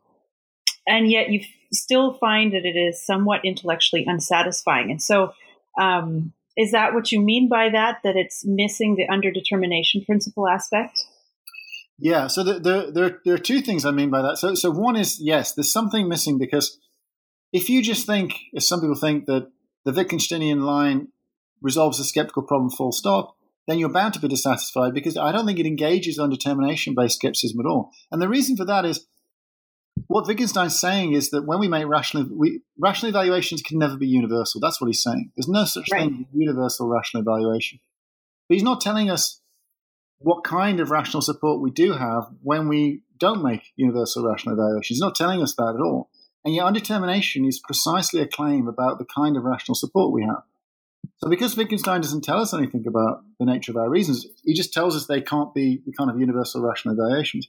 and 0.88 1.10
yet 1.10 1.30
you 1.30 1.42
still 1.72 2.14
find 2.14 2.54
that 2.54 2.66
it 2.66 2.76
is 2.78 3.06
somewhat 3.06 3.46
intellectually 3.46 4.06
unsatisfying. 4.08 4.90
And 4.90 5.02
so, 5.02 5.34
um, 5.80 6.34
is 6.58 6.72
that 6.72 6.94
what 6.94 7.12
you 7.12 7.22
mean 7.22 7.48
by 7.48 7.70
that? 7.70 8.00
That 8.04 8.16
it's 8.16 8.44
missing 8.46 8.96
the 8.96 9.08
underdetermination 9.08 10.06
principle 10.06 10.48
aspect? 10.48 11.06
Yeah. 11.98 12.28
So 12.28 12.44
there, 12.44 12.60
there, 12.60 12.92
there, 12.92 13.20
there 13.24 13.34
are 13.36 13.38
two 13.38 13.62
things 13.62 13.86
I 13.86 13.92
mean 13.92 14.10
by 14.10 14.22
that. 14.22 14.38
So, 14.38 14.56
so 14.56 14.72
one 14.72 14.96
is 14.96 15.20
yes, 15.22 15.54
there's 15.54 15.72
something 15.72 16.10
missing 16.10 16.38
because 16.38 16.78
if 17.54 17.70
you 17.70 17.82
just 17.82 18.06
think, 18.06 18.34
as 18.56 18.68
some 18.68 18.82
people 18.82 18.96
think, 18.96 19.26
that 19.26 19.50
the 19.86 19.92
Wittgensteinian 19.92 20.62
line 20.62 21.10
resolves 21.62 21.98
the 21.98 22.04
skeptical 22.04 22.44
problem 22.44 22.70
full 22.70 22.92
stop, 22.92 23.36
then 23.68 23.78
you're 23.78 23.90
bound 23.90 24.14
to 24.16 24.20
be 24.20 24.28
dissatisfied 24.28 24.94
because 24.94 25.18
I 25.18 25.32
don't 25.32 25.46
think 25.46 25.60
it 25.60 25.66
engages 25.66 26.18
underdetermination 26.18 26.96
based 26.96 27.16
skepticism 27.16 27.60
at 27.60 27.68
all. 27.68 27.92
And 28.12 28.22
the 28.22 28.30
reason 28.30 28.58
for 28.58 28.66
that 28.66 28.86
is 28.86 29.06
what 30.08 30.28
Wittgenstein's 30.28 30.80
saying 30.80 31.14
is 31.14 31.30
that 31.32 31.46
when 31.46 31.60
we 31.60 31.68
make 31.68 31.88
rational, 31.88 32.28
we, 32.32 32.62
rational 32.80 33.10
evaluations 33.10 33.62
can 33.62 33.78
never 33.78 33.98
be 33.98 34.08
universal. 34.08 34.60
That's 34.62 34.82
what 34.82 34.88
he's 34.88 35.04
saying. 35.04 35.32
There's 35.36 35.48
no 35.48 35.66
such 35.66 35.92
right. 35.92 36.10
thing 36.10 36.26
as 36.28 36.36
universal 36.40 36.88
rational 36.88 37.22
evaluation. 37.22 37.80
But 38.48 38.56
he's 38.56 38.64
not 38.64 38.82
telling 38.82 39.10
us 39.12 39.42
what 40.20 40.44
kind 40.44 40.80
of 40.80 40.90
rational 40.90 41.22
support 41.22 41.62
we 41.62 41.72
do 41.72 41.94
have 41.94 42.24
when 42.42 42.68
we 42.68 43.04
don't 43.18 43.44
make 43.44 43.62
universal 43.76 44.28
rational 44.28 44.56
evaluations. 44.56 44.98
He's 44.98 45.00
not 45.00 45.16
telling 45.16 45.42
us 45.42 45.56
that 45.56 45.76
at 45.78 45.82
all. 45.82 46.10
And 46.44 46.56
yet, 46.56 46.66
underdetermination 46.66 47.48
is 47.48 47.60
precisely 47.60 48.22
a 48.22 48.28
claim 48.28 48.68
about 48.68 48.98
the 48.98 49.06
kind 49.06 49.36
of 49.36 49.44
rational 49.44 49.76
support 49.76 50.14
we 50.14 50.24
have. 50.24 50.44
So, 51.18 51.30
because 51.30 51.58
Wittgenstein 51.58 52.02
doesn't 52.02 52.24
tell 52.24 52.40
us 52.40 52.54
anything 52.54 52.86
about 52.88 53.24
the 53.40 53.46
nature 53.46 53.72
of 53.72 53.78
our 53.78 53.90
reasons, 53.90 54.26
he 54.44 54.54
just 54.54 54.74
tells 54.74 54.96
us 54.96 55.06
they 55.06 55.22
can't 55.22 55.54
be 55.54 55.82
the 55.86 55.92
kind 55.92 56.10
of 56.10 56.20
universal 56.20 56.62
rational 56.62 56.94
evaluations. 56.94 57.48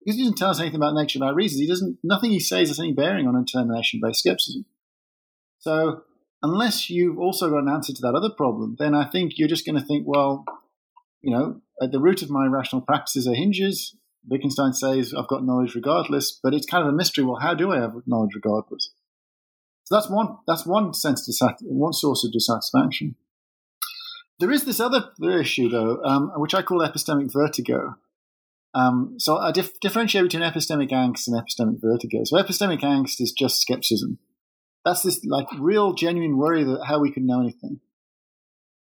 Because 0.00 0.16
he 0.16 0.22
doesn't 0.22 0.38
tell 0.38 0.50
us 0.50 0.58
anything 0.58 0.76
about 0.76 0.94
the 0.94 1.00
nature 1.00 1.18
of 1.20 1.22
our 1.22 1.34
reasons, 1.34 1.60
he 1.60 1.68
doesn't. 1.68 1.98
Nothing 2.02 2.30
he 2.32 2.40
says 2.40 2.68
has 2.68 2.80
any 2.80 2.92
bearing 2.92 3.28
on 3.28 3.44
determination-based 3.44 4.18
skepticism. 4.18 4.64
So, 5.60 6.02
unless 6.42 6.90
you've 6.90 7.18
also 7.18 7.48
got 7.48 7.62
an 7.62 7.68
answer 7.68 7.92
to 7.92 8.02
that 8.02 8.16
other 8.16 8.30
problem, 8.30 8.74
then 8.80 8.94
I 8.94 9.04
think 9.04 9.34
you're 9.36 9.48
just 9.48 9.64
going 9.64 9.78
to 9.78 9.86
think, 9.86 10.04
well, 10.04 10.44
you 11.20 11.30
know, 11.30 11.60
at 11.80 11.92
the 11.92 12.00
root 12.00 12.22
of 12.22 12.30
my 12.30 12.46
rational 12.46 12.82
practices 12.82 13.28
are 13.28 13.34
hinges. 13.34 13.96
Wittgenstein 14.28 14.72
says 14.72 15.14
I've 15.16 15.28
got 15.28 15.44
knowledge 15.44 15.74
regardless, 15.74 16.38
but 16.42 16.54
it's 16.54 16.66
kind 16.66 16.86
of 16.86 16.92
a 16.92 16.96
mystery. 16.96 17.24
Well, 17.24 17.40
how 17.40 17.54
do 17.54 17.72
I 17.72 17.80
have 17.80 17.94
knowledge 18.06 18.34
regardless? 18.34 18.90
So 19.92 19.98
that's 19.98 20.08
one 20.08 20.38
that's 20.46 20.64
one 20.64 20.94
sense 20.94 21.28
of 21.42 21.50
one 21.60 21.92
source 21.92 22.24
of 22.24 22.32
dissatisfaction. 22.32 23.14
There 24.40 24.50
is 24.50 24.64
this 24.64 24.80
other 24.80 25.10
issue 25.22 25.68
though, 25.68 26.02
um, 26.02 26.32
which 26.36 26.54
I 26.54 26.62
call 26.62 26.78
epistemic 26.78 27.30
vertigo. 27.30 27.96
Um, 28.72 29.16
so 29.18 29.36
I 29.36 29.52
dif- 29.52 29.78
differentiate 29.80 30.24
between 30.24 30.42
epistemic 30.42 30.92
angst 30.92 31.28
and 31.28 31.36
epistemic 31.36 31.82
vertigo. 31.82 32.22
So 32.24 32.42
epistemic 32.42 32.80
angst 32.80 33.20
is 33.20 33.32
just 33.32 33.60
skepticism. 33.60 34.18
That's 34.82 35.02
this 35.02 35.26
like 35.26 35.48
real 35.58 35.92
genuine 35.92 36.38
worry 36.38 36.64
that 36.64 36.86
how 36.86 36.98
we 36.98 37.12
can 37.12 37.26
know 37.26 37.42
anything. 37.42 37.80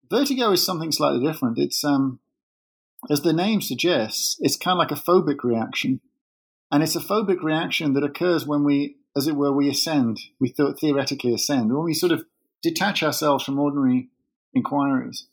Vertigo 0.09 0.51
is 0.53 0.65
something 0.65 0.93
slightly 0.93 1.19
different. 1.19 1.59
It's 1.59 1.83
um, 1.83 2.21
as 3.09 3.23
the 3.23 3.33
name 3.33 3.59
suggests, 3.59 4.37
it's 4.39 4.55
kind 4.55 4.75
of 4.75 4.79
like 4.79 4.97
a 4.97 5.03
phobic 5.03 5.43
reaction, 5.43 5.99
and 6.71 6.81
it's 6.81 6.95
a 6.95 7.01
phobic 7.01 7.43
reaction 7.43 7.91
that 7.91 8.05
occurs 8.05 8.47
when 8.47 8.63
we, 8.63 8.99
as 9.15 9.27
it 9.27 9.35
were, 9.35 9.51
we 9.51 9.69
ascend. 9.69 10.19
We 10.39 10.51
th- 10.51 10.77
theoretically 10.79 11.33
ascend 11.33 11.73
when 11.73 11.83
we 11.83 11.93
sort 11.93 12.11
of 12.11 12.25
detach 12.61 13.03
ourselves 13.03 13.43
from 13.43 13.59
ordinary 13.59 14.09
inquiries. 14.53 15.27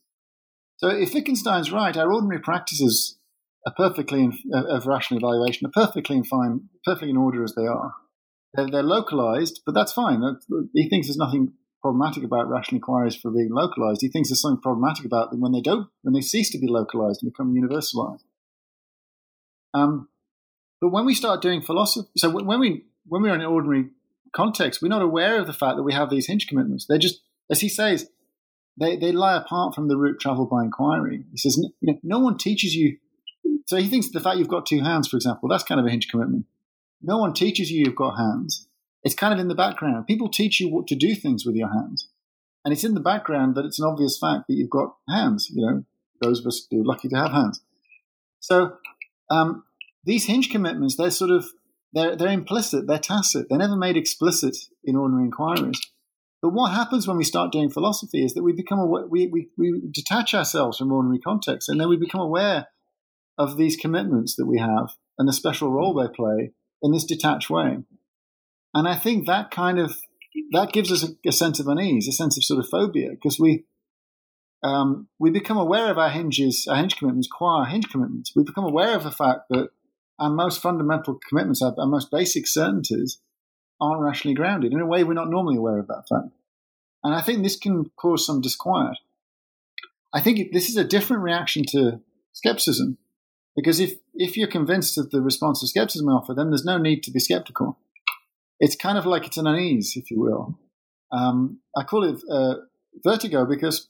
So 0.78 0.88
if 0.88 1.14
Wittgenstein's 1.14 1.72
right, 1.72 1.96
our 1.96 2.12
ordinary 2.12 2.40
practices 2.40 3.18
are 3.66 3.74
perfectly 3.76 4.20
in, 4.20 4.32
of 4.52 4.86
rational 4.86 5.18
evaluation 5.18 5.66
are 5.66 5.86
perfectly 5.86 6.16
in 6.16 6.24
fine, 6.24 6.68
perfectly 6.84 7.10
in 7.10 7.16
order 7.16 7.44
as 7.44 7.54
they 7.54 7.66
are. 7.66 7.92
They're, 8.54 8.70
they're 8.70 8.82
localized, 8.82 9.60
but 9.64 9.74
that's 9.74 9.92
fine. 9.92 10.22
He 10.74 10.88
thinks 10.88 11.06
there's 11.06 11.16
nothing 11.16 11.52
problematic 11.82 12.24
about 12.24 12.48
rational 12.48 12.78
inquiries 12.78 13.16
for 13.16 13.30
being 13.30 13.50
localized. 13.50 14.00
He 14.02 14.08
thinks 14.08 14.28
there's 14.28 14.40
something 14.40 14.60
problematic 14.60 15.04
about 15.04 15.30
them 15.30 15.40
when 15.40 15.52
they 15.52 15.60
don't, 15.60 15.88
when 16.02 16.14
they 16.14 16.20
cease 16.20 16.50
to 16.50 16.58
be 16.58 16.66
localized 16.66 17.22
and 17.22 17.32
become 17.32 17.54
universalized. 17.54 18.24
Um, 19.72 20.08
but 20.80 20.88
when 20.88 21.06
we 21.06 21.14
start 21.14 21.42
doing 21.42 21.62
philosophy, 21.62 22.08
so 22.16 22.30
when 22.30 22.58
we 22.58 22.84
when 23.11 23.23
we're 23.23 23.35
in 23.35 23.40
an 23.40 23.46
ordinary 23.46 23.90
context, 24.33 24.81
we're 24.81 24.88
not 24.88 25.03
aware 25.03 25.38
of 25.38 25.46
the 25.46 25.53
fact 25.53 25.77
that 25.77 25.83
we 25.83 25.92
have 25.92 26.09
these 26.09 26.27
hinge 26.27 26.46
commitments. 26.46 26.87
They're 26.87 26.99
just, 26.99 27.20
as 27.51 27.61
he 27.61 27.68
says, 27.68 28.09
they, 28.79 28.96
they 28.96 29.12
lie 29.12 29.37
apart 29.37 29.75
from 29.75 29.88
the 29.88 29.99
route 29.99 30.20
traveled 30.20 30.49
by 30.49 30.62
inquiry. 30.62 31.25
He 31.31 31.37
says, 31.37 31.59
you 31.59 31.92
know, 31.92 31.99
no 32.03 32.18
one 32.18 32.38
teaches 32.38 32.75
you 32.75 32.96
so 33.70 33.77
he 33.77 33.87
thinks 33.87 34.11
the 34.11 34.18
fact 34.18 34.38
you've 34.38 34.49
got 34.49 34.66
two 34.66 34.81
hands, 34.81 35.07
for 35.07 35.16
example, 35.16 35.49
that's 35.49 35.62
kind 35.62 35.81
of 35.81 35.87
a 35.87 35.90
hinge 35.90 36.09
commitment. 36.09 36.46
No 37.01 37.18
one 37.18 37.33
teaches 37.33 37.70
you 37.70 37.85
you've 37.85 37.94
got 37.94 38.16
hands. 38.16 38.66
It's 39.05 39.14
kind 39.14 39.33
of 39.33 39.38
in 39.38 39.46
the 39.46 39.55
background. 39.55 40.09
People 40.09 40.29
teach 40.29 40.59
you 40.59 40.68
what 40.68 40.88
to 40.88 40.96
do 40.96 41.14
things 41.14 41.46
with 41.46 41.55
your 41.55 41.73
hands. 41.73 42.09
And 42.64 42.73
it's 42.73 42.83
in 42.83 42.94
the 42.94 43.01
background 43.01 43.55
that 43.55 43.64
it's 43.64 43.79
an 43.79 43.87
obvious 43.87 44.18
fact 44.18 44.49
that 44.49 44.55
you've 44.55 44.70
got 44.70 44.96
hands. 45.09 45.51
You 45.55 45.64
know, 45.64 45.85
those 46.20 46.40
of 46.40 46.46
us 46.46 46.66
who 46.68 46.83
are 46.83 46.85
lucky 46.85 47.09
to 47.09 47.16
have 47.16 47.31
hands. 47.31 47.62
So 48.40 48.73
um, 49.31 49.62
these 50.05 50.27
hinge 50.27 50.51
commitments, 50.51 50.96
they're 50.96 51.11
sort 51.11 51.31
of 51.31 51.46
they're 51.92 52.16
they're 52.16 52.29
implicit, 52.29 52.87
they're 52.87 52.98
tacit, 52.98 53.46
they're 53.48 53.59
never 53.59 53.76
made 53.76 53.96
explicit 53.96 54.57
in 54.85 54.96
ordinary 54.96 55.24
inquiries. 55.24 55.81
But 56.42 56.55
what 56.55 56.72
happens 56.72 57.07
when 57.07 57.18
we 57.18 57.24
start 57.24 57.53
doing 57.53 57.70
philosophy 57.70 58.24
is 58.24 58.33
that 58.35 58.42
we 58.42 58.53
become 58.53 58.79
aware, 58.79 59.07
we, 59.07 59.26
we, 59.26 59.48
we 59.59 59.83
detach 59.92 60.33
ourselves 60.33 60.79
from 60.79 60.90
ordinary 60.90 61.18
context, 61.18 61.68
and 61.68 61.79
then 61.79 61.88
we 61.88 61.98
become 61.98 62.20
aware 62.20 62.68
of 63.37 63.57
these 63.57 63.76
commitments 63.76 64.37
that 64.37 64.46
we 64.46 64.59
have 64.59 64.94
and 65.18 65.29
the 65.29 65.33
special 65.33 65.70
role 65.70 65.94
they 65.94 66.09
play 66.09 66.53
in 66.83 66.92
this 66.92 67.05
detached 67.05 67.50
way. 67.50 67.79
And 68.72 68.88
I 68.88 68.94
think 68.94 69.26
that 69.26 69.50
kind 69.50 69.79
of 69.79 69.98
that 70.53 70.72
gives 70.72 70.90
us 70.92 71.03
a, 71.05 71.29
a 71.29 71.33
sense 71.33 71.61
of 71.61 71.66
unease, 71.66 72.09
a 72.09 72.12
sense 72.12 72.37
of 72.38 72.44
sort 72.44 72.61
of 72.61 72.70
phobia, 72.70 73.11
because 73.11 73.38
we 73.38 73.64
um, 74.62 75.09
we 75.18 75.31
become 75.31 75.57
aware 75.57 75.90
of 75.90 75.98
our 75.98 76.11
hinges, 76.11 76.66
our 76.70 76.76
hinge 76.76 76.96
commitments, 76.96 77.29
qua 77.29 77.64
hinge 77.64 77.88
commitments. 77.88 78.33
We 78.35 78.44
become 78.44 78.64
aware 78.64 78.94
of 78.94 79.05
the 79.05 79.11
fact 79.11 79.48
that 79.50 79.70
our 80.20 80.30
most 80.30 80.61
fundamental 80.62 81.18
commitments, 81.28 81.62
our, 81.62 81.74
our 81.78 81.87
most 81.87 82.11
basic 82.11 82.46
certainties, 82.46 83.18
aren't 83.80 84.02
rationally 84.02 84.35
grounded 84.35 84.72
in 84.72 84.80
a 84.80 84.87
way 84.87 85.02
we're 85.02 85.14
not 85.14 85.30
normally 85.30 85.56
aware 85.56 85.78
of 85.78 85.88
that 85.88 86.04
fact. 86.09 86.35
And 87.02 87.14
I 87.14 87.22
think 87.22 87.42
this 87.42 87.59
can 87.59 87.90
cause 87.96 88.26
some 88.26 88.40
disquiet. 88.40 88.98
I 90.12 90.20
think 90.20 90.52
this 90.52 90.68
is 90.68 90.76
a 90.76 90.85
different 90.85 91.22
reaction 91.22 91.64
to 91.70 92.00
skepticism. 92.33 92.98
Because 93.56 93.80
if, 93.80 93.94
if 94.14 94.37
you're 94.37 94.48
convinced 94.48 94.98
of 94.98 95.11
the 95.11 95.20
response 95.20 95.61
to 95.61 95.66
skepticism 95.66 96.09
offer, 96.09 96.35
then 96.35 96.50
there's 96.50 96.64
no 96.64 96.78
need 96.78 97.02
to 97.04 97.11
be 97.11 97.18
skeptical. 97.18 97.78
It's 98.59 98.76
kind 98.76 98.98
of 98.98 99.06
like 99.06 99.26
it's 99.26 99.38
an 99.38 99.46
unease, 99.46 99.96
if 99.96 100.11
you 100.11 100.20
will. 100.20 100.59
Um, 101.11 101.61
I 101.76 101.83
call 101.83 102.04
it 102.04 102.20
uh, 102.30 102.56
vertigo 103.02 103.46
because 103.46 103.88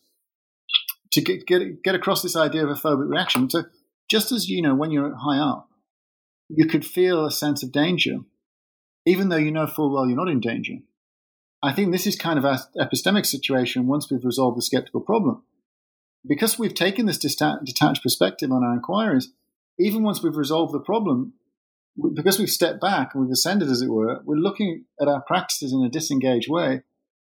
to 1.13 1.21
get, 1.21 1.47
get, 1.47 1.83
get 1.83 1.95
across 1.95 2.23
this 2.23 2.37
idea 2.37 2.65
of 2.65 2.71
a 2.71 2.75
phobic 2.75 3.09
reaction, 3.09 3.49
to 3.49 3.67
just 4.09 4.33
as 4.33 4.49
you 4.49 4.63
know 4.63 4.75
when 4.75 4.91
you're 4.91 5.15
high 5.17 5.39
up, 5.39 5.69
you 6.55 6.67
could 6.67 6.85
feel 6.85 7.25
a 7.25 7.31
sense 7.31 7.63
of 7.63 7.73
danger, 7.73 8.19
even 9.07 9.29
though 9.29 9.37
you 9.37 9.53
know 9.53 9.67
full 9.67 9.93
well 9.93 10.07
you're 10.07 10.17
not 10.17 10.29
in 10.29 10.41
danger. 10.41 10.75
I 11.63 11.73
think 11.73 11.93
this 11.93 12.07
is 12.07 12.17
kind 12.17 12.39
of 12.39 12.45
an 12.45 12.59
epistemic 12.79 13.27
situation 13.27 13.87
once 13.87 14.11
we've 14.11 14.25
resolved 14.25 14.57
the 14.57 14.63
skeptical 14.63 15.01
problem. 15.01 15.43
Because 16.27 16.59
we've 16.59 16.75
taken 16.75 17.07
this 17.07 17.19
detached 17.19 18.03
perspective 18.03 18.51
on 18.51 18.65
our 18.65 18.75
inquiries, 18.75 19.33
even 19.79 20.03
once 20.03 20.23
we've 20.23 20.37
resolved 20.37 20.73
the 20.73 20.81
problem, 20.81 21.35
because 22.15 22.39
we've 22.39 22.51
stepped 22.51 22.81
back 22.81 23.15
and 23.15 23.23
we've 23.23 23.33
ascended, 23.33 23.69
as 23.69 23.83
it 23.83 23.89
were, 23.89 24.21
we're 24.25 24.37
looking 24.37 24.85
at 25.01 25.09
our 25.09 25.23
practices 25.23 25.73
in 25.73 25.83
a 25.83 25.89
disengaged 25.89 26.51
way 26.51 26.83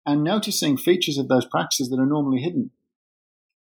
and 0.05 0.23
noticing 0.23 0.77
features 0.77 1.19
of 1.19 1.29
those 1.29 1.45
practices 1.45 1.89
that 1.91 1.99
are 1.99 2.07
normally 2.07 2.41
hidden, 2.41 2.71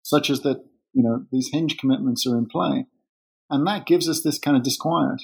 such 0.02 0.30
as 0.30 0.40
that, 0.40 0.64
you 0.92 1.02
know, 1.02 1.26
these 1.32 1.50
hinge 1.52 1.76
commitments 1.76 2.26
are 2.26 2.38
in 2.38 2.46
play. 2.46 2.86
And 3.50 3.66
that 3.66 3.86
gives 3.86 4.08
us 4.08 4.22
this 4.22 4.38
kind 4.38 4.56
of 4.56 4.62
disquiet. 4.62 5.22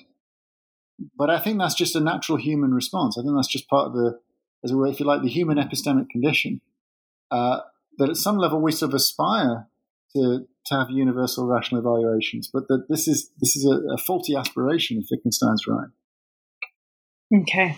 But 1.16 1.30
I 1.30 1.38
think 1.38 1.58
that's 1.58 1.74
just 1.74 1.96
a 1.96 2.00
natural 2.00 2.38
human 2.38 2.72
response. 2.74 3.16
I 3.18 3.22
think 3.22 3.34
that's 3.36 3.52
just 3.52 3.68
part 3.68 3.88
of 3.88 3.92
the, 3.92 4.18
as 4.64 4.70
it 4.70 4.74
were, 4.74 4.86
if 4.86 5.00
you 5.00 5.06
like, 5.06 5.22
the 5.22 5.28
human 5.28 5.58
epistemic 5.58 6.10
condition. 6.10 6.60
Uh, 7.30 7.60
that 7.98 8.10
at 8.10 8.16
some 8.16 8.36
level 8.36 8.60
we 8.60 8.72
sort 8.72 8.90
of 8.90 8.94
aspire 8.94 9.68
to 10.14 10.46
to 10.66 10.74
have 10.74 10.90
universal 10.90 11.46
rational 11.46 11.80
evaluations, 11.80 12.48
but 12.52 12.68
that 12.68 12.86
this 12.88 13.08
is 13.08 13.30
this 13.40 13.56
is 13.56 13.64
a, 13.64 13.94
a 13.94 13.98
faulty 13.98 14.36
aspiration 14.36 14.98
if 14.98 15.08
Wittgenstein's 15.10 15.66
right. 15.66 15.88
Okay. 17.34 17.76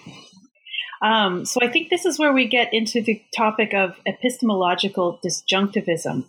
Um, 1.03 1.45
so 1.45 1.61
I 1.63 1.69
think 1.69 1.91
this 1.91 2.05
is 2.05 2.19
where 2.19 2.33
we 2.33 2.49
get 2.49 2.73
into 2.73 3.03
the 3.03 3.23
topic 3.37 3.75
of 3.75 3.97
epistemological 4.07 5.21
disjunctivism. 5.25 6.25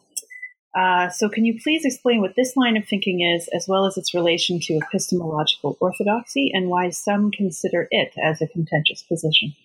Uh, 0.76 1.10
so 1.10 1.30
can 1.30 1.46
you 1.46 1.58
please 1.62 1.86
explain 1.86 2.20
what 2.20 2.36
this 2.36 2.58
line 2.58 2.76
of 2.76 2.86
thinking 2.86 3.22
is, 3.22 3.48
as 3.54 3.66
well 3.68 3.86
as 3.86 3.98
its 3.98 4.14
relation 4.14 4.60
to 4.60 4.78
epistemological 4.78 5.78
orthodoxy, 5.80 6.52
and 6.54 6.68
why 6.68 6.90
some 6.90 7.32
consider 7.32 7.88
it 7.92 8.14
as 8.22 8.42
a 8.42 8.48
contentious 8.48 9.02
position? 9.02 9.56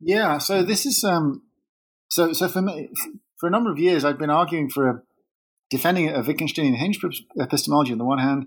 Yeah. 0.00 0.38
So 0.38 0.62
this 0.62 0.86
is 0.86 1.02
um. 1.02 1.42
So 2.08 2.32
so 2.32 2.48
for 2.48 2.62
me, 2.62 2.88
for 3.38 3.48
a 3.48 3.50
number 3.50 3.72
of 3.72 3.78
years, 3.78 4.04
I've 4.04 4.18
been 4.18 4.30
arguing 4.30 4.70
for 4.70 4.88
a 4.88 5.02
defending 5.70 6.08
a 6.08 6.22
Wittgensteinian 6.22 6.76
hinge 6.76 7.00
epistemology 7.40 7.90
on 7.90 7.98
the 7.98 8.04
one 8.04 8.18
hand, 8.18 8.46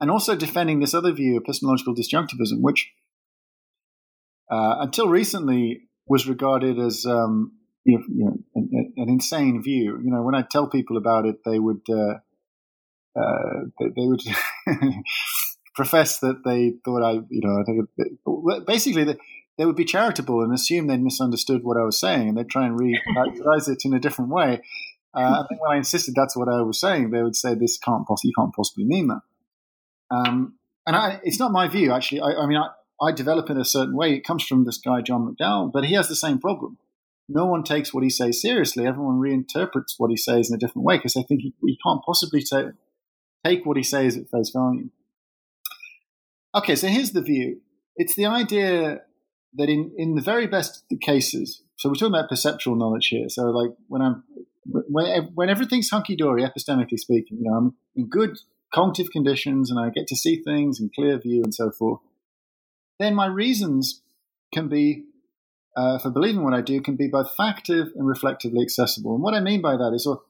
and 0.00 0.10
also 0.10 0.36
defending 0.36 0.80
this 0.80 0.92
other 0.92 1.12
view, 1.12 1.38
epistemological 1.38 1.94
disjunctivism, 1.94 2.60
which 2.60 2.92
uh, 4.50 4.76
until 4.80 5.08
recently 5.08 5.82
was 6.06 6.26
regarded 6.26 6.78
as 6.78 7.06
um, 7.06 7.52
you 7.84 8.02
know, 8.08 8.36
an, 8.54 8.92
an, 8.96 9.08
insane 9.08 9.62
view. 9.62 10.00
You 10.02 10.10
know, 10.10 10.22
when 10.22 10.34
I 10.34 10.42
tell 10.42 10.68
people 10.68 10.96
about 10.96 11.26
it, 11.26 11.36
they 11.44 11.58
would 11.58 11.82
uh, 11.88 12.18
uh, 13.18 13.64
they, 13.78 14.06
would 14.06 14.22
profess 15.74 16.18
that 16.20 16.42
they 16.44 16.74
thought 16.84 17.02
I, 17.02 17.12
you 17.30 17.40
know, 17.42 17.60
I 17.60 17.64
think 17.64 18.66
basically 18.66 19.04
they, 19.04 19.16
they 19.58 19.64
would 19.64 19.76
be 19.76 19.84
charitable 19.84 20.42
and 20.42 20.52
assume 20.52 20.86
they'd 20.86 21.02
misunderstood 21.02 21.64
what 21.64 21.76
I 21.76 21.84
was 21.84 21.98
saying, 21.98 22.28
and 22.28 22.38
they'd 22.38 22.48
try 22.48 22.66
and 22.66 22.78
re-characterize 22.78 23.68
it 23.68 23.84
in 23.84 23.94
a 23.94 24.00
different 24.00 24.30
way. 24.30 24.62
Uh, 25.12 25.44
and 25.50 25.58
when 25.58 25.72
I 25.72 25.76
insisted 25.76 26.14
that's 26.14 26.36
what 26.36 26.48
I 26.48 26.62
was 26.62 26.80
saying, 26.80 27.10
they 27.10 27.22
would 27.22 27.34
say, 27.34 27.54
"This 27.54 27.78
can't 27.78 28.06
possibly, 28.06 28.28
you 28.28 28.34
can't 28.38 28.54
possibly 28.54 28.84
mean 28.84 29.08
that." 29.08 29.22
Um, 30.10 30.54
and 30.86 30.96
I, 30.96 31.20
it's 31.24 31.38
not 31.38 31.52
my 31.52 31.68
view, 31.68 31.92
actually. 31.92 32.20
I, 32.20 32.42
I 32.42 32.46
mean, 32.46 32.58
I, 32.58 32.68
I 33.02 33.12
develop 33.12 33.50
in 33.50 33.58
a 33.58 33.64
certain 33.64 33.96
way. 33.96 34.14
It 34.14 34.24
comes 34.24 34.44
from 34.44 34.64
this 34.64 34.78
guy 34.78 35.00
John 35.00 35.34
McDowell, 35.34 35.72
but 35.72 35.84
he 35.84 35.94
has 35.94 36.08
the 36.08 36.16
same 36.16 36.38
problem. 36.38 36.78
No 37.32 37.46
one 37.46 37.62
takes 37.62 37.94
what 37.94 38.02
he 38.02 38.10
says 38.10 38.42
seriously. 38.42 38.86
Everyone 38.86 39.20
reinterprets 39.20 39.94
what 39.98 40.10
he 40.10 40.16
says 40.16 40.50
in 40.50 40.56
a 40.56 40.58
different 40.58 40.84
way 40.84 40.96
because 40.96 41.14
they 41.14 41.22
think 41.22 41.42
he, 41.42 41.78
can't 41.84 42.02
possibly 42.04 42.42
take 42.42 42.66
take 43.44 43.64
what 43.64 43.76
he 43.76 43.82
says 43.82 44.16
at 44.16 44.28
face 44.28 44.50
value. 44.50 44.90
Okay, 46.54 46.74
so 46.74 46.88
here's 46.88 47.12
the 47.12 47.22
view. 47.22 47.60
It's 47.96 48.16
the 48.16 48.26
idea 48.26 49.02
that 49.54 49.68
in, 49.68 49.92
in 49.96 50.16
the 50.16 50.20
very 50.20 50.46
best 50.46 50.84
cases, 51.00 51.62
so 51.76 51.88
we're 51.88 51.94
talking 51.94 52.14
about 52.14 52.28
perceptual 52.28 52.74
knowledge 52.74 53.06
here. 53.06 53.28
So 53.28 53.44
like 53.44 53.70
when 53.86 54.02
I'm 54.02 54.24
when, 54.64 55.30
when 55.34 55.48
everything's 55.48 55.90
hunky 55.90 56.16
dory, 56.16 56.42
epistemically 56.42 56.98
speaking, 56.98 57.38
you 57.38 57.50
know, 57.50 57.56
I'm 57.56 57.74
in 57.94 58.08
good 58.08 58.38
cognitive 58.74 59.10
conditions 59.10 59.70
and 59.70 59.78
I 59.78 59.90
get 59.90 60.06
to 60.08 60.16
see 60.16 60.42
things 60.42 60.80
in 60.80 60.90
clear 60.94 61.18
view 61.18 61.42
and 61.42 61.54
so 61.54 61.70
forth, 61.70 62.00
then 62.98 63.14
my 63.14 63.26
reasons 63.26 64.02
can 64.52 64.68
be, 64.68 65.04
uh, 65.76 65.98
for 65.98 66.10
believing 66.10 66.44
what 66.44 66.54
I 66.54 66.60
do, 66.60 66.80
can 66.80 66.96
be 66.96 67.08
both 67.08 67.36
factive 67.38 67.88
and 67.94 68.06
reflectively 68.06 68.62
accessible. 68.62 69.14
And 69.14 69.22
what 69.22 69.34
I 69.34 69.40
mean 69.40 69.62
by 69.62 69.76
that 69.76 69.92
is, 69.94 70.06
well, 70.06 70.24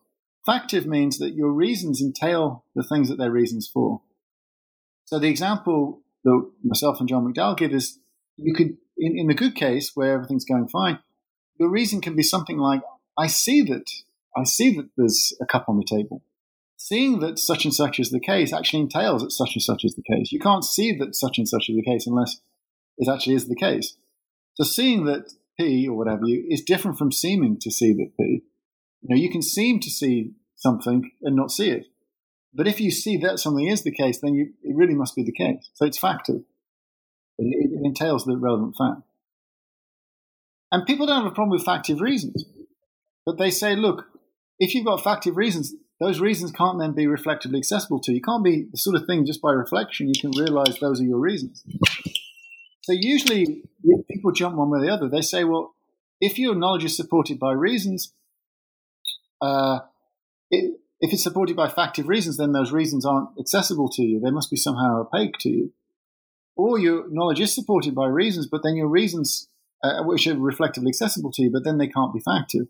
factive 0.47 0.87
means 0.87 1.19
that 1.19 1.35
your 1.35 1.53
reasons 1.53 2.01
entail 2.01 2.65
the 2.75 2.83
things 2.83 3.09
that 3.09 3.17
they're 3.17 3.31
reasons 3.31 3.69
for. 3.73 4.03
So 5.07 5.19
the 5.19 5.29
example 5.29 6.03
that 6.25 6.51
myself 6.63 7.01
and 7.01 7.09
John 7.09 7.25
McDowell 7.25 7.57
give 7.57 7.73
is 7.73 7.99
you 8.37 8.55
could, 8.55 8.77
in, 8.97 9.19
in 9.19 9.27
the 9.27 9.35
good 9.35 9.55
case 9.55 9.93
where 9.95 10.15
everything's 10.15 10.45
going 10.45 10.69
fine, 10.69 10.99
your 11.59 11.71
reason 11.71 12.01
can 12.01 12.17
be 12.17 12.23
something 12.23 12.59
like, 12.59 12.83
I 13.19 13.27
see 13.27 13.63
that, 13.63 13.91
I 14.37 14.45
see 14.45 14.77
that 14.77 14.91
there's 14.97 15.37
a 15.41 15.47
cup 15.47 15.67
on 15.69 15.77
the 15.77 15.87
table 15.89 16.23
seeing 16.81 17.21
that 17.21 17.39
such 17.39 17.67
and 17.67 17.75
such 17.75 18.01
is 18.01 18.09
the 18.09 18.19
case 18.19 18.55
actually 18.55 18.81
entails 18.81 19.21
that 19.23 19.31
such 19.31 19.55
and 19.55 19.63
such 19.63 19.85
is 19.85 19.95
the 19.95 20.03
case. 20.03 20.33
You 20.33 20.39
can't 20.39 20.65
see 20.65 20.97
that 20.97 21.15
such 21.15 21.37
and 21.37 21.47
such 21.47 21.69
is 21.69 21.77
the 21.77 21.83
case 21.83 22.07
unless 22.07 22.41
it 22.97 23.07
actually 23.07 23.35
is 23.35 23.49
the 23.49 23.55
case. 23.55 23.99
So 24.61 24.65
seeing 24.65 25.07
that 25.07 25.33
P 25.59 25.89
or 25.89 25.97
whatever 25.97 26.27
you 26.27 26.45
is 26.51 26.61
different 26.61 26.99
from 26.99 27.13
seeming 27.13 27.59
to 27.61 27.71
see 27.71 27.95
that 27.95 28.13
P. 28.19 28.43
You 29.01 29.09
know, 29.09 29.17
you 29.17 29.31
can 29.31 29.41
seem 29.41 29.81
to 29.81 29.89
see 29.89 30.33
something 30.57 31.11
and 31.23 31.35
not 31.35 31.51
see 31.51 31.71
it. 31.71 31.87
But 32.53 32.69
if 32.69 32.79
you 32.79 32.91
see 32.91 33.17
that 33.19 33.39
something 33.39 33.67
is 33.67 33.85
the 33.85 33.91
case, 33.91 34.21
then 34.21 34.35
you, 34.35 34.53
it 34.63 34.77
really 34.77 34.95
must 34.95 35.17
be 35.17 35.23
the 35.23 35.33
case. 35.33 35.71
So 35.73 35.87
it's 35.87 35.99
factive. 35.99 36.45
It, 37.39 37.71
it 37.73 37.87
entails 37.87 38.27
the 38.27 38.37
relevant 38.37 38.75
fact. 38.77 39.01
And 40.71 40.85
people 40.85 41.07
don't 41.07 41.23
have 41.23 41.33
a 41.33 41.35
problem 41.35 41.57
with 41.57 41.65
factive 41.65 42.01
reasons. 42.01 42.45
But 43.25 43.39
they 43.39 43.51
say, 43.51 43.77
look, 43.77 44.09
if 44.59 44.75
you've 44.75 44.85
got 44.85 45.01
factive 45.01 45.37
reasons, 45.37 45.75
those 46.01 46.21
reasons 46.21 46.53
can't 46.53 46.79
then 46.79 46.93
be 46.93 47.07
reflectively 47.07 47.61
accessible 47.61 48.01
to 48.01 48.13
you. 48.13 48.17
You 48.17 48.23
can't 48.23 48.45
be 48.45 48.67
the 48.71 48.77
sort 48.77 48.97
of 48.97 49.07
thing 49.07 49.25
just 49.25 49.41
by 49.41 49.53
reflection 49.53 50.13
you 50.13 50.21
can 50.21 50.33
realize 50.39 50.79
those 50.79 51.01
are 51.01 51.05
your 51.05 51.19
reasons. 51.19 51.65
So 52.91 52.97
usually 52.99 53.63
people 54.11 54.33
jump 54.33 54.57
one 54.57 54.69
way 54.69 54.81
or 54.81 54.83
the 54.83 54.93
other. 54.93 55.09
They 55.09 55.23
say, 55.23 55.45
well, 55.45 55.77
if 56.21 56.41
your 56.41 56.57
knowledge 56.57 56.83
is 56.83 56.97
supported 56.97 57.39
by 57.39 57.53
reasons, 57.53 58.13
uh, 59.41 59.79
it, 60.51 60.81
if 60.99 61.13
it's 61.13 61.23
supported 61.23 61.55
by 61.55 61.69
factive 61.69 62.09
reasons, 62.09 62.37
then 62.37 62.51
those 62.51 62.73
reasons 62.73 63.07
aren't 63.07 63.29
accessible 63.39 63.89
to 63.91 64.03
you. 64.03 64.19
They 64.19 64.33
must 64.33 64.51
be 64.51 64.57
somehow 64.57 65.03
opaque 65.03 65.39
to 65.39 65.49
you. 65.49 65.73
Or 66.57 66.81
your 66.81 67.09
knowledge 67.09 67.39
is 67.39 67.55
supported 67.55 67.95
by 67.95 68.09
reasons, 68.09 68.49
but 68.49 68.65
then 68.65 68.75
your 68.75 68.89
reasons, 68.89 69.47
uh, 69.85 70.03
which 70.03 70.27
are 70.27 70.37
reflectively 70.37 70.89
accessible 70.89 71.31
to 71.35 71.43
you, 71.43 71.51
but 71.53 71.63
then 71.63 71.79
they 71.79 71.87
can't 71.87 72.13
be 72.13 72.21
factive. 72.21 72.67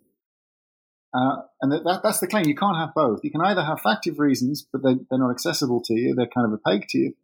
Uh, 1.14 1.44
and 1.62 1.72
that, 1.72 1.84
that, 1.84 2.02
that's 2.02 2.20
the 2.20 2.26
claim. 2.26 2.44
You 2.44 2.54
can't 2.54 2.76
have 2.76 2.92
both. 2.94 3.20
You 3.24 3.30
can 3.30 3.40
either 3.40 3.64
have 3.64 3.80
factive 3.80 4.18
reasons, 4.18 4.66
but 4.70 4.82
they, 4.82 4.96
they're 5.08 5.18
not 5.18 5.30
accessible 5.30 5.80
to 5.86 5.94
you, 5.94 6.14
they're 6.14 6.26
kind 6.26 6.46
of 6.46 6.52
opaque 6.52 6.88
to 6.90 6.98
you, 6.98 7.14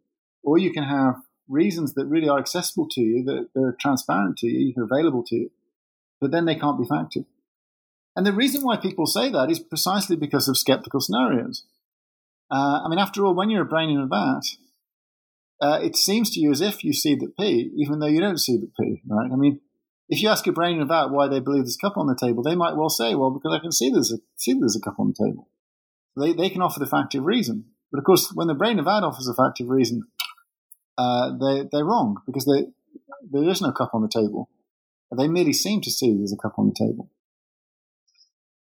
or 0.41 0.57
you 0.57 0.73
can 0.73 0.83
have 0.83 1.17
reasons 1.47 1.93
that 1.93 2.05
really 2.05 2.29
are 2.29 2.39
accessible 2.39 2.87
to 2.91 3.01
you, 3.01 3.23
that 3.23 3.49
they're 3.55 3.75
transparent 3.79 4.37
to 4.37 4.47
you, 4.47 4.73
they're 4.75 4.85
available 4.85 5.23
to 5.27 5.35
you, 5.35 5.51
but 6.19 6.31
then 6.31 6.45
they 6.45 6.55
can't 6.55 6.79
be 6.79 6.87
factive. 6.87 7.25
And 8.15 8.25
the 8.25 8.33
reason 8.33 8.63
why 8.63 8.77
people 8.77 9.05
say 9.05 9.29
that 9.29 9.51
is 9.51 9.59
precisely 9.59 10.15
because 10.15 10.47
of 10.47 10.57
skeptical 10.57 10.99
scenarios. 10.99 11.65
Uh, 12.49 12.81
I 12.83 12.89
mean, 12.89 12.99
after 12.99 13.25
all, 13.25 13.35
when 13.35 13.49
you're 13.49 13.61
a 13.63 13.65
brain 13.65 13.89
in 13.89 13.99
a 13.99 14.07
vat, 14.07 14.41
uh, 15.61 15.79
it 15.81 15.95
seems 15.95 16.29
to 16.31 16.39
you 16.39 16.51
as 16.51 16.61
if 16.61 16.83
you 16.83 16.93
see 16.93 17.15
the 17.15 17.31
P, 17.39 17.71
even 17.77 17.99
though 17.99 18.07
you 18.07 18.19
don't 18.19 18.39
see 18.39 18.57
the 18.57 18.71
P, 18.79 19.01
right? 19.07 19.29
I 19.31 19.35
mean, 19.35 19.59
if 20.09 20.21
you 20.21 20.29
ask 20.29 20.47
a 20.47 20.51
brain 20.51 20.77
in 20.77 20.81
a 20.81 20.85
vat 20.85 21.07
why 21.07 21.27
they 21.27 21.39
believe 21.39 21.63
there's 21.63 21.77
a 21.81 21.85
cup 21.85 21.97
on 21.97 22.07
the 22.07 22.15
table, 22.15 22.41
they 22.41 22.55
might 22.55 22.75
well 22.75 22.89
say, 22.89 23.15
well, 23.15 23.31
because 23.31 23.53
I 23.53 23.59
can 23.59 23.71
see 23.71 23.89
there's 23.89 24.11
a, 24.11 24.17
see 24.35 24.53
there's 24.53 24.75
a 24.75 24.81
cup 24.81 24.99
on 24.99 25.13
the 25.15 25.25
table. 25.25 25.49
They, 26.19 26.33
they 26.33 26.49
can 26.49 26.61
offer 26.61 26.79
the 26.79 26.85
factive 26.85 27.25
reason. 27.25 27.65
But 27.91 27.99
of 27.99 28.05
course, 28.05 28.31
when 28.33 28.47
the 28.47 28.55
brain 28.55 28.73
in 28.73 28.79
a 28.79 28.83
vat 28.83 29.03
offers 29.03 29.27
a 29.27 29.33
factive 29.33 29.69
reason, 29.69 30.03
uh, 30.97 31.31
they, 31.39 31.67
they're 31.71 31.85
wrong 31.85 32.17
because 32.25 32.45
they, 32.45 32.67
there 33.29 33.49
is 33.49 33.61
no 33.61 33.71
cup 33.71 33.91
on 33.93 34.01
the 34.01 34.09
table. 34.09 34.49
They 35.17 35.27
merely 35.27 35.53
seem 35.53 35.81
to 35.81 35.91
see 35.91 36.13
there's 36.13 36.33
a 36.33 36.37
cup 36.37 36.55
on 36.57 36.67
the 36.67 36.75
table. 36.77 37.09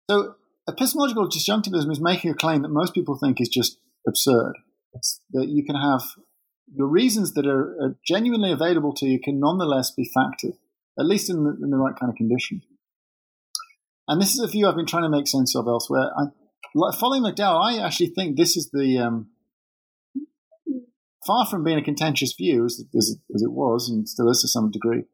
So 0.08 0.34
epistemological 0.68 1.28
disjunctivism 1.28 1.90
is 1.90 2.00
making 2.00 2.30
a 2.30 2.34
claim 2.34 2.62
that 2.62 2.68
most 2.68 2.94
people 2.94 3.18
think 3.18 3.40
is 3.40 3.48
just 3.48 3.78
absurd. 4.06 4.54
It's 4.94 5.20
that 5.32 5.48
you 5.48 5.64
can 5.64 5.74
have 5.74 6.02
your 6.72 6.86
reasons 6.86 7.34
that 7.34 7.46
are, 7.46 7.76
are 7.80 7.98
genuinely 8.06 8.52
available 8.52 8.92
to 8.94 9.06
you 9.06 9.20
can 9.20 9.40
nonetheless 9.40 9.90
be 9.90 10.08
factive 10.16 10.56
at 10.98 11.06
least 11.06 11.30
in 11.30 11.44
the, 11.44 11.50
in 11.62 11.70
the 11.70 11.76
right 11.76 11.94
kind 11.98 12.10
of 12.10 12.16
condition. 12.16 12.62
And 14.08 14.20
this 14.20 14.34
is 14.34 14.40
a 14.40 14.46
view 14.46 14.66
I've 14.66 14.76
been 14.76 14.86
trying 14.86 15.02
to 15.02 15.08
make 15.08 15.26
sense 15.26 15.54
of 15.56 15.66
elsewhere. 15.66 16.10
I, 16.16 16.26
following 16.98 17.22
McDowell, 17.22 17.62
I 17.62 17.84
actually 17.84 18.08
think 18.08 18.36
this 18.36 18.56
is 18.56 18.70
the 18.72 18.98
um, 18.98 19.28
far 21.26 21.46
from 21.46 21.64
being 21.64 21.78
a 21.78 21.82
contentious 21.82 22.32
view 22.32 22.64
as, 22.64 22.84
as, 22.96 23.18
as, 23.34 23.42
it 23.42 23.52
was 23.52 23.88
and 23.88 24.08
still 24.08 24.30
is 24.30 24.40
to 24.42 24.48
some 24.48 24.70
degree. 24.70 25.04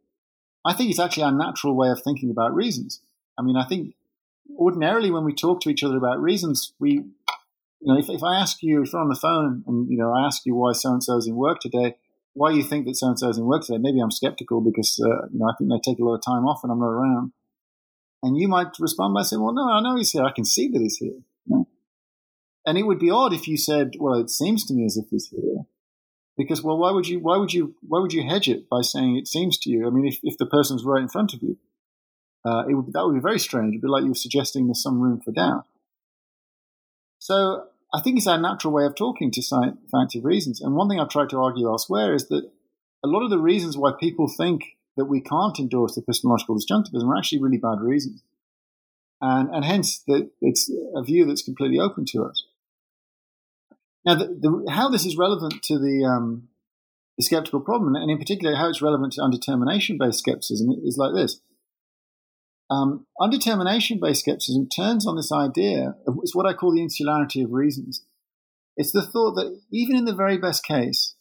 I 0.65 0.75
think 0.75 0.91
it's 0.91 1.01
actually 1.01 1.25
our 1.25 1.33
natural 1.33 1.77
way 1.77 1.89
of 1.89 2.03
thinking 2.03 2.31
about 2.31 2.55
reasons. 2.55 3.01
I 3.39 3.43
mean, 3.43 3.57
I 3.57 3.65
think 3.65 3.95
ordinarily 4.57 5.11
when 5.11 5.25
we 5.25 5.35
talk 5.35 5.61
to 5.63 5.71
each 5.71 5.83
other 5.83 5.97
about 5.97 6.21
reasons, 6.21 6.73
we, 6.79 6.93
you 6.93 7.07
know, 7.83 7.99
if, 7.99 8.09
if 8.09 8.23
I 8.23 8.37
ask 8.37 8.63
you, 8.63 8.83
if 8.83 8.93
you're 8.93 9.03
on 9.03 9.09
the 9.09 9.17
phone 9.17 9.65
and 9.67 9.91
you 9.91 9.97
know 9.97 10.13
I 10.13 10.25
ask 10.25 10.47
you 10.47 10.55
why 10.55 10.73
so 10.73 10.93
and 10.93 11.03
so 11.03 11.17
is 11.17 11.27
in 11.27 11.35
work 11.35 11.61
today, 11.61 11.97
why 12.35 12.51
you 12.51 12.63
think 12.63 12.87
that 12.87 12.97
so 12.97 13.09
and 13.09 13.19
so 13.19 13.29
is 13.29 13.39
in 13.39 13.45
work 13.45 13.63
today. 13.63 13.79
Maybe 13.79 14.01
I'm 14.01 14.11
skeptical 14.11 14.61
because 14.61 15.01
uh, 15.05 15.27
you 15.33 15.39
know 15.39 15.47
I 15.47 15.55
think 15.59 15.71
they 15.71 15.91
take 15.91 15.99
a 15.99 16.05
lot 16.05 16.15
of 16.15 16.25
time 16.25 16.45
off 16.45 16.61
and 16.63 16.73
I'm 16.73 16.79
not 16.79 16.87
around. 16.87 17.33
And 18.23 18.39
you 18.39 18.47
might 18.47 18.69
respond 18.79 19.15
by 19.15 19.23
saying, 19.23 19.43
"Well, 19.43 19.55
no, 19.55 19.69
I 19.69 19.81
know 19.81 19.97
he's 19.97 20.13
here. 20.13 20.23
I 20.23 20.33
can 20.33 20.45
see 20.45 20.69
that 20.69 20.81
he's 20.81 20.99
here." 20.99 21.19
You 21.47 21.57
know? 21.57 21.69
And 22.65 22.79
it 22.79 22.85
would 22.85 23.01
be 23.01 23.11
odd 23.11 23.33
if 23.33 23.49
you 23.49 23.57
said, 23.57 23.95
"Well, 23.99 24.15
it 24.15 24.31
seems 24.31 24.65
to 24.67 24.75
me 24.75 24.85
as 24.85 24.97
if 24.97 25.07
he's 25.11 25.29
here," 25.29 25.67
because 26.43 26.62
well, 26.62 26.78
why 26.78 26.90
would 26.90 27.09
you? 27.09 27.20
Why 27.20 27.36
would 27.36 27.53
you? 27.53 27.74
Why 27.86 28.01
would 28.01 28.12
you 28.12 28.28
hedge 28.28 28.49
it 28.49 28.68
by 28.68 28.82
saying 28.82 29.16
it 29.16 29.28
seems 29.28 29.59
to 29.59 29.70
you? 29.70 29.86
I 29.86 29.90
mean, 29.90 30.07
if 30.07 30.18
if 30.22 30.36
the 30.38 30.47
person's 30.47 30.84
right 30.84 31.03
in 31.03 31.09
front 31.09 31.34
of 31.34 31.43
you, 31.43 31.57
uh, 32.45 32.64
it 32.68 32.74
would, 32.74 32.93
that 32.93 33.05
would 33.05 33.14
be 33.14 33.20
very 33.20 33.38
strange. 33.38 33.72
It'd 33.72 33.82
be 33.82 33.88
like 33.88 34.03
you 34.03 34.11
were 34.11 34.14
suggesting 34.14 34.66
there's 34.66 34.82
some 34.82 35.01
room 35.01 35.20
for 35.24 35.32
doubt. 35.32 35.64
So 37.18 37.66
I 37.95 38.01
think 38.01 38.16
it's 38.16 38.26
our 38.26 38.40
natural 38.40 38.72
way 38.72 38.84
of 38.84 38.97
talking 38.97 39.30
to 39.30 39.43
scientific 39.43 40.24
reasons. 40.24 40.61
And 40.61 40.74
one 40.74 40.88
thing 40.88 40.99
I've 40.99 41.09
tried 41.09 41.30
to 41.30 41.38
argue 41.40 41.68
elsewhere 41.68 42.14
is 42.14 42.28
that 42.28 42.51
a 43.05 43.09
lot 43.09 43.22
of 43.22 43.30
the 43.30 43.38
reasons 43.38 43.76
why 43.76 43.93
people 43.99 44.28
think 44.28 44.64
that 44.97 45.05
we 45.05 45.20
can't 45.20 45.59
endorse 45.59 45.97
epistemological 45.97 46.57
disjunctivism 46.57 47.09
are 47.09 47.16
actually 47.16 47.43
really 47.43 47.59
bad 47.59 47.80
reasons. 47.80 48.22
And, 49.20 49.51
and 49.51 49.64
hence, 49.64 50.03
that 50.09 50.30
it's 50.40 50.70
a 50.97 51.03
view 51.03 51.24
that's 51.24 51.43
completely 51.43 51.78
open 51.78 52.05
to 52.07 52.24
us. 52.24 52.45
Now, 54.05 54.16
the, 54.16 54.26
the, 54.26 54.72
how 54.72 54.88
this 54.88 55.07
is 55.07 55.16
relevant 55.16 55.62
to 55.64 55.78
the, 55.78 56.05
um, 56.05 56.48
the 57.16 57.24
skeptical 57.24 57.61
problem, 57.61 57.94
and 57.94 58.11
in 58.11 58.18
particular 58.18 58.57
how 58.57 58.68
it's 58.68 58.82
relevant 58.82 59.12
to 59.14 59.20
underdetermination 59.20 59.98
based 59.98 60.18
skepticism, 60.18 60.70
is 60.84 60.96
like 60.98 61.14
this. 61.14 61.40
Um, 62.70 63.07
underdetermination 63.20 64.00
based 64.00 64.20
skepticism 64.20 64.68
turns 64.68 65.07
on 65.07 65.16
this 65.16 65.30
idea 65.30 65.94
of 66.07 66.18
it's 66.22 66.34
what 66.34 66.46
I 66.46 66.55
call 66.55 66.72
the 66.72 66.82
insularity 66.82 67.42
of 67.42 67.53
reasons. 67.53 68.05
It's 68.76 68.92
the 68.92 69.03
thought 69.03 69.34
that 69.34 69.61
even 69.70 69.96
in 69.96 70.07
the 70.07 70.14
very 70.14 70.38
best 70.38 70.64
case, 70.64 71.14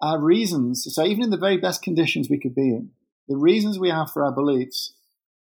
our 0.00 0.20
reasons, 0.20 0.86
so 0.90 1.04
even 1.04 1.24
in 1.24 1.30
the 1.30 1.38
very 1.38 1.56
best 1.56 1.82
conditions 1.82 2.28
we 2.28 2.38
could 2.38 2.54
be 2.54 2.68
in, 2.68 2.90
the 3.28 3.36
reasons 3.36 3.78
we 3.78 3.88
have 3.88 4.10
for 4.10 4.24
our 4.24 4.32
beliefs 4.32 4.92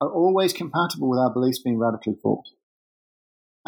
are 0.02 0.12
always 0.12 0.54
compatible 0.54 1.10
with 1.10 1.20
our 1.20 1.32
beliefs 1.32 1.60
being 1.60 1.78
radically 1.78 2.16
false. 2.22 2.54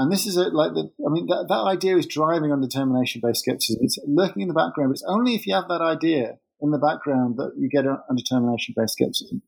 And 0.01 0.11
this 0.11 0.25
is 0.25 0.37
a, 0.37 0.49
like 0.49 0.73
the, 0.73 0.91
I 1.05 1.11
mean, 1.11 1.27
that, 1.27 1.45
that 1.49 1.63
idea 1.67 1.97
is 1.97 2.07
driving 2.07 2.49
underdetermination 2.49 3.21
based 3.21 3.41
skepticism. 3.41 3.83
It's 3.83 3.99
lurking 4.05 4.41
in 4.41 4.47
the 4.47 4.53
background. 4.53 4.91
It's 4.91 5.05
only 5.07 5.35
if 5.35 5.45
you 5.45 5.53
have 5.53 5.67
that 5.69 5.81
idea 5.81 6.39
in 6.59 6.71
the 6.71 6.77
background 6.77 7.37
that 7.37 7.53
you 7.57 7.69
get 7.69 7.85
underdetermination 7.85 8.73
based 8.75 8.93
skepticism. 8.93 9.41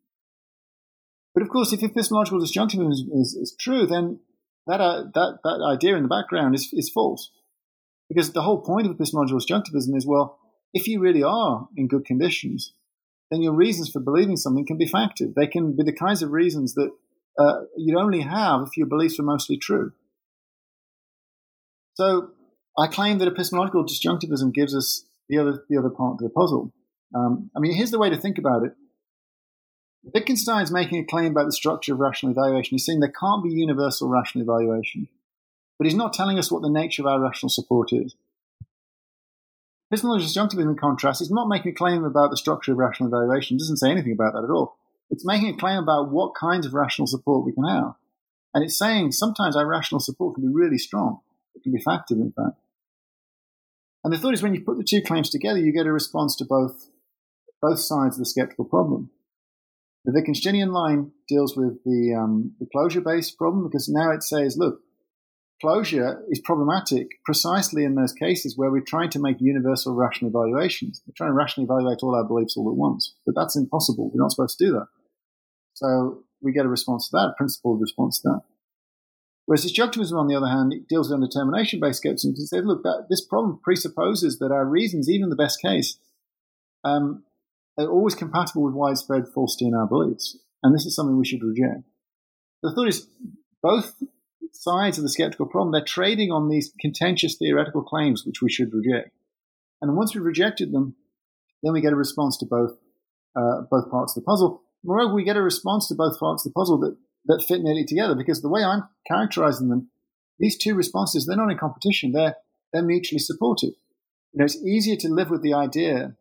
But 1.33 1.43
of 1.43 1.49
course, 1.49 1.73
if 1.73 1.81
epistemological 1.81 2.39
disjunctivism 2.39 2.91
is, 2.91 2.99
is, 3.11 3.33
is 3.41 3.55
true, 3.59 3.87
then 3.87 4.19
that, 4.67 4.79
uh, 4.79 5.05
that, 5.13 5.39
that 5.43 5.67
idea 5.67 5.95
in 5.95 6.03
the 6.03 6.09
background 6.09 6.55
is, 6.55 6.69
is 6.73 6.91
false. 6.91 7.31
Because 8.07 8.31
the 8.31 8.43
whole 8.43 8.61
point 8.61 8.85
of 8.85 8.93
epistemological 8.93 9.39
disjunctivism 9.39 9.95
is 9.97 10.05
well, 10.05 10.37
if 10.73 10.87
you 10.87 10.99
really 10.99 11.23
are 11.23 11.67
in 11.75 11.87
good 11.87 12.05
conditions, 12.05 12.73
then 13.31 13.41
your 13.41 13.53
reasons 13.53 13.89
for 13.89 13.99
believing 13.99 14.37
something 14.37 14.65
can 14.65 14.77
be 14.77 14.87
factive. 14.87 15.33
They 15.35 15.47
can 15.47 15.75
be 15.75 15.83
the 15.83 15.93
kinds 15.93 16.21
of 16.21 16.31
reasons 16.31 16.75
that 16.75 16.91
uh, 17.39 17.61
you'd 17.77 17.97
only 17.97 18.21
have 18.21 18.61
if 18.67 18.77
your 18.77 18.87
beliefs 18.87 19.17
were 19.17 19.25
mostly 19.25 19.57
true. 19.57 19.93
So 21.95 22.29
I 22.77 22.87
claim 22.87 23.19
that 23.19 23.27
epistemological 23.27 23.85
disjunctivism 23.85 24.53
gives 24.53 24.75
us 24.75 25.05
the 25.29 25.37
other, 25.37 25.63
the 25.69 25.77
other 25.77 25.89
part 25.89 26.13
of 26.13 26.19
the 26.19 26.29
puzzle. 26.29 26.73
Um, 27.15 27.51
I 27.55 27.59
mean, 27.59 27.73
here's 27.73 27.91
the 27.91 27.99
way 27.99 28.09
to 28.09 28.17
think 28.17 28.37
about 28.37 28.63
it. 28.63 28.73
Wittgenstein's 30.03 30.71
making 30.71 30.99
a 30.99 31.05
claim 31.05 31.31
about 31.31 31.45
the 31.45 31.53
structure 31.53 31.93
of 31.93 31.99
rational 31.99 32.31
evaluation. 32.31 32.75
He's 32.75 32.85
saying 32.85 32.99
there 32.99 33.13
can't 33.17 33.43
be 33.43 33.51
universal 33.51 34.09
rational 34.09 34.43
evaluation, 34.43 35.07
but 35.77 35.85
he's 35.85 35.95
not 35.95 36.13
telling 36.13 36.37
us 36.37 36.51
what 36.51 36.61
the 36.61 36.69
nature 36.69 37.03
of 37.03 37.05
our 37.05 37.21
rational 37.21 37.49
support 37.49 37.93
is. 37.93 38.15
Epistemological 39.91 40.29
disjunctivism, 40.29 40.71
in 40.71 40.75
contrast, 40.75 41.21
is 41.21 41.31
not 41.31 41.47
making 41.47 41.71
a 41.71 41.75
claim 41.75 42.03
about 42.03 42.31
the 42.31 42.37
structure 42.37 42.71
of 42.73 42.79
rational 42.79 43.07
evaluation. 43.07 43.55
It 43.55 43.59
doesn't 43.59 43.77
say 43.77 43.91
anything 43.91 44.11
about 44.11 44.33
that 44.33 44.43
at 44.43 44.49
all. 44.49 44.75
It's 45.09 45.25
making 45.25 45.53
a 45.53 45.57
claim 45.57 45.77
about 45.77 46.09
what 46.09 46.33
kinds 46.35 46.65
of 46.65 46.73
rational 46.73 47.07
support 47.07 47.45
we 47.45 47.53
can 47.53 47.63
have. 47.63 47.93
And 48.53 48.63
it's 48.63 48.77
saying 48.77 49.11
sometimes 49.11 49.55
our 49.55 49.67
rational 49.67 50.01
support 50.01 50.35
can 50.35 50.43
be 50.43 50.53
really 50.53 50.79
strong. 50.79 51.19
It 51.55 51.63
can 51.63 51.73
be 51.73 51.83
factive, 51.83 52.21
in 52.21 52.33
fact. 52.35 52.57
And 54.03 54.13
the 54.13 54.17
thought 54.17 54.33
is 54.33 54.43
when 54.43 54.53
you 54.53 54.61
put 54.61 54.77
the 54.77 54.83
two 54.83 55.01
claims 55.01 55.29
together, 55.29 55.59
you 55.59 55.71
get 55.71 55.87
a 55.87 55.93
response 55.93 56.35
to 56.37 56.45
both, 56.45 56.89
both 57.61 57.79
sides 57.79 58.15
of 58.15 58.19
the 58.19 58.25
skeptical 58.25 58.65
problem. 58.65 59.11
The 60.05 60.11
Wittgensteinian 60.11 60.73
line 60.73 61.11
deals 61.29 61.55
with 61.55 61.81
the, 61.85 62.13
um, 62.13 62.55
the 62.59 62.67
closure 62.69 62.99
based 62.99 63.37
problem 63.37 63.63
because 63.63 63.87
now 63.87 64.11
it 64.11 64.21
says, 64.21 64.57
look, 64.57 64.81
closure 65.61 66.21
is 66.29 66.41
problematic 66.43 67.07
precisely 67.23 67.85
in 67.85 67.95
those 67.95 68.11
cases 68.11 68.57
where 68.57 68.69
we're 68.69 68.83
trying 68.85 69.09
to 69.11 69.19
make 69.19 69.37
universal 69.39 69.95
rational 69.95 70.29
evaluations. 70.29 71.01
We're 71.07 71.13
trying 71.15 71.29
to 71.29 71.35
rationally 71.35 71.69
evaluate 71.71 71.99
all 72.03 72.15
our 72.15 72.27
beliefs 72.27 72.57
all 72.57 72.69
at 72.69 72.75
once, 72.75 73.15
but 73.25 73.33
that's 73.33 73.55
impossible. 73.55 74.11
We're 74.13 74.21
not 74.21 74.31
supposed 74.31 74.57
to 74.59 74.65
do 74.65 74.71
that. 74.73 74.87
So 75.75 76.23
we 76.41 76.51
get 76.51 76.65
a 76.65 76.69
response 76.69 77.07
to 77.09 77.17
that, 77.17 77.29
a 77.29 77.33
principled 77.37 77.79
response 77.79 78.19
to 78.21 78.29
that. 78.29 78.41
Whereas 79.45 79.65
disjunctivism, 79.65 80.17
on 80.17 80.27
the 80.27 80.35
other 80.35 80.47
hand, 80.47 80.71
it 80.71 80.87
deals 80.87 81.09
with 81.09 81.19
underdetermination 81.19 81.81
based 81.81 81.99
skepticism 81.99 82.35
and 82.37 82.47
says, 82.47 82.63
look, 82.65 82.83
that, 82.83 83.07
this 83.09 83.25
problem 83.25 83.59
presupposes 83.61 84.39
that 84.39 84.51
our 84.51 84.65
reasons, 84.65 85.09
even 85.09 85.29
the 85.29 85.35
best 85.35 85.61
case, 85.61 85.97
um, 86.83 87.23
are 87.77 87.87
always 87.87 88.15
compatible 88.15 88.63
with 88.63 88.73
widespread 88.73 89.25
falsity 89.33 89.67
in 89.67 89.73
our 89.73 89.87
beliefs. 89.87 90.37
And 90.61 90.73
this 90.73 90.85
is 90.85 90.95
something 90.95 91.17
we 91.17 91.25
should 91.25 91.43
reject. 91.43 91.83
The 92.61 92.73
thought 92.73 92.87
is 92.87 93.07
both 93.61 94.01
sides 94.53 94.97
of 94.97 95.03
the 95.03 95.09
skeptical 95.09 95.45
problem, 95.45 95.71
they're 95.71 95.83
trading 95.83 96.31
on 96.31 96.47
these 96.47 96.71
contentious 96.79 97.35
theoretical 97.35 97.83
claims 97.83 98.25
which 98.25 98.41
we 98.41 98.49
should 98.49 98.73
reject. 98.73 99.11
And 99.81 99.97
once 99.97 100.15
we've 100.15 100.23
rejected 100.23 100.71
them, 100.71 100.95
then 101.61 101.73
we 101.73 101.81
get 101.81 101.93
a 101.93 101.97
response 101.97 102.37
to 102.37 102.45
both 102.45 102.77
uh, 103.35 103.61
both 103.69 103.89
parts 103.89 104.15
of 104.15 104.23
the 104.23 104.25
puzzle. 104.25 104.61
Moreover, 104.83 105.13
we 105.13 105.23
get 105.23 105.37
a 105.37 105.41
response 105.41 105.87
to 105.87 105.95
both 105.95 106.19
parts 106.19 106.45
of 106.45 106.51
the 106.51 106.53
puzzle 106.53 106.77
that, 106.79 106.95
that 107.25 107.45
fit 107.47 107.61
nearly 107.61 107.85
together 107.85 108.15
because 108.15 108.41
the 108.41 108.49
way 108.49 108.63
I'm 108.63 108.83
characterizing 109.07 109.69
them, 109.69 109.89
these 110.39 110.57
two 110.57 110.75
responses, 110.75 111.25
they're 111.25 111.37
not 111.37 111.51
in 111.51 111.57
competition, 111.57 112.11
they're, 112.11 112.35
they're 112.71 112.83
mutually 112.83 113.19
supportive. 113.19 113.73
You 114.33 114.39
know, 114.39 114.45
it's 114.45 114.61
easier 114.63 114.95
to 114.97 115.07
live 115.07 115.29
with 115.29 115.41
the 115.41 115.53
idea 115.53 116.15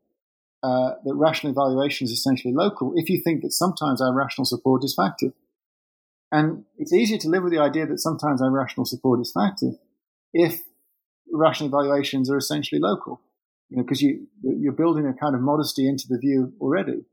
uh, 0.62 0.92
that 1.04 1.14
rational 1.14 1.52
evaluation 1.52 2.04
is 2.04 2.12
essentially 2.12 2.54
local 2.54 2.92
if 2.94 3.08
you 3.08 3.20
think 3.22 3.42
that 3.42 3.52
sometimes 3.52 4.00
our 4.00 4.14
rational 4.14 4.44
support 4.44 4.84
is 4.84 4.96
factive. 4.98 5.32
And 6.30 6.64
it's 6.78 6.92
easier 6.92 7.18
to 7.18 7.28
live 7.28 7.42
with 7.42 7.52
the 7.52 7.58
idea 7.58 7.86
that 7.86 7.98
sometimes 7.98 8.40
our 8.40 8.50
rational 8.50 8.86
support 8.86 9.20
is 9.20 9.32
factive 9.36 9.76
if 10.32 10.60
rational 11.32 11.68
evaluations 11.68 12.30
are 12.30 12.36
essentially 12.36 12.80
local, 12.80 13.20
you 13.68 13.76
know, 13.76 13.82
because 13.82 14.00
you, 14.00 14.28
you're 14.42 14.72
building 14.72 15.06
a 15.06 15.12
kind 15.12 15.34
of 15.34 15.40
modesty 15.40 15.88
into 15.88 16.06
the 16.08 16.18
view 16.18 16.52
already. 16.60 17.04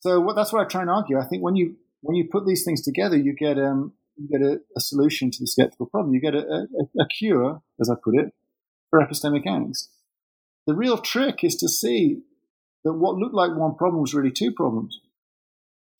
So 0.00 0.20
what, 0.20 0.34
that's 0.34 0.52
what 0.52 0.64
I 0.64 0.68
try 0.68 0.80
and 0.80 0.90
argue. 0.90 1.18
I 1.18 1.26
think 1.26 1.44
when 1.44 1.54
you 1.54 1.76
when 2.02 2.16
you 2.16 2.28
put 2.30 2.46
these 2.46 2.64
things 2.64 2.82
together, 2.82 3.16
you 3.16 3.34
get 3.34 3.58
um, 3.58 3.94
you 4.16 4.28
get 4.28 4.46
a, 4.46 4.60
a 4.76 4.80
solution 4.80 5.30
to 5.30 5.38
the 5.40 5.46
skeptical 5.46 5.86
problem. 5.86 6.14
You 6.14 6.20
get 6.20 6.34
a, 6.34 6.46
a, 6.46 7.02
a, 7.02 7.06
cure, 7.18 7.62
as 7.80 7.88
I 7.88 7.94
put 8.02 8.14
it, 8.16 8.32
for 8.90 9.00
epistemic 9.00 9.46
angst. 9.46 9.88
The 10.66 10.74
real 10.74 10.98
trick 10.98 11.42
is 11.42 11.56
to 11.56 11.68
see 11.68 12.20
that 12.84 12.92
what 12.92 13.16
looked 13.16 13.34
like 13.34 13.56
one 13.56 13.74
problem 13.74 14.02
was 14.02 14.14
really 14.14 14.30
two 14.30 14.52
problems. 14.52 15.00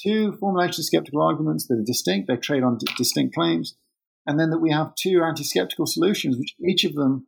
Two 0.02 0.32
formulations 0.32 0.80
of 0.80 0.84
skeptical 0.86 1.22
arguments 1.22 1.66
that 1.68 1.78
are 1.78 1.84
distinct, 1.84 2.28
they 2.28 2.36
trade 2.36 2.64
on 2.64 2.78
d- 2.78 2.86
distinct 2.96 3.34
claims, 3.34 3.76
and 4.26 4.38
then 4.38 4.50
that 4.50 4.58
we 4.58 4.72
have 4.72 4.94
two 5.00 5.22
anti 5.22 5.44
skeptical 5.44 5.86
solutions, 5.86 6.36
which 6.36 6.54
each 6.68 6.84
of 6.84 6.94
them 6.94 7.26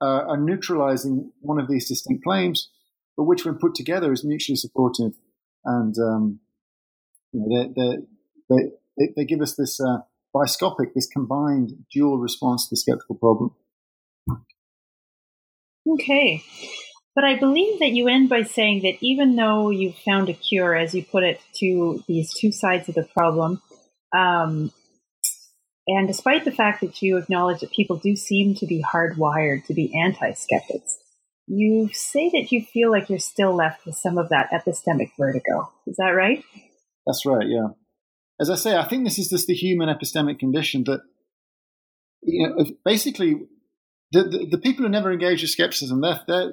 uh, 0.00 0.24
are 0.26 0.36
neutralizing 0.36 1.30
one 1.40 1.60
of 1.60 1.68
these 1.68 1.88
distinct 1.88 2.24
claims, 2.24 2.68
but 3.16 3.24
which, 3.24 3.44
when 3.44 3.54
put 3.54 3.74
together, 3.76 4.12
is 4.12 4.24
mutually 4.24 4.56
supportive. 4.56 5.12
And 5.64 5.96
um, 5.98 6.40
you 7.32 7.40
know, 7.40 7.72
they, 7.76 7.96
they, 8.48 8.70
they, 8.98 9.12
they, 9.16 9.24
give 9.24 9.40
us 9.40 9.54
this 9.56 9.80
uh, 9.80 9.98
biscopic, 10.34 10.94
this 10.94 11.06
combined 11.06 11.72
dual 11.92 12.18
response 12.18 12.68
to 12.68 12.74
the 12.74 12.76
skeptical 12.76 13.16
problem. 13.16 13.54
Okay. 15.88 16.42
But 17.14 17.24
I 17.24 17.38
believe 17.38 17.80
that 17.80 17.90
you 17.90 18.08
end 18.08 18.28
by 18.28 18.42
saying 18.42 18.82
that 18.82 18.96
even 19.00 19.36
though 19.36 19.70
you've 19.70 19.98
found 19.98 20.28
a 20.28 20.34
cure, 20.34 20.74
as 20.74 20.94
you 20.94 21.04
put 21.04 21.24
it, 21.24 21.40
to 21.56 22.02
these 22.08 22.32
two 22.32 22.52
sides 22.52 22.88
of 22.88 22.94
the 22.94 23.02
problem, 23.02 23.60
um, 24.16 24.72
and 25.86 26.06
despite 26.06 26.44
the 26.44 26.52
fact 26.52 26.80
that 26.80 27.02
you 27.02 27.16
acknowledge 27.16 27.60
that 27.60 27.72
people 27.72 27.96
do 27.96 28.14
seem 28.16 28.54
to 28.56 28.66
be 28.66 28.82
hardwired 28.82 29.66
to 29.66 29.74
be 29.74 29.92
anti 30.00 30.32
skeptics, 30.32 30.98
you 31.46 31.90
say 31.92 32.30
that 32.30 32.52
you 32.52 32.62
feel 32.62 32.90
like 32.90 33.10
you're 33.10 33.18
still 33.18 33.54
left 33.54 33.84
with 33.84 33.96
some 33.96 34.16
of 34.16 34.28
that 34.28 34.50
epistemic 34.50 35.10
vertigo. 35.18 35.70
Is 35.86 35.96
that 35.96 36.10
right? 36.10 36.44
That's 37.06 37.24
right, 37.26 37.46
yeah. 37.48 37.68
As 38.40 38.50
I 38.50 38.56
say, 38.56 38.76
I 38.76 38.84
think 38.84 39.04
this 39.04 39.18
is 39.18 39.28
just 39.28 39.46
the 39.46 39.54
human 39.54 39.88
epistemic 39.88 40.38
condition 40.38 40.84
that, 40.84 41.00
you 42.22 42.48
know, 42.48 42.64
basically, 42.84 43.42
the, 44.12 44.24
the, 44.24 44.46
the 44.52 44.58
people 44.58 44.84
who 44.84 44.90
never 44.90 45.12
engage 45.12 45.42
with 45.42 45.50
skepticism, 45.50 46.00
they're, 46.00 46.20
they're, 46.26 46.52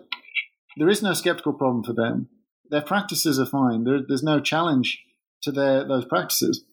there 0.78 0.90
is 0.90 1.02
no 1.02 1.14
skeptical 1.14 1.54
problem 1.54 1.84
for 1.84 1.94
them. 1.94 2.30
Their 2.70 2.82
practices 2.82 3.40
are 3.40 3.46
fine. 3.46 3.84
There, 3.84 4.00
there's 4.08 4.24
no 4.24 4.40
challenge 4.40 5.00
to 5.44 5.52
their 5.52 5.88
those 5.88 6.06
practices. 6.06 6.64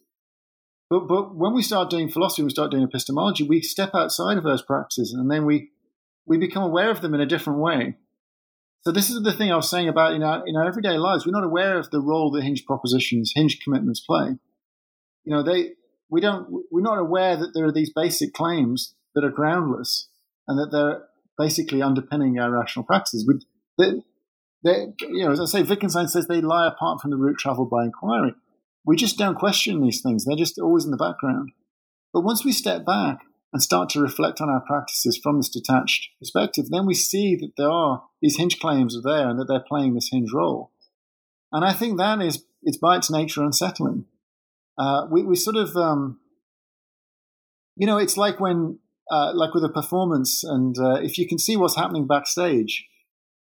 But 0.91 1.09
but 1.09 1.35
when 1.35 1.55
we 1.55 1.63
start 1.63 1.91
doing 1.91 2.09
philosophy, 2.09 2.43
we 2.43 2.51
start 2.51 2.71
doing 2.71 2.85
epistemology, 2.85 3.45
we 3.45 3.61
step 3.61 3.95
outside 3.95 4.39
of 4.39 4.45
those 4.45 4.63
practices, 4.63 5.13
and 5.13 5.31
then 5.31 5.45
we 5.45 5.71
we 6.27 6.39
become 6.39 6.63
aware 6.63 6.91
of 6.91 7.01
them 7.01 7.15
in 7.15 7.21
a 7.21 7.27
different 7.27 7.61
way. 7.61 7.97
So 8.87 8.93
this 8.93 9.11
is 9.11 9.21
the 9.25 9.33
thing 9.33 9.51
I 9.51 9.57
was 9.57 9.69
saying 9.69 9.89
about 9.89 10.13
in 10.13 10.23
our 10.23 10.47
in 10.47 10.55
our 10.55 10.65
everyday 10.65 10.97
lives. 10.97 11.27
We're 11.27 11.33
not 11.33 11.43
aware 11.43 11.77
of 11.77 11.91
the 11.91 12.01
role 12.01 12.31
that 12.31 12.45
hinge 12.45 12.65
propositions, 12.65 13.33
hinge 13.35 13.59
commitments 13.59 13.99
play. 13.99 14.37
You 15.25 15.35
know, 15.35 15.43
they 15.43 15.71
we 16.09 16.21
don't 16.21 16.47
we're 16.71 16.83
not 16.83 17.01
aware 17.01 17.37
that 17.37 17.51
there 17.53 17.65
are 17.65 17.73
these 17.73 17.93
basic 17.93 18.33
claims 18.33 18.95
that 19.17 19.25
are 19.25 19.31
groundless 19.31 20.09
and 20.47 20.57
that 20.57 20.71
they're 20.71 21.03
basically 21.37 21.83
underpinning 21.83 22.39
our 22.39 22.49
rational 22.53 22.85
practices. 22.85 23.27
We, 23.27 23.41
they, 23.77 24.03
they, 24.63 24.87
you 25.09 25.25
know, 25.25 25.33
as 25.33 25.41
I 25.41 25.47
say, 25.47 25.63
Wittgenstein 25.65 26.07
says 26.07 26.29
they 26.29 26.41
lie 26.41 26.69
apart 26.69 27.01
from 27.01 27.11
the 27.11 27.17
route 27.17 27.39
traveled 27.39 27.71
by 27.71 27.87
inquiry. 27.87 28.35
We 28.85 28.95
just 28.95 29.19
don't 29.19 29.37
question 29.37 29.81
these 29.81 30.01
things. 30.01 30.25
They're 30.25 30.37
just 30.37 30.61
always 30.61 30.85
in 30.85 30.93
the 30.93 30.97
background. 30.97 31.51
But 32.13 32.21
once 32.21 32.45
we 32.45 32.53
step 32.53 32.87
back 32.87 33.23
and 33.53 33.63
start 33.63 33.89
to 33.91 34.01
reflect 34.01 34.41
on 34.41 34.51
our 34.51 34.61
practices 34.61 35.19
from 35.23 35.39
this 35.39 35.49
detached 35.49 36.09
perspective, 36.19 36.67
then 36.69 36.87
we 36.87 36.95
see 36.95 37.37
that 37.37 37.53
there 37.57 37.71
are 37.71 38.03
these 38.21 38.37
hinge 38.37 38.59
claims 38.59 38.97
are 38.97 39.03
there 39.03 39.29
and 39.29 39.39
that 39.39 39.47
they're 39.47 39.61
playing 39.61 39.95
this 39.95 40.11
hinge 40.13 40.31
role. 40.35 40.73
And 41.53 41.65
I 41.65 41.73
think 41.73 41.97
that 41.97 42.21
is, 42.21 42.45
it's 42.63 42.77
by 42.77 42.97
its 42.97 43.11
nature 43.11 43.43
unsettling. 43.43 44.05
Uh, 44.77 45.07
we, 45.11 45.23
we 45.23 45.37
sort 45.37 45.57
of, 45.57 45.77
um, 45.77 46.21
you 47.77 47.87
know, 47.87 47.99
it's 47.99 48.17
like 48.17 48.41
when, 48.41 48.79
uh, 49.11 49.33
like 49.35 49.55
with 49.55 49.65
a 49.65 49.69
performance, 49.69 50.43
and 50.43 50.77
uh, 50.79 50.95
if 50.95 51.17
you 51.17 51.27
can 51.27 51.39
see 51.39 51.57
what's 51.57 51.77
happening 51.77 52.07
backstage, 52.07 52.87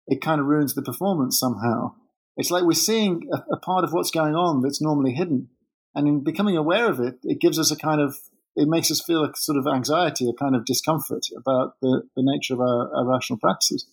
it 0.06 0.22
kind 0.22 0.40
of 0.40 0.48
ruins 0.48 0.74
the 0.74 0.82
performance 0.82 1.40
somehow. 1.40 1.96
It's 2.38 2.52
like 2.52 2.64
we're 2.64 2.74
seeing 2.74 3.28
a, 3.34 3.56
a, 3.56 3.58
part 3.58 3.84
of 3.84 3.92
what's 3.92 4.12
going 4.12 4.36
on 4.36 4.62
that's 4.62 4.82
normally 4.82 5.14
hidden. 5.14 5.50
And 5.96 6.08
in 6.08 6.24
becoming 6.24 6.56
aware 6.56 6.90
of 6.90 7.00
it, 7.00 7.16
it 7.24 7.42
gives 7.42 7.58
us 7.58 7.72
a 7.72 7.76
kind 7.76 8.00
of, 8.00 8.16
it 8.58 8.68
makes 8.68 8.90
us 8.90 9.02
feel 9.06 9.24
a 9.24 9.32
sort 9.36 9.58
of 9.58 9.68
anxiety, 9.68 10.28
a 10.28 10.34
kind 10.34 10.56
of 10.56 10.66
discomfort 10.66 11.28
about 11.38 11.76
the, 11.80 12.02
the 12.16 12.24
nature 12.24 12.56
of 12.56 12.60
our, 12.60 12.94
our 12.94 13.06
rational 13.06 13.38
practices. 13.40 13.86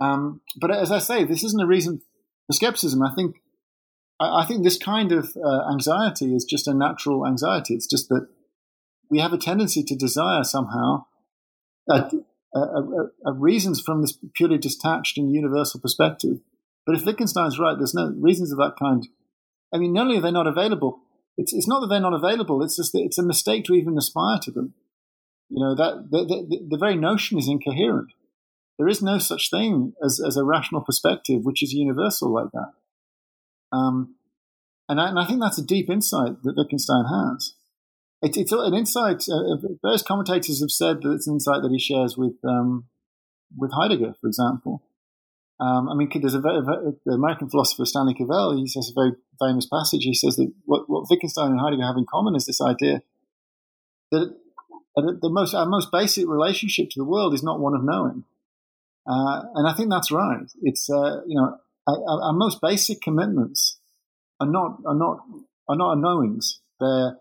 Um, 0.00 0.42
but 0.56 0.70
as 0.70 0.92
I 0.92 1.00
say, 1.00 1.24
this 1.24 1.42
isn't 1.42 1.60
a 1.60 1.66
reason 1.66 2.00
for 2.46 2.52
skepticism. 2.52 3.02
I 3.02 3.12
think, 3.16 3.36
I, 4.20 4.42
I 4.42 4.44
think 4.46 4.62
this 4.62 4.78
kind 4.78 5.10
of 5.10 5.36
uh, 5.36 5.72
anxiety 5.72 6.36
is 6.36 6.44
just 6.44 6.68
a 6.68 6.72
natural 6.72 7.26
anxiety. 7.26 7.74
It's 7.74 7.88
just 7.88 8.08
that 8.10 8.28
we 9.10 9.18
have 9.18 9.32
a 9.32 9.38
tendency 9.38 9.82
to 9.82 9.96
desire 9.96 10.44
somehow 10.44 11.06
uh, 11.90 12.08
reasons 13.34 13.80
from 13.80 14.02
this 14.02 14.16
purely 14.34 14.58
detached 14.58 15.18
and 15.18 15.32
universal 15.32 15.80
perspective. 15.80 16.38
But 16.86 16.94
if 16.94 17.04
Wittgenstein's 17.04 17.58
right, 17.58 17.76
there's 17.76 17.94
no 17.94 18.14
reasons 18.16 18.52
of 18.52 18.58
that 18.58 18.76
kind. 18.78 19.08
I 19.74 19.78
mean, 19.78 19.92
not 19.92 20.02
only 20.02 20.18
are 20.18 20.22
they 20.22 20.30
not 20.30 20.46
available, 20.46 21.00
it's, 21.38 21.54
it's 21.54 21.68
not 21.68 21.80
that 21.80 21.86
they're 21.86 22.00
not 22.00 22.12
available, 22.12 22.62
it's 22.62 22.76
just 22.76 22.92
that 22.92 23.02
it's 23.02 23.18
a 23.18 23.22
mistake 23.22 23.64
to 23.64 23.74
even 23.74 23.96
aspire 23.96 24.38
to 24.42 24.50
them. 24.50 24.74
You 25.48 25.64
know, 25.64 25.74
that 25.76 26.08
the, 26.10 26.24
the, 26.24 26.66
the 26.70 26.78
very 26.78 26.96
notion 26.96 27.38
is 27.38 27.48
incoherent. 27.48 28.12
There 28.76 28.88
is 28.88 29.00
no 29.00 29.18
such 29.18 29.48
thing 29.50 29.94
as, 30.04 30.20
as 30.24 30.36
a 30.36 30.44
rational 30.44 30.82
perspective 30.82 31.40
which 31.44 31.62
is 31.62 31.72
universal 31.72 32.32
like 32.32 32.50
that. 32.52 32.72
Um, 33.72 34.16
and, 34.88 35.00
I, 35.00 35.08
and 35.08 35.18
I 35.18 35.26
think 35.26 35.40
that's 35.40 35.58
a 35.58 35.64
deep 35.64 35.88
insight 35.88 36.42
that 36.42 36.56
Wittgenstein 36.56 37.04
has. 37.06 37.54
It, 38.20 38.36
it's 38.36 38.52
an 38.52 38.74
insight. 38.74 39.24
Uh, 39.28 39.56
various 39.82 40.02
commentators 40.02 40.60
have 40.60 40.70
said 40.70 41.02
that 41.02 41.12
it's 41.12 41.28
an 41.28 41.34
insight 41.34 41.62
that 41.62 41.70
he 41.70 41.78
shares 41.78 42.16
with 42.16 42.34
um, 42.44 42.86
with 43.56 43.72
Heidegger, 43.72 44.14
for 44.20 44.26
example. 44.26 44.82
Um, 45.60 45.88
I 45.88 45.94
mean, 45.94 46.08
there's 46.14 46.34
a 46.34 46.40
very, 46.40 46.60
the 47.04 47.12
American 47.12 47.50
philosopher 47.50 47.84
Stanley 47.84 48.14
Cavell. 48.14 48.56
He 48.56 48.68
says 48.68 48.90
a 48.90 49.00
very 49.00 49.16
famous 49.40 49.66
passage. 49.66 50.04
He 50.04 50.14
says 50.14 50.36
that 50.36 50.52
what, 50.64 50.88
what 50.88 51.10
Wittgenstein 51.10 51.50
and 51.50 51.60
Heidegger 51.60 51.84
have 51.84 51.96
in 51.96 52.06
common 52.08 52.36
is 52.36 52.46
this 52.46 52.60
idea 52.60 53.02
that 54.10 54.34
the 54.94 55.30
most 55.30 55.54
our 55.54 55.66
most 55.66 55.92
basic 55.92 56.26
relationship 56.26 56.90
to 56.90 56.98
the 56.98 57.04
world 57.04 57.34
is 57.34 57.42
not 57.42 57.60
one 57.60 57.74
of 57.74 57.84
knowing, 57.84 58.24
uh, 59.06 59.42
and 59.54 59.68
I 59.68 59.74
think 59.74 59.90
that's 59.90 60.10
right. 60.10 60.46
It's 60.62 60.88
uh, 60.90 61.20
you 61.26 61.36
know 61.36 61.56
our, 61.86 62.22
our, 62.22 62.32
most 62.32 62.60
basic 62.60 63.00
commitments 63.00 63.78
are 64.40 64.46
not 64.46 64.78
are 64.86 64.96
not 64.96 65.20
are 65.68 65.76
not 65.76 65.98
knowings. 65.98 66.60
They're 66.80 67.16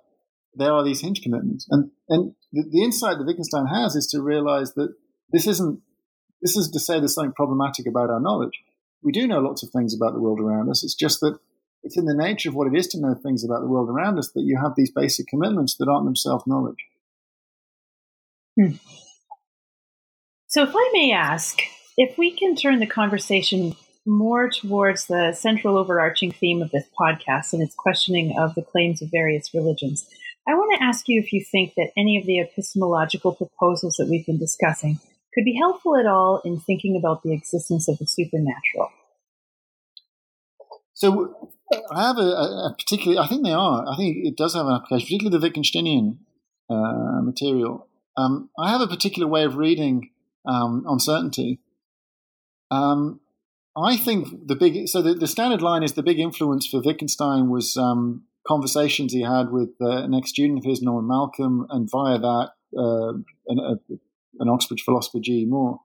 there 0.58 0.74
are 0.74 0.84
these 0.84 1.02
hinge 1.02 1.22
commitments. 1.22 1.68
And, 1.70 1.92
and 2.10 2.34
the, 2.52 2.64
the 2.70 2.84
insight 2.84 3.18
that 3.18 3.26
Wittgenstein 3.26 3.68
has 3.68 3.96
is 3.96 4.08
to 4.08 4.22
realize 4.22 4.74
that 4.74 4.94
this 5.32 5.48
isn't, 5.48 5.82
this 6.42 6.56
is 6.56 6.70
to 6.70 6.80
say 6.80 7.00
there's 7.00 7.16
something 7.16 7.34
problematic 7.34 7.88
about 7.88 8.10
our 8.10 8.20
knowledge. 8.20 8.62
We 9.04 9.12
do 9.12 9.28
know 9.28 9.40
lots 9.40 9.64
of 9.64 9.70
things 9.70 9.96
about 9.96 10.14
the 10.14 10.20
world 10.20 10.40
around 10.40 10.70
us. 10.70 10.84
It's 10.84 10.96
just 10.96 11.20
that 11.22 11.38
it's 11.84 11.98
in 11.98 12.06
the 12.06 12.14
nature 12.14 12.50
of 12.50 12.56
what 12.56 12.68
it 12.68 12.78
is 12.78 12.88
to 12.88 13.00
know 13.00 13.14
things 13.16 13.44
about 13.44 13.62
the 13.62 13.68
world 13.68 13.90
around 13.90 14.18
us 14.18 14.32
that 14.32 14.44
you 14.44 14.60
have 14.62 14.74
these 14.76 14.92
basic 14.92 15.28
commitments 15.28 15.76
that 15.76 15.88
aren't 15.88 16.06
themselves 16.06 16.46
knowledge. 16.48 16.86
Hmm. 18.60 18.76
So, 20.48 20.64
if 20.64 20.72
I 20.76 20.90
may 20.94 21.12
ask, 21.12 21.60
if 21.98 22.18
we 22.18 22.32
can 22.32 22.56
turn 22.56 22.80
the 22.80 22.88
conversation 22.88 23.76
more 24.06 24.50
towards 24.50 25.06
the 25.06 25.34
central 25.34 25.78
overarching 25.78 26.32
theme 26.32 26.62
of 26.62 26.72
this 26.72 26.86
podcast 27.00 27.54
and 27.54 27.62
its 27.62 27.76
questioning 27.76 28.36
of 28.38 28.56
the 28.56 28.62
claims 28.62 29.02
of 29.02 29.12
various 29.12 29.54
religions, 29.54 30.08
I 30.48 30.54
want 30.54 30.80
to 30.80 30.84
ask 30.84 31.08
you 31.08 31.20
if 31.20 31.34
you 31.34 31.44
think 31.44 31.74
that 31.76 31.92
any 31.98 32.18
of 32.18 32.26
the 32.26 32.40
epistemological 32.40 33.36
proposals 33.36 33.96
that 33.98 34.08
we've 34.08 34.26
been 34.26 34.40
discussing 34.40 35.00
could 35.34 35.46
be 35.46 35.58
helpful 35.60 35.96
at 35.96 36.06
all 36.06 36.42
in 36.44 36.60
thinking 36.60 36.98
about 36.98 37.24
the 37.24 37.34
existence 37.34 37.88
of 37.88 37.98
the 38.00 38.08
supernatural. 38.08 38.90
So 40.94 41.52
I 41.92 42.08
have 42.08 42.18
a, 42.18 42.22
a 42.22 42.76
particular, 42.78 43.22
I 43.22 43.28
think 43.28 43.44
they 43.44 43.54
are, 43.54 43.86
I 43.88 43.96
think 43.98 44.18
it 44.26 44.36
does 44.36 44.56
have 44.56 44.66
an 44.66 44.74
application, 44.74 45.06
particularly 45.06 45.38
the 45.38 45.48
Wittgensteinian 45.48 46.18
uh, 46.70 47.22
material. 47.22 47.88
Um, 48.16 48.50
I 48.58 48.72
have 48.72 48.82
a 48.82 48.88
particular 48.88 49.28
way 49.28 49.44
of 49.44 49.58
reading 49.58 50.10
um, 50.48 50.84
On 50.88 51.00
Certainty. 51.00 51.60
Um, 52.72 53.20
I 53.78 53.96
think 53.96 54.48
the 54.48 54.56
big, 54.56 54.88
so 54.88 55.02
the, 55.02 55.14
the, 55.14 55.28
standard 55.28 55.62
line 55.62 55.84
is 55.84 55.94
the 55.94 56.02
big 56.02 56.20
influence 56.20 56.66
for 56.66 56.82
Wittgenstein 56.82 57.50
was 57.50 57.78
um, 57.78 58.24
conversations 58.48 59.14
he 59.14 59.22
had 59.22 59.52
with 59.52 59.70
uh, 59.80 60.04
an 60.04 60.16
ex 60.16 60.32
student 60.32 60.60
of 60.60 60.66
his, 60.66 60.82
Norman 60.82 61.08
Malcolm, 61.08 61.68
and 61.70 61.88
via 61.92 62.18
that, 62.18 62.52
uh, 62.76 63.14
an, 63.48 63.60
a, 63.60 63.76
an, 64.40 64.50
Oxford 64.50 64.80
philosopher, 64.80 65.20
G. 65.20 65.46
Moore. 65.46 65.80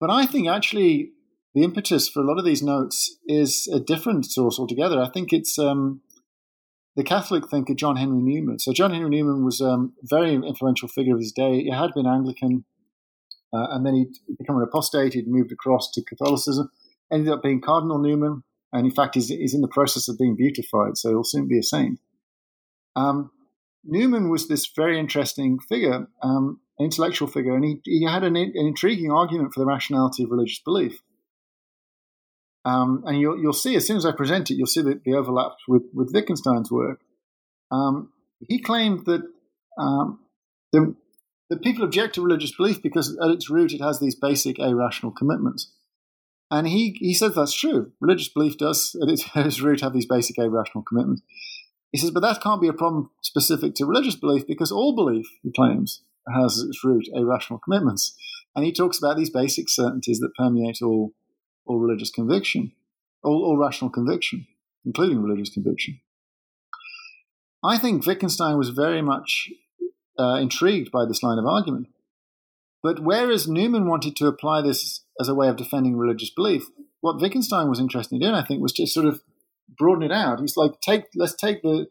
But 0.00 0.10
I 0.10 0.26
think 0.26 0.48
actually 0.48 1.12
the 1.54 1.62
impetus 1.62 2.08
for 2.08 2.20
a 2.20 2.26
lot 2.26 2.38
of 2.38 2.44
these 2.44 2.62
notes 2.62 3.16
is 3.26 3.68
a 3.72 3.80
different 3.80 4.26
source 4.26 4.58
altogether. 4.58 5.00
I 5.00 5.08
think 5.08 5.32
it's 5.32 5.58
um, 5.58 6.02
the 6.96 7.04
Catholic 7.04 7.48
thinker 7.48 7.74
John 7.74 7.96
Henry 7.96 8.20
Newman. 8.20 8.58
So 8.58 8.72
John 8.72 8.92
Henry 8.92 9.10
Newman 9.10 9.44
was 9.44 9.60
a 9.60 9.70
um, 9.70 9.94
very 10.02 10.34
influential 10.34 10.88
figure 10.88 11.14
of 11.14 11.20
his 11.20 11.32
day. 11.32 11.62
He 11.62 11.70
had 11.70 11.94
been 11.94 12.06
Anglican, 12.06 12.64
uh, 13.54 13.68
and 13.70 13.86
then 13.86 13.94
he'd 13.94 14.36
become 14.38 14.56
an 14.56 14.62
apostate. 14.62 15.14
He'd 15.14 15.28
moved 15.28 15.52
across 15.52 15.90
to 15.92 16.02
Catholicism. 16.02 16.70
Ended 17.12 17.32
up 17.32 17.42
being 17.42 17.60
Cardinal 17.60 17.98
Newman, 17.98 18.42
and 18.72 18.84
in 18.84 18.92
fact, 18.92 19.14
he's, 19.14 19.28
he's 19.28 19.54
in 19.54 19.60
the 19.60 19.68
process 19.68 20.08
of 20.08 20.18
being 20.18 20.34
beatified, 20.36 20.98
so 20.98 21.10
he'll 21.10 21.24
soon 21.24 21.46
be 21.46 21.58
a 21.58 21.62
saint. 21.62 22.00
Um, 22.96 23.30
Newman 23.84 24.28
was 24.28 24.48
this 24.48 24.68
very 24.74 24.98
interesting 24.98 25.58
figure, 25.60 26.08
um, 26.22 26.60
an 26.78 26.84
intellectual 26.84 27.28
figure, 27.28 27.54
and 27.54 27.64
he, 27.64 27.80
he 27.84 28.04
had 28.04 28.24
an, 28.24 28.36
an, 28.36 28.52
intriguing 28.54 29.10
argument 29.10 29.54
for 29.54 29.60
the 29.60 29.66
rationality 29.66 30.24
of 30.24 30.30
religious 30.30 30.58
belief. 30.58 31.00
Um, 32.64 33.04
and 33.06 33.20
you'll, 33.20 33.38
you'll 33.40 33.52
see, 33.52 33.76
as 33.76 33.86
soon 33.86 33.96
as 33.96 34.04
I 34.04 34.12
present 34.12 34.50
it, 34.50 34.54
you'll 34.54 34.66
see 34.66 34.82
the, 34.82 35.00
the 35.04 35.14
overlap 35.14 35.52
with, 35.68 35.84
with 35.94 36.12
Wittgenstein's 36.12 36.70
work. 36.70 37.00
Um, 37.70 38.12
he 38.40 38.60
claimed 38.60 39.06
that 39.06 39.22
um, 39.78 40.20
the, 40.72 40.94
the 41.48 41.56
people 41.56 41.84
object 41.84 42.16
to 42.16 42.22
religious 42.22 42.54
belief 42.54 42.82
because 42.82 43.16
at 43.22 43.30
its 43.30 43.48
root 43.48 43.72
it 43.72 43.80
has 43.80 44.00
these 44.00 44.14
basic 44.14 44.58
irrational 44.58 45.12
commitments. 45.12 45.72
And 46.50 46.66
he, 46.68 46.96
he 47.00 47.14
says 47.14 47.34
that's 47.34 47.58
true. 47.58 47.92
Religious 48.00 48.28
belief 48.28 48.56
does, 48.58 48.96
at 49.02 49.08
its, 49.08 49.24
at 49.34 49.46
its 49.46 49.60
root, 49.60 49.80
have 49.80 49.92
these 49.92 50.06
basic 50.06 50.38
irrational 50.38 50.84
commitments. 50.84 51.22
He 51.92 51.98
says, 51.98 52.10
but 52.10 52.20
that 52.20 52.42
can't 52.42 52.60
be 52.60 52.68
a 52.68 52.72
problem 52.72 53.10
specific 53.22 53.74
to 53.76 53.86
religious 53.86 54.16
belief 54.16 54.46
because 54.46 54.70
all 54.70 54.94
belief, 54.94 55.26
he 55.42 55.52
claims, 55.52 56.02
has 56.32 56.58
its 56.58 56.82
root 56.84 57.08
irrational 57.12 57.58
commitments. 57.58 58.16
And 58.54 58.64
he 58.64 58.72
talks 58.72 58.98
about 58.98 59.16
these 59.16 59.30
basic 59.30 59.68
certainties 59.68 60.18
that 60.20 60.34
permeate 60.36 60.80
all, 60.82 61.12
all 61.66 61.78
religious 61.78 62.10
conviction, 62.10 62.72
all, 63.22 63.44
all 63.44 63.58
rational 63.58 63.90
conviction, 63.90 64.46
including 64.84 65.22
religious 65.22 65.50
conviction. 65.50 66.00
I 67.64 67.78
think 67.78 68.06
Wittgenstein 68.06 68.56
was 68.56 68.70
very 68.70 69.02
much 69.02 69.50
uh, 70.18 70.38
intrigued 70.40 70.90
by 70.90 71.04
this 71.04 71.22
line 71.22 71.38
of 71.38 71.46
argument. 71.46 71.88
But 72.82 73.00
whereas 73.00 73.48
Newman 73.48 73.88
wanted 73.88 74.16
to 74.16 74.26
apply 74.26 74.62
this 74.62 75.04
as 75.20 75.28
a 75.28 75.34
way 75.34 75.48
of 75.48 75.56
defending 75.56 75.96
religious 75.96 76.30
belief. 76.30 76.66
What 77.00 77.20
Wittgenstein 77.20 77.68
was 77.68 77.80
interested 77.80 78.14
in 78.14 78.20
doing, 78.20 78.34
I 78.34 78.44
think, 78.44 78.62
was 78.62 78.72
just 78.72 78.94
sort 78.94 79.06
of 79.06 79.22
broaden 79.76 80.04
it 80.04 80.12
out. 80.12 80.40
He's 80.40 80.56
like, 80.56 80.80
take 80.80 81.04
let's 81.14 81.34
take 81.34 81.62
the 81.62 81.88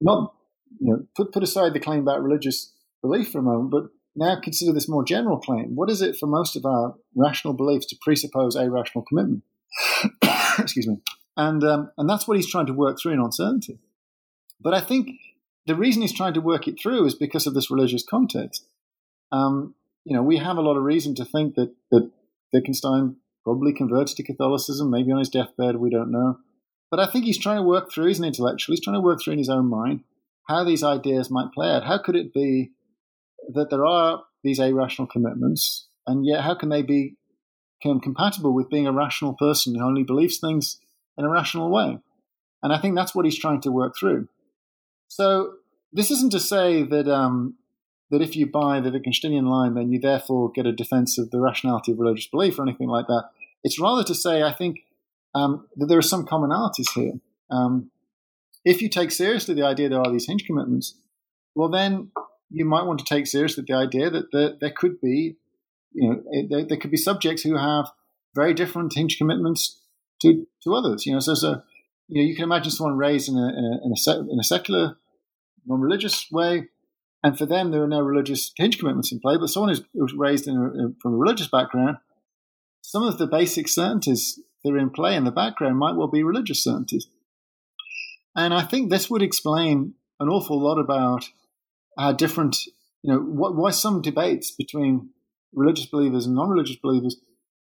not 0.00 0.34
you 0.80 0.92
know 0.92 1.06
put 1.16 1.32
put 1.32 1.42
aside 1.42 1.72
the 1.72 1.80
claim 1.80 2.00
about 2.00 2.22
religious 2.22 2.72
belief 3.02 3.30
for 3.30 3.38
a 3.38 3.42
moment, 3.42 3.70
but 3.70 3.84
now 4.16 4.40
consider 4.40 4.72
this 4.72 4.88
more 4.88 5.04
general 5.04 5.38
claim. 5.38 5.76
What 5.76 5.90
is 5.90 6.02
it 6.02 6.16
for 6.16 6.26
most 6.26 6.56
of 6.56 6.64
our 6.64 6.94
rational 7.14 7.54
beliefs 7.54 7.86
to 7.86 7.96
presuppose 8.00 8.56
a 8.56 8.70
rational 8.70 9.04
commitment? 9.04 9.44
Excuse 10.58 10.86
me. 10.86 10.98
And 11.36 11.62
um, 11.62 11.90
and 11.96 12.08
that's 12.08 12.26
what 12.26 12.36
he's 12.36 12.50
trying 12.50 12.66
to 12.66 12.72
work 12.72 12.98
through 13.00 13.12
in 13.12 13.20
On 13.20 13.30
Certainty. 13.30 13.78
But 14.60 14.74
I 14.74 14.80
think 14.80 15.10
the 15.66 15.76
reason 15.76 16.02
he's 16.02 16.16
trying 16.16 16.34
to 16.34 16.40
work 16.40 16.66
it 16.66 16.80
through 16.80 17.06
is 17.06 17.14
because 17.14 17.46
of 17.46 17.54
this 17.54 17.70
religious 17.70 18.04
context. 18.04 18.66
Um, 19.30 19.74
you 20.04 20.16
know, 20.16 20.22
we 20.22 20.38
have 20.38 20.56
a 20.56 20.62
lot 20.62 20.76
of 20.76 20.82
reason 20.82 21.14
to 21.16 21.24
think 21.24 21.54
that 21.54 21.74
that 21.90 22.10
Wittgenstein 22.52 23.16
probably 23.44 23.72
converts 23.72 24.14
to 24.14 24.22
Catholicism, 24.22 24.90
maybe 24.90 25.12
on 25.12 25.18
his 25.18 25.28
deathbed, 25.28 25.76
we 25.76 25.90
don't 25.90 26.10
know. 26.10 26.38
But 26.90 27.00
I 27.00 27.06
think 27.06 27.24
he's 27.24 27.38
trying 27.38 27.58
to 27.58 27.62
work 27.62 27.92
through, 27.92 28.06
he's 28.06 28.18
an 28.18 28.24
intellectual, 28.24 28.74
he's 28.74 28.82
trying 28.82 28.96
to 28.96 29.00
work 29.00 29.20
through 29.22 29.34
in 29.34 29.38
his 29.38 29.50
own 29.50 29.66
mind 29.66 30.00
how 30.48 30.64
these 30.64 30.82
ideas 30.82 31.30
might 31.30 31.52
play 31.52 31.68
out. 31.68 31.84
How 31.84 31.98
could 31.98 32.16
it 32.16 32.32
be 32.32 32.72
that 33.52 33.70
there 33.70 33.86
are 33.86 34.24
these 34.42 34.58
irrational 34.58 35.08
commitments, 35.08 35.88
and 36.06 36.26
yet 36.26 36.42
how 36.42 36.54
can 36.54 36.68
they 36.68 36.82
be 36.82 37.16
compatible 37.82 38.52
with 38.52 38.70
being 38.70 38.86
a 38.86 38.92
rational 38.92 39.34
person 39.34 39.74
who 39.74 39.84
only 39.84 40.02
believes 40.02 40.38
things 40.38 40.80
in 41.16 41.24
a 41.24 41.30
rational 41.30 41.70
way? 41.70 41.98
And 42.62 42.72
I 42.72 42.78
think 42.78 42.96
that's 42.96 43.14
what 43.14 43.24
he's 43.24 43.38
trying 43.38 43.60
to 43.62 43.72
work 43.72 43.94
through. 43.98 44.28
So 45.08 45.54
this 45.92 46.10
isn't 46.10 46.32
to 46.32 46.40
say 46.40 46.82
that 46.82 47.08
um, 47.08 47.54
that 48.10 48.22
if 48.22 48.36
you 48.36 48.46
buy 48.46 48.80
the 48.80 48.90
Wittgensteinian 48.90 49.48
line, 49.48 49.74
then 49.74 49.92
you 49.92 50.00
therefore 50.00 50.50
get 50.50 50.66
a 50.66 50.72
defense 50.72 51.18
of 51.18 51.30
the 51.30 51.40
rationality 51.40 51.92
of 51.92 51.98
religious 51.98 52.26
belief 52.26 52.58
or 52.58 52.62
anything 52.62 52.88
like 52.88 53.06
that. 53.06 53.24
It's 53.62 53.80
rather 53.80 54.04
to 54.04 54.14
say, 54.14 54.42
I 54.42 54.52
think, 54.52 54.80
um, 55.34 55.66
that 55.76 55.86
there 55.86 55.98
are 55.98 56.02
some 56.02 56.26
commonalities 56.26 56.90
here. 56.94 57.14
Um, 57.50 57.90
if 58.64 58.82
you 58.82 58.88
take 58.88 59.10
seriously 59.10 59.54
the 59.54 59.64
idea 59.64 59.88
there 59.88 60.00
are 60.00 60.10
these 60.10 60.26
hinge 60.26 60.44
commitments, 60.44 60.94
well, 61.54 61.68
then 61.68 62.10
you 62.50 62.64
might 62.64 62.86
want 62.86 62.98
to 62.98 63.04
take 63.04 63.26
seriously 63.26 63.64
the 63.66 63.74
idea 63.74 64.10
that 64.10 64.32
there, 64.32 64.54
there 64.60 64.72
could 64.76 65.00
be, 65.00 65.36
you 65.92 66.08
know, 66.08 66.22
eh, 66.34 66.46
there, 66.48 66.64
there, 66.64 66.78
could 66.78 66.90
be 66.90 66.96
subjects 66.96 67.42
who 67.42 67.56
have 67.56 67.90
very 68.34 68.54
different 68.54 68.94
hinge 68.94 69.18
commitments 69.18 69.80
to, 70.22 70.46
to 70.64 70.74
others. 70.74 71.06
You 71.06 71.14
know, 71.14 71.20
so, 71.20 71.34
so 71.34 71.62
you 72.08 72.22
know, 72.22 72.28
you 72.28 72.34
can 72.34 72.44
imagine 72.44 72.70
someone 72.70 72.96
raised 72.96 73.28
in 73.28 73.36
a, 73.36 73.48
in 73.48 73.64
a, 73.64 73.86
in 73.86 73.92
a, 73.92 74.32
in 74.32 74.40
a 74.40 74.44
secular, 74.44 74.96
non-religious 75.66 76.26
way 76.30 76.68
and 77.22 77.36
for 77.36 77.46
them, 77.46 77.70
there 77.70 77.82
are 77.82 77.88
no 77.88 78.00
religious 78.00 78.52
hinge 78.56 78.78
commitments 78.78 79.10
in 79.10 79.20
play. 79.20 79.36
But 79.36 79.48
someone 79.48 79.74
who's, 79.92 80.14
raised 80.14 80.46
in 80.46 80.56
a, 80.56 81.00
from 81.00 81.14
a 81.14 81.16
religious 81.16 81.48
background, 81.48 81.96
some 82.82 83.02
of 83.02 83.18
the 83.18 83.26
basic 83.26 83.68
certainties 83.68 84.40
that 84.62 84.72
are 84.72 84.78
in 84.78 84.90
play 84.90 85.16
in 85.16 85.24
the 85.24 85.30
background 85.30 85.78
might 85.78 85.96
well 85.96 86.08
be 86.08 86.22
religious 86.22 86.62
certainties. 86.62 87.08
And 88.36 88.54
I 88.54 88.62
think 88.62 88.90
this 88.90 89.10
would 89.10 89.22
explain 89.22 89.94
an 90.20 90.28
awful 90.28 90.60
lot 90.60 90.78
about 90.78 91.28
how 91.98 92.12
different, 92.12 92.56
you 93.02 93.12
know, 93.12 93.18
why 93.18 93.70
some 93.70 94.00
debates 94.00 94.50
between 94.50 95.10
religious 95.52 95.86
believers 95.86 96.26
and 96.26 96.34
non 96.34 96.48
religious 96.48 96.76
believers 96.76 97.16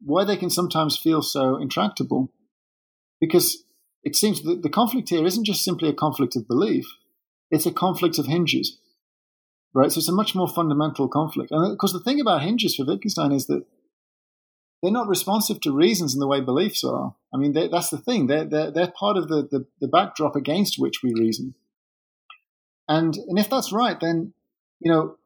why 0.01 0.24
they 0.24 0.37
can 0.37 0.51
sometimes 0.51 0.97
feel 0.97 1.22
so 1.22 1.57
intractable. 1.57 2.33
Because 3.20 3.64
it 4.05 4.14
seems 4.14 4.43
that 4.43 4.62
the 4.62 4.68
conflict 4.68 5.09
here 5.09 5.24
isn't 5.24 5.47
just 5.47 5.64
simply 5.64 5.89
a 5.89 5.95
conflict 5.95 6.37
of 6.37 6.47
belief, 6.47 6.87
it's 7.51 7.66
a 7.66 7.72
conflict 7.72 8.18
of 8.18 8.27
hinges. 8.27 8.79
Right? 9.74 9.93
So 9.93 9.99
it's 9.99 10.09
a 10.09 10.12
much 10.12 10.35
more 10.35 10.49
fundamental 10.49 11.09
conflict. 11.09 11.51
And 11.51 11.70
of 11.70 11.79
course, 11.79 11.93
the 11.93 12.01
thing 12.01 12.20
about 12.20 12.43
hinges 12.43 12.77
for 12.77 12.87
Wittgenstein 12.87 13.33
is 13.33 13.47
that 13.47 13.64
they're 14.83 14.93
not 14.93 15.09
responsive 15.09 15.61
to 15.62 15.72
reasons 15.72 16.14
in 16.14 16.20
the 16.20 16.27
way 16.27 16.41
beliefs 16.41 16.83
are. 16.85 17.14
I 17.33 17.37
mean, 17.37 17.53
they, 17.53 17.68
that's 17.68 17.91
the 17.91 17.99
thing. 17.99 18.27
They're, 18.27 18.45
they're, 18.45 18.70
they're 18.70 18.93
part 18.99 19.16
of 19.16 19.29
the, 19.29 19.43
the, 19.51 19.66
the 19.81 19.89
backdrop 19.89 20.37
against 20.37 20.79
which 20.79 21.03
we 21.03 21.12
reason. 21.12 21.55
And, 22.89 23.16
and 23.16 23.39
if 23.39 23.51
that's 23.51 23.72
right, 23.72 23.99
then, 24.01 24.32
you 24.80 24.91
know, 24.91 25.16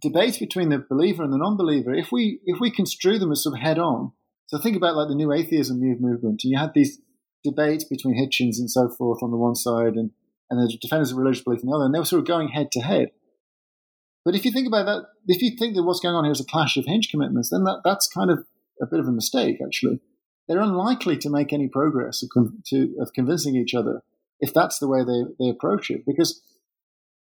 debates 0.00 0.38
between 0.38 0.70
the 0.70 0.78
believer 0.78 1.22
and 1.22 1.32
the 1.32 1.38
non-believer, 1.38 1.92
if 1.92 2.10
we, 2.10 2.40
if 2.46 2.60
we 2.60 2.70
construe 2.70 3.18
them 3.18 3.32
as 3.32 3.42
sort 3.42 3.56
of 3.56 3.62
head 3.62 3.78
on, 3.78 4.12
so 4.46 4.58
think 4.58 4.76
about 4.76 4.96
like 4.96 5.08
the 5.08 5.14
new 5.14 5.32
atheism 5.32 5.80
movement, 5.80 6.42
and 6.42 6.50
you 6.50 6.58
had 6.58 6.72
these 6.74 6.98
debates 7.44 7.84
between 7.84 8.16
Hitchens 8.16 8.58
and 8.58 8.70
so 8.70 8.88
forth 8.88 9.22
on 9.22 9.30
the 9.30 9.36
one 9.36 9.54
side 9.54 9.94
and, 9.94 10.10
and 10.50 10.60
the 10.60 10.76
defenders 10.80 11.12
of 11.12 11.18
religious 11.18 11.44
belief 11.44 11.60
on 11.62 11.70
the 11.70 11.76
other, 11.76 11.84
and 11.84 11.94
they 11.94 11.98
were 11.98 12.04
sort 12.04 12.20
of 12.20 12.26
going 12.26 12.48
head 12.48 12.72
to 12.72 12.80
head. 12.80 13.10
But 14.24 14.34
if 14.34 14.44
you 14.44 14.52
think 14.52 14.66
about 14.66 14.86
that, 14.86 15.06
if 15.28 15.40
you 15.40 15.56
think 15.56 15.76
that 15.76 15.82
what's 15.82 16.00
going 16.00 16.14
on 16.14 16.24
here 16.24 16.32
is 16.32 16.40
a 16.40 16.44
clash 16.44 16.76
of 16.76 16.86
hinge 16.86 17.10
commitments, 17.10 17.50
then 17.50 17.64
that, 17.64 17.82
that's 17.84 18.08
kind 18.08 18.30
of 18.30 18.44
a 18.82 18.86
bit 18.86 19.00
of 19.00 19.06
a 19.08 19.12
mistake, 19.12 19.58
actually. 19.64 20.00
They're 20.48 20.60
unlikely 20.60 21.16
to 21.18 21.30
make 21.30 21.52
any 21.52 21.68
progress 21.68 22.22
of, 22.22 22.52
to, 22.66 22.96
of 23.00 23.12
convincing 23.14 23.54
each 23.56 23.74
other 23.74 24.02
if 24.40 24.52
that's 24.52 24.78
the 24.78 24.88
way 24.88 25.04
they, 25.04 25.22
they 25.38 25.50
approach 25.50 25.90
it, 25.90 26.04
because 26.06 26.42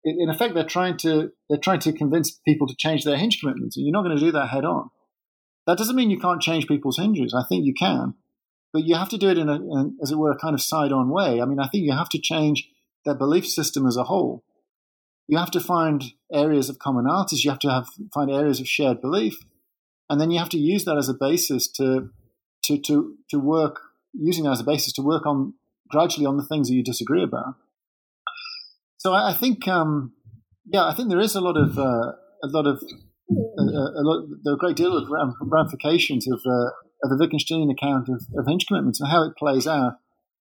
in 0.06 0.30
effect 0.30 0.54
they're 0.54 0.64
trying 0.64 0.96
to 0.98 1.32
they're 1.48 1.58
trying 1.58 1.80
to 1.80 1.92
convince 1.92 2.30
people 2.46 2.66
to 2.66 2.76
change 2.76 3.04
their 3.04 3.16
hinge 3.16 3.40
commitments, 3.40 3.76
and 3.76 3.84
you're 3.84 3.92
not 3.92 4.04
going 4.04 4.16
to 4.16 4.24
do 4.24 4.32
that 4.32 4.48
head 4.48 4.64
on. 4.64 4.90
That 5.66 5.78
doesn't 5.78 5.96
mean 5.96 6.10
you 6.10 6.18
can't 6.18 6.40
change 6.40 6.68
people's 6.68 6.98
hinges. 6.98 7.34
I 7.34 7.44
think 7.48 7.64
you 7.64 7.74
can, 7.74 8.14
but 8.72 8.84
you 8.84 8.94
have 8.94 9.08
to 9.10 9.18
do 9.18 9.28
it 9.28 9.38
in 9.38 9.48
a, 9.48 9.54
in, 9.54 9.96
as 10.00 10.12
it 10.12 10.18
were, 10.18 10.30
a 10.30 10.38
kind 10.38 10.54
of 10.54 10.62
side 10.62 10.92
on 10.92 11.10
way. 11.10 11.40
I 11.40 11.44
mean, 11.44 11.58
I 11.58 11.66
think 11.66 11.84
you 11.84 11.92
have 11.92 12.08
to 12.10 12.20
change 12.20 12.68
their 13.04 13.16
belief 13.16 13.46
system 13.46 13.86
as 13.86 13.96
a 13.96 14.04
whole. 14.04 14.44
You 15.26 15.38
have 15.38 15.50
to 15.50 15.60
find 15.60 16.04
areas 16.32 16.68
of 16.68 16.78
commonalities. 16.78 17.42
You 17.42 17.50
have 17.50 17.58
to 17.60 17.70
have 17.70 17.88
find 18.14 18.30
areas 18.30 18.60
of 18.60 18.68
shared 18.68 19.00
belief, 19.00 19.36
and 20.08 20.20
then 20.20 20.30
you 20.30 20.38
have 20.38 20.50
to 20.50 20.58
use 20.58 20.84
that 20.84 20.96
as 20.96 21.08
a 21.08 21.14
basis 21.14 21.68
to 21.72 22.10
to 22.64 22.78
to 22.82 23.16
to 23.30 23.40
work 23.40 23.80
using 24.12 24.44
that 24.44 24.52
as 24.52 24.60
a 24.60 24.64
basis 24.64 24.92
to 24.94 25.02
work 25.02 25.26
on 25.26 25.54
gradually 25.88 26.26
on 26.26 26.36
the 26.36 26.46
things 26.46 26.68
that 26.68 26.74
you 26.74 26.82
disagree 26.82 27.24
about. 27.24 27.56
So 29.06 29.14
I, 29.14 29.34
think, 29.34 29.68
um, 29.68 30.14
yeah, 30.64 30.84
I 30.84 30.92
think 30.92 31.10
there 31.10 31.20
is 31.20 31.36
a 31.36 31.40
lot 31.40 31.56
of 31.56 31.78
uh, 31.78 32.10
a 32.42 32.48
lot 32.48 32.66
of 32.66 32.82
a, 33.30 33.62
a, 33.62 34.02
lot, 34.02 34.26
there 34.42 34.52
are 34.52 34.56
a 34.56 34.58
great 34.58 34.74
deal 34.74 34.98
of 34.98 35.08
ramifications 35.40 36.26
of, 36.26 36.40
uh, 36.44 36.70
of 37.04 37.10
the 37.10 37.16
Wittgensteinian 37.16 37.70
account 37.70 38.08
of, 38.08 38.24
of 38.36 38.48
hinge 38.48 38.66
commitments 38.66 39.00
and 39.00 39.08
how 39.08 39.22
it 39.22 39.36
plays 39.38 39.68
out 39.68 39.98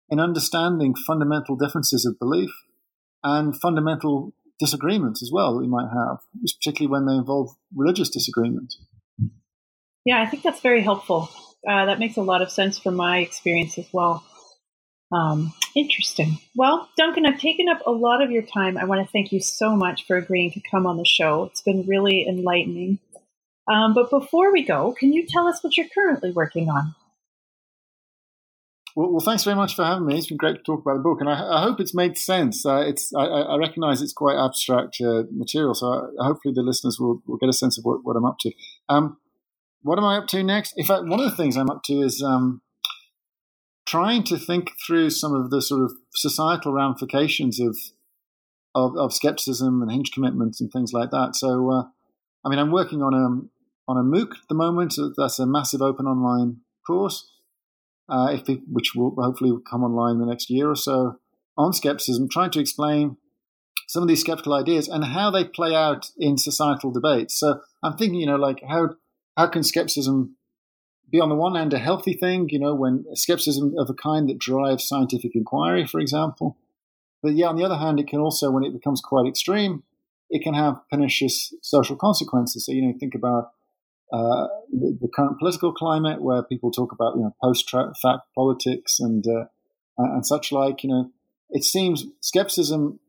in 0.09 0.19
understanding 0.19 0.95
fundamental 0.95 1.57
differences 1.57 2.07
of 2.07 2.19
belief 2.19 2.49
and 3.23 3.55
fundamental 3.55 4.33
disagreements 4.59 5.23
as 5.23 5.31
well 5.31 5.53
that 5.53 5.61
we 5.61 5.69
might 5.69 5.91
have, 5.93 6.21
particularly 6.59 6.91
when 6.91 7.05
they 7.05 7.19
involve 7.19 7.51
religious 7.77 8.09
disagreements. 8.09 8.79
Yeah, 10.07 10.23
I 10.23 10.27
think 10.27 10.43
that's 10.43 10.63
very 10.63 10.81
helpful. 10.81 11.29
Uh, 11.69 11.85
that 11.85 11.99
makes 11.99 12.17
a 12.17 12.23
lot 12.23 12.41
of 12.41 12.51
sense 12.51 12.79
from 12.79 12.95
my 12.95 13.19
experience 13.19 13.77
as 13.77 13.89
well. 13.93 14.25
Um, 15.13 15.53
interesting. 15.79 16.39
Well, 16.55 16.89
Duncan, 16.97 17.27
I've 17.27 17.41
taken 17.41 17.69
up 17.69 17.81
a 17.87 17.91
lot 17.91 18.23
of 18.23 18.31
your 18.31 18.43
time. 18.43 18.77
I 18.77 18.85
want 18.85 19.05
to 19.05 19.11
thank 19.11 19.33
you 19.33 19.41
so 19.41 19.77
much 19.77 20.07
for 20.07 20.17
agreeing 20.17 20.51
to 20.53 20.61
come 20.61 20.87
on 20.87 20.97
the 20.97 21.05
show. 21.05 21.45
It's 21.45 21.63
been 21.63 21.87
really 21.87 22.27
enlightening. 22.27 22.99
Um, 23.71 23.95
but 23.95 24.11
before 24.11 24.53
we 24.53 24.65
go, 24.65 24.93
can 24.99 25.13
you 25.13 25.27
tell 25.27 25.47
us 25.47 25.63
what 25.63 25.77
you're 25.77 25.89
currently 25.95 26.33
working 26.33 26.69
on? 26.69 26.95
Well, 28.97 29.13
well, 29.13 29.21
thanks 29.21 29.45
very 29.45 29.55
much 29.55 29.77
for 29.77 29.85
having 29.85 30.07
me. 30.07 30.17
It's 30.17 30.27
been 30.27 30.39
great 30.39 30.57
to 30.57 30.63
talk 30.63 30.81
about 30.81 30.95
the 30.95 31.03
book, 31.03 31.21
and 31.21 31.29
I, 31.29 31.59
I 31.59 31.63
hope 31.63 31.79
it's 31.79 31.95
made 31.95 32.19
sense. 32.19 32.67
Uh, 32.67 32.83
it's 32.85 33.15
I, 33.15 33.27
I, 33.27 33.57
recognise 33.57 34.03
it's 34.03 34.13
quite 34.13 34.37
abstract 34.37 35.01
uh, 35.01 35.23
material, 35.31 35.75
so 35.75 36.11
I, 36.19 36.27
hopefully 36.27 36.53
the 36.53 36.63
listeners 36.63 36.99
will, 36.99 37.23
will 37.27 37.37
get 37.37 37.49
a 37.49 37.53
sense 37.53 37.79
of 37.79 37.85
what, 37.85 38.01
what 38.03 38.17
I'm 38.17 38.25
up 38.25 38.39
to. 38.41 38.51
Um, 38.89 39.19
what 39.83 39.99
am 39.99 40.05
I 40.05 40.17
up 40.17 40.27
to 40.29 40.43
next? 40.43 40.75
In 40.77 40.85
fact, 40.85 41.05
one 41.05 41.21
of 41.21 41.31
the 41.31 41.37
things 41.37 41.57
I'm 41.57 41.71
up 41.71 41.83
to 41.85 42.03
is 42.03 42.21
um, 42.23 42.61
trying 43.89 44.23
to 44.23 44.37
think 44.37 44.73
through 44.87 45.09
some 45.09 45.35
of 45.35 45.51
the 45.51 45.63
sort 45.63 45.83
of 45.83 45.93
societal 46.15 46.73
ramifications 46.73 47.59
of 47.59 47.77
of, 48.75 48.97
of 48.97 49.13
skepticism 49.13 49.83
and 49.83 49.91
hinge 49.91 50.13
commitments 50.13 50.61
and 50.61 50.71
things 50.71 50.93
like 50.93 51.11
that. 51.11 51.35
So, 51.35 51.71
uh, 51.73 51.83
I 52.45 52.51
mean, 52.51 52.59
I'm 52.59 52.71
working 52.71 53.03
on 53.03 53.15
a 53.15 53.91
on 53.91 53.97
a 53.97 54.03
MOOC 54.05 54.33
at 54.33 54.49
the 54.49 54.55
moment. 54.55 54.95
That's 55.17 55.39
a 55.39 55.47
massive 55.47 55.81
open 55.81 56.07
online 56.07 56.59
course, 56.87 57.29
uh, 58.09 58.37
it, 58.47 58.61
which 58.71 58.95
will 58.95 59.15
hopefully 59.19 59.53
come 59.69 59.83
online 59.83 60.17
in 60.17 60.21
the 60.21 60.27
next 60.27 60.51
year 60.51 60.71
or 60.71 60.77
so 60.77 61.19
on 61.57 61.73
skepticism, 61.73 62.29
trying 62.29 62.51
to 62.51 62.61
explain 62.61 63.17
some 63.89 64.03
of 64.03 64.09
these 64.09 64.21
skeptical 64.21 64.53
ideas 64.53 64.87
and 64.87 65.03
how 65.03 65.31
they 65.31 65.45
play 65.45 65.75
out 65.75 66.11
in 66.19 66.37
societal 66.37 66.93
debates. 66.93 67.39
So 67.39 67.61
I'm 67.83 67.97
thinking, 67.97 68.21
you 68.21 68.27
know, 68.27 68.37
like 68.37 68.63
how 68.69 68.91
how 69.37 69.47
can 69.47 69.63
skepticism 69.63 70.37
be 71.11 71.21
on 71.21 71.29
the 71.29 71.35
one 71.35 71.55
hand 71.55 71.73
a 71.73 71.79
healthy 71.79 72.15
thing, 72.15 72.49
you 72.51 72.59
know, 72.59 72.75
when 72.75 73.05
skepticism 73.15 73.75
of 73.79 73.89
a 73.89 73.95
kind 73.95 74.29
that 74.29 74.39
drives 74.39 74.87
scientific 74.87 75.35
inquiry, 75.35 75.87
for 75.87 76.01
example. 76.01 76.57
But 77.23 77.35
yeah, 77.35 77.47
on 77.47 77.57
the 77.57 77.65
other 77.65 77.77
hand, 77.77 77.99
it 77.99 78.09
can 78.09 78.21
also, 78.21 78.51
when 78.51 78.65
it 78.65 78.73
becomes 78.73 79.01
quite 79.01 79.27
extreme, 79.27 79.83
it 80.31 80.43
can 80.43 80.55
have 80.55 80.81
pernicious 80.91 81.55
social 81.63 81.97
consequences. 81.97 82.67
So, 82.67 82.73
you 82.73 82.83
know, 82.83 82.95
think 82.99 83.15
about 83.15 83.53
uh, 84.13 84.47
the, 84.71 84.97
the, 85.01 85.09
current 85.09 85.39
political 85.39 85.73
climate 85.73 86.23
where 86.23 86.43
people 86.43 86.71
talk 86.71 86.93
about, 86.93 87.17
you 87.17 87.23
know, 87.23 87.35
post-fact 87.43 88.23
politics 88.35 89.01
and, 89.01 89.27
uh, 89.27 89.45
and 89.99 90.25
such 90.25 90.51
like, 90.53 90.83
you 90.83 90.89
know, 90.89 91.11
it 91.51 91.65
seems 91.65 92.07
skepticism 92.21 93.01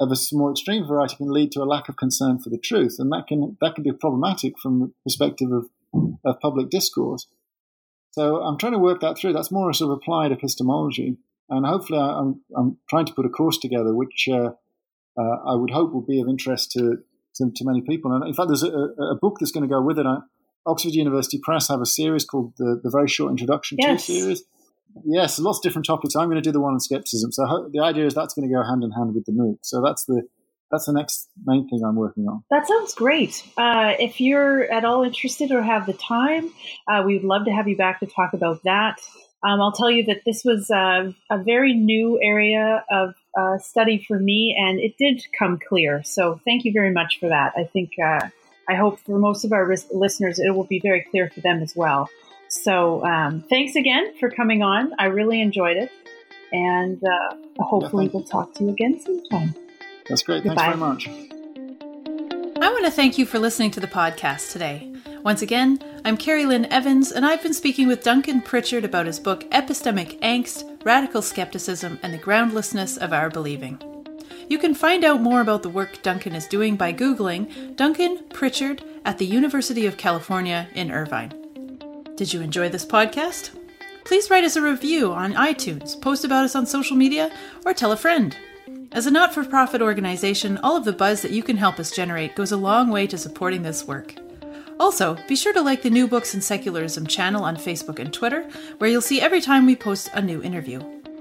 of 0.00 0.10
a 0.10 0.16
more 0.32 0.50
extreme 0.50 0.86
variety 0.86 1.16
can 1.16 1.30
lead 1.30 1.52
to 1.52 1.62
a 1.62 1.64
lack 1.64 1.88
of 1.88 1.96
concern 1.96 2.38
for 2.38 2.50
the 2.50 2.58
truth. 2.58 2.96
And 2.98 3.10
that 3.12 3.26
can, 3.28 3.56
that 3.60 3.74
can 3.74 3.84
be 3.84 3.92
problematic 3.92 4.58
from 4.58 4.80
the 4.80 4.92
perspective 5.04 5.50
of, 5.52 5.68
of 6.24 6.40
public 6.40 6.70
discourse. 6.70 7.26
So 8.18 8.42
I'm 8.42 8.58
trying 8.58 8.72
to 8.72 8.80
work 8.80 9.00
that 9.02 9.16
through. 9.16 9.32
That's 9.32 9.52
more 9.52 9.70
a 9.70 9.74
sort 9.74 9.92
of 9.92 9.98
applied 9.98 10.32
epistemology, 10.32 11.18
and 11.48 11.64
hopefully 11.64 12.00
I'm, 12.00 12.40
I'm 12.56 12.76
trying 12.90 13.06
to 13.06 13.14
put 13.14 13.24
a 13.24 13.28
course 13.28 13.58
together 13.58 13.94
which 13.94 14.26
uh, 14.28 14.50
uh, 15.16 15.36
I 15.46 15.54
would 15.54 15.70
hope 15.70 15.92
will 15.92 16.04
be 16.04 16.20
of 16.20 16.28
interest 16.28 16.72
to, 16.72 16.96
to, 17.36 17.52
to 17.54 17.64
many 17.64 17.80
people. 17.80 18.10
And 18.10 18.26
in 18.26 18.34
fact, 18.34 18.48
there's 18.48 18.64
a, 18.64 18.72
a 18.72 19.14
book 19.22 19.36
that's 19.38 19.52
going 19.52 19.68
to 19.68 19.72
go 19.72 19.80
with 19.80 20.00
it. 20.00 20.06
Oxford 20.66 20.94
University 20.94 21.38
Press 21.40 21.68
have 21.68 21.80
a 21.80 21.86
series 21.86 22.24
called 22.24 22.54
the, 22.58 22.80
the 22.82 22.90
Very 22.90 23.06
Short 23.06 23.30
Introduction 23.30 23.78
yes. 23.80 24.06
to 24.06 24.12
series. 24.12 24.42
Yes, 25.04 25.38
lots 25.38 25.58
of 25.58 25.62
different 25.62 25.86
topics. 25.86 26.16
I'm 26.16 26.26
going 26.26 26.42
to 26.42 26.48
do 26.48 26.50
the 26.50 26.60
one 26.60 26.72
on 26.72 26.80
skepticism. 26.80 27.30
So 27.30 27.70
the 27.72 27.84
idea 27.84 28.04
is 28.04 28.14
that's 28.14 28.34
going 28.34 28.48
to 28.48 28.52
go 28.52 28.64
hand 28.64 28.82
in 28.82 28.90
hand 28.90 29.14
with 29.14 29.26
the 29.26 29.32
MOOC. 29.32 29.58
So 29.62 29.80
that's 29.80 30.06
the 30.06 30.22
that's 30.70 30.86
the 30.86 30.92
next 30.92 31.28
main 31.44 31.68
thing 31.68 31.82
I'm 31.84 31.96
working 31.96 32.26
on. 32.26 32.44
That 32.50 32.66
sounds 32.66 32.94
great. 32.94 33.42
Uh, 33.56 33.94
if 33.98 34.20
you're 34.20 34.70
at 34.70 34.84
all 34.84 35.02
interested 35.02 35.50
or 35.50 35.62
have 35.62 35.86
the 35.86 35.94
time, 35.94 36.50
uh, 36.86 37.02
we 37.06 37.14
would 37.14 37.24
love 37.24 37.44
to 37.46 37.52
have 37.52 37.68
you 37.68 37.76
back 37.76 38.00
to 38.00 38.06
talk 38.06 38.32
about 38.32 38.62
that. 38.64 38.98
Um, 39.42 39.60
I'll 39.60 39.72
tell 39.72 39.90
you 39.90 40.04
that 40.06 40.22
this 40.26 40.42
was 40.44 40.70
uh, 40.70 41.12
a 41.30 41.42
very 41.42 41.72
new 41.72 42.18
area 42.20 42.84
of 42.90 43.14
uh, 43.38 43.58
study 43.58 44.04
for 44.06 44.18
me, 44.18 44.56
and 44.58 44.80
it 44.80 44.96
did 44.98 45.24
come 45.38 45.58
clear. 45.68 46.02
So 46.02 46.40
thank 46.44 46.64
you 46.64 46.72
very 46.72 46.92
much 46.92 47.18
for 47.20 47.28
that. 47.28 47.52
I 47.56 47.64
think 47.64 47.92
uh, 48.04 48.28
I 48.68 48.74
hope 48.74 48.98
for 49.00 49.18
most 49.18 49.44
of 49.44 49.52
our 49.52 49.64
ris- 49.64 49.86
listeners, 49.92 50.40
it 50.40 50.50
will 50.50 50.64
be 50.64 50.80
very 50.80 51.06
clear 51.10 51.30
for 51.30 51.40
them 51.40 51.62
as 51.62 51.74
well. 51.76 52.08
So 52.48 53.04
um, 53.04 53.44
thanks 53.48 53.76
again 53.76 54.14
for 54.18 54.28
coming 54.28 54.62
on. 54.62 54.92
I 54.98 55.06
really 55.06 55.40
enjoyed 55.40 55.76
it, 55.76 55.92
and 56.52 57.00
uh, 57.04 57.36
hopefully 57.62 58.06
yeah, 58.06 58.10
we'll 58.14 58.24
talk 58.24 58.54
to 58.54 58.64
you 58.64 58.70
again 58.70 58.98
sometime. 58.98 59.54
That's 60.08 60.22
great. 60.22 60.42
Goodbye. 60.42 60.72
Thanks 60.72 60.78
very 60.78 61.16
much. 61.16 61.28
I 62.60 62.70
want 62.70 62.84
to 62.86 62.90
thank 62.90 63.18
you 63.18 63.26
for 63.26 63.38
listening 63.38 63.70
to 63.72 63.80
the 63.80 63.86
podcast 63.86 64.52
today. 64.52 64.92
Once 65.22 65.42
again, 65.42 65.78
I'm 66.04 66.16
Carrie 66.16 66.46
Lynn 66.46 66.64
Evans, 66.72 67.12
and 67.12 67.24
I've 67.26 67.42
been 67.42 67.54
speaking 67.54 67.86
with 67.86 68.02
Duncan 68.02 68.40
Pritchard 68.40 68.84
about 68.84 69.06
his 69.06 69.20
book 69.20 69.42
Epistemic 69.50 70.18
Angst 70.20 70.64
Radical 70.84 71.22
Skepticism 71.22 71.98
and 72.02 72.12
the 72.12 72.18
Groundlessness 72.18 72.96
of 72.96 73.12
Our 73.12 73.30
Believing. 73.30 73.78
You 74.48 74.58
can 74.58 74.74
find 74.74 75.04
out 75.04 75.20
more 75.20 75.40
about 75.40 75.62
the 75.62 75.68
work 75.68 76.02
Duncan 76.02 76.34
is 76.34 76.46
doing 76.46 76.76
by 76.76 76.92
Googling 76.92 77.76
Duncan 77.76 78.24
Pritchard 78.30 78.82
at 79.04 79.18
the 79.18 79.26
University 79.26 79.86
of 79.86 79.96
California 79.96 80.68
in 80.74 80.90
Irvine. 80.90 81.32
Did 82.16 82.32
you 82.32 82.40
enjoy 82.40 82.70
this 82.70 82.86
podcast? 82.86 83.50
Please 84.04 84.30
write 84.30 84.44
us 84.44 84.56
a 84.56 84.62
review 84.62 85.12
on 85.12 85.34
iTunes, 85.34 86.00
post 86.00 86.24
about 86.24 86.44
us 86.44 86.56
on 86.56 86.64
social 86.64 86.96
media, 86.96 87.30
or 87.66 87.74
tell 87.74 87.92
a 87.92 87.96
friend. 87.96 88.34
As 88.92 89.06
a 89.06 89.10
not 89.10 89.34
for 89.34 89.44
profit 89.44 89.82
organization, 89.82 90.58
all 90.58 90.76
of 90.76 90.84
the 90.84 90.92
buzz 90.92 91.22
that 91.22 91.30
you 91.30 91.42
can 91.42 91.56
help 91.56 91.78
us 91.78 91.90
generate 91.90 92.34
goes 92.34 92.52
a 92.52 92.56
long 92.56 92.90
way 92.90 93.06
to 93.06 93.18
supporting 93.18 93.62
this 93.62 93.86
work. 93.86 94.14
Also, 94.80 95.16
be 95.28 95.36
sure 95.36 95.52
to 95.52 95.60
like 95.60 95.82
the 95.82 95.90
New 95.90 96.06
Books 96.06 96.34
in 96.34 96.40
Secularism 96.40 97.06
channel 97.06 97.44
on 97.44 97.56
Facebook 97.56 97.98
and 97.98 98.12
Twitter, 98.12 98.48
where 98.78 98.88
you'll 98.88 99.00
see 99.00 99.20
every 99.20 99.40
time 99.40 99.66
we 99.66 99.76
post 99.76 100.08
a 100.14 100.22
new 100.22 100.42
interview. 100.42 100.80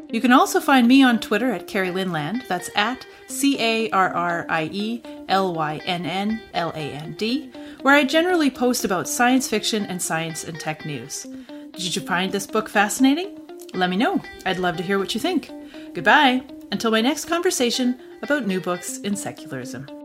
You 0.09 0.21
can 0.21 0.31
also 0.31 0.59
find 0.59 0.87
me 0.87 1.03
on 1.03 1.19
Twitter 1.19 1.51
at 1.51 1.67
Carrie 1.67 1.89
Lynnland, 1.89 2.47
that's 2.47 2.69
at 2.75 3.05
C 3.27 3.59
A 3.59 3.89
R 3.89 4.13
R 4.13 4.45
I 4.47 4.69
E 4.71 5.03
L 5.27 5.53
Y 5.53 5.81
N 5.85 6.05
N 6.05 6.41
L 6.53 6.69
A 6.69 6.79
N 6.79 7.15
D, 7.17 7.51
where 7.81 7.95
I 7.95 8.05
generally 8.05 8.49
post 8.49 8.85
about 8.85 9.09
science 9.09 9.47
fiction 9.49 9.85
and 9.85 10.01
science 10.01 10.43
and 10.45 10.57
tech 10.59 10.85
news. 10.85 11.27
Did 11.73 11.95
you 11.95 12.01
find 12.01 12.31
this 12.31 12.47
book 12.47 12.69
fascinating? 12.69 13.37
Let 13.73 13.89
me 13.89 13.97
know. 13.97 14.21
I'd 14.45 14.59
love 14.59 14.77
to 14.77 14.83
hear 14.83 14.97
what 14.97 15.13
you 15.13 15.19
think. 15.19 15.51
Goodbye. 15.93 16.43
Until 16.71 16.91
my 16.91 17.01
next 17.01 17.25
conversation 17.25 17.97
about 18.21 18.45
new 18.45 18.59
books 18.59 18.97
in 18.99 19.15
secularism. 19.15 19.96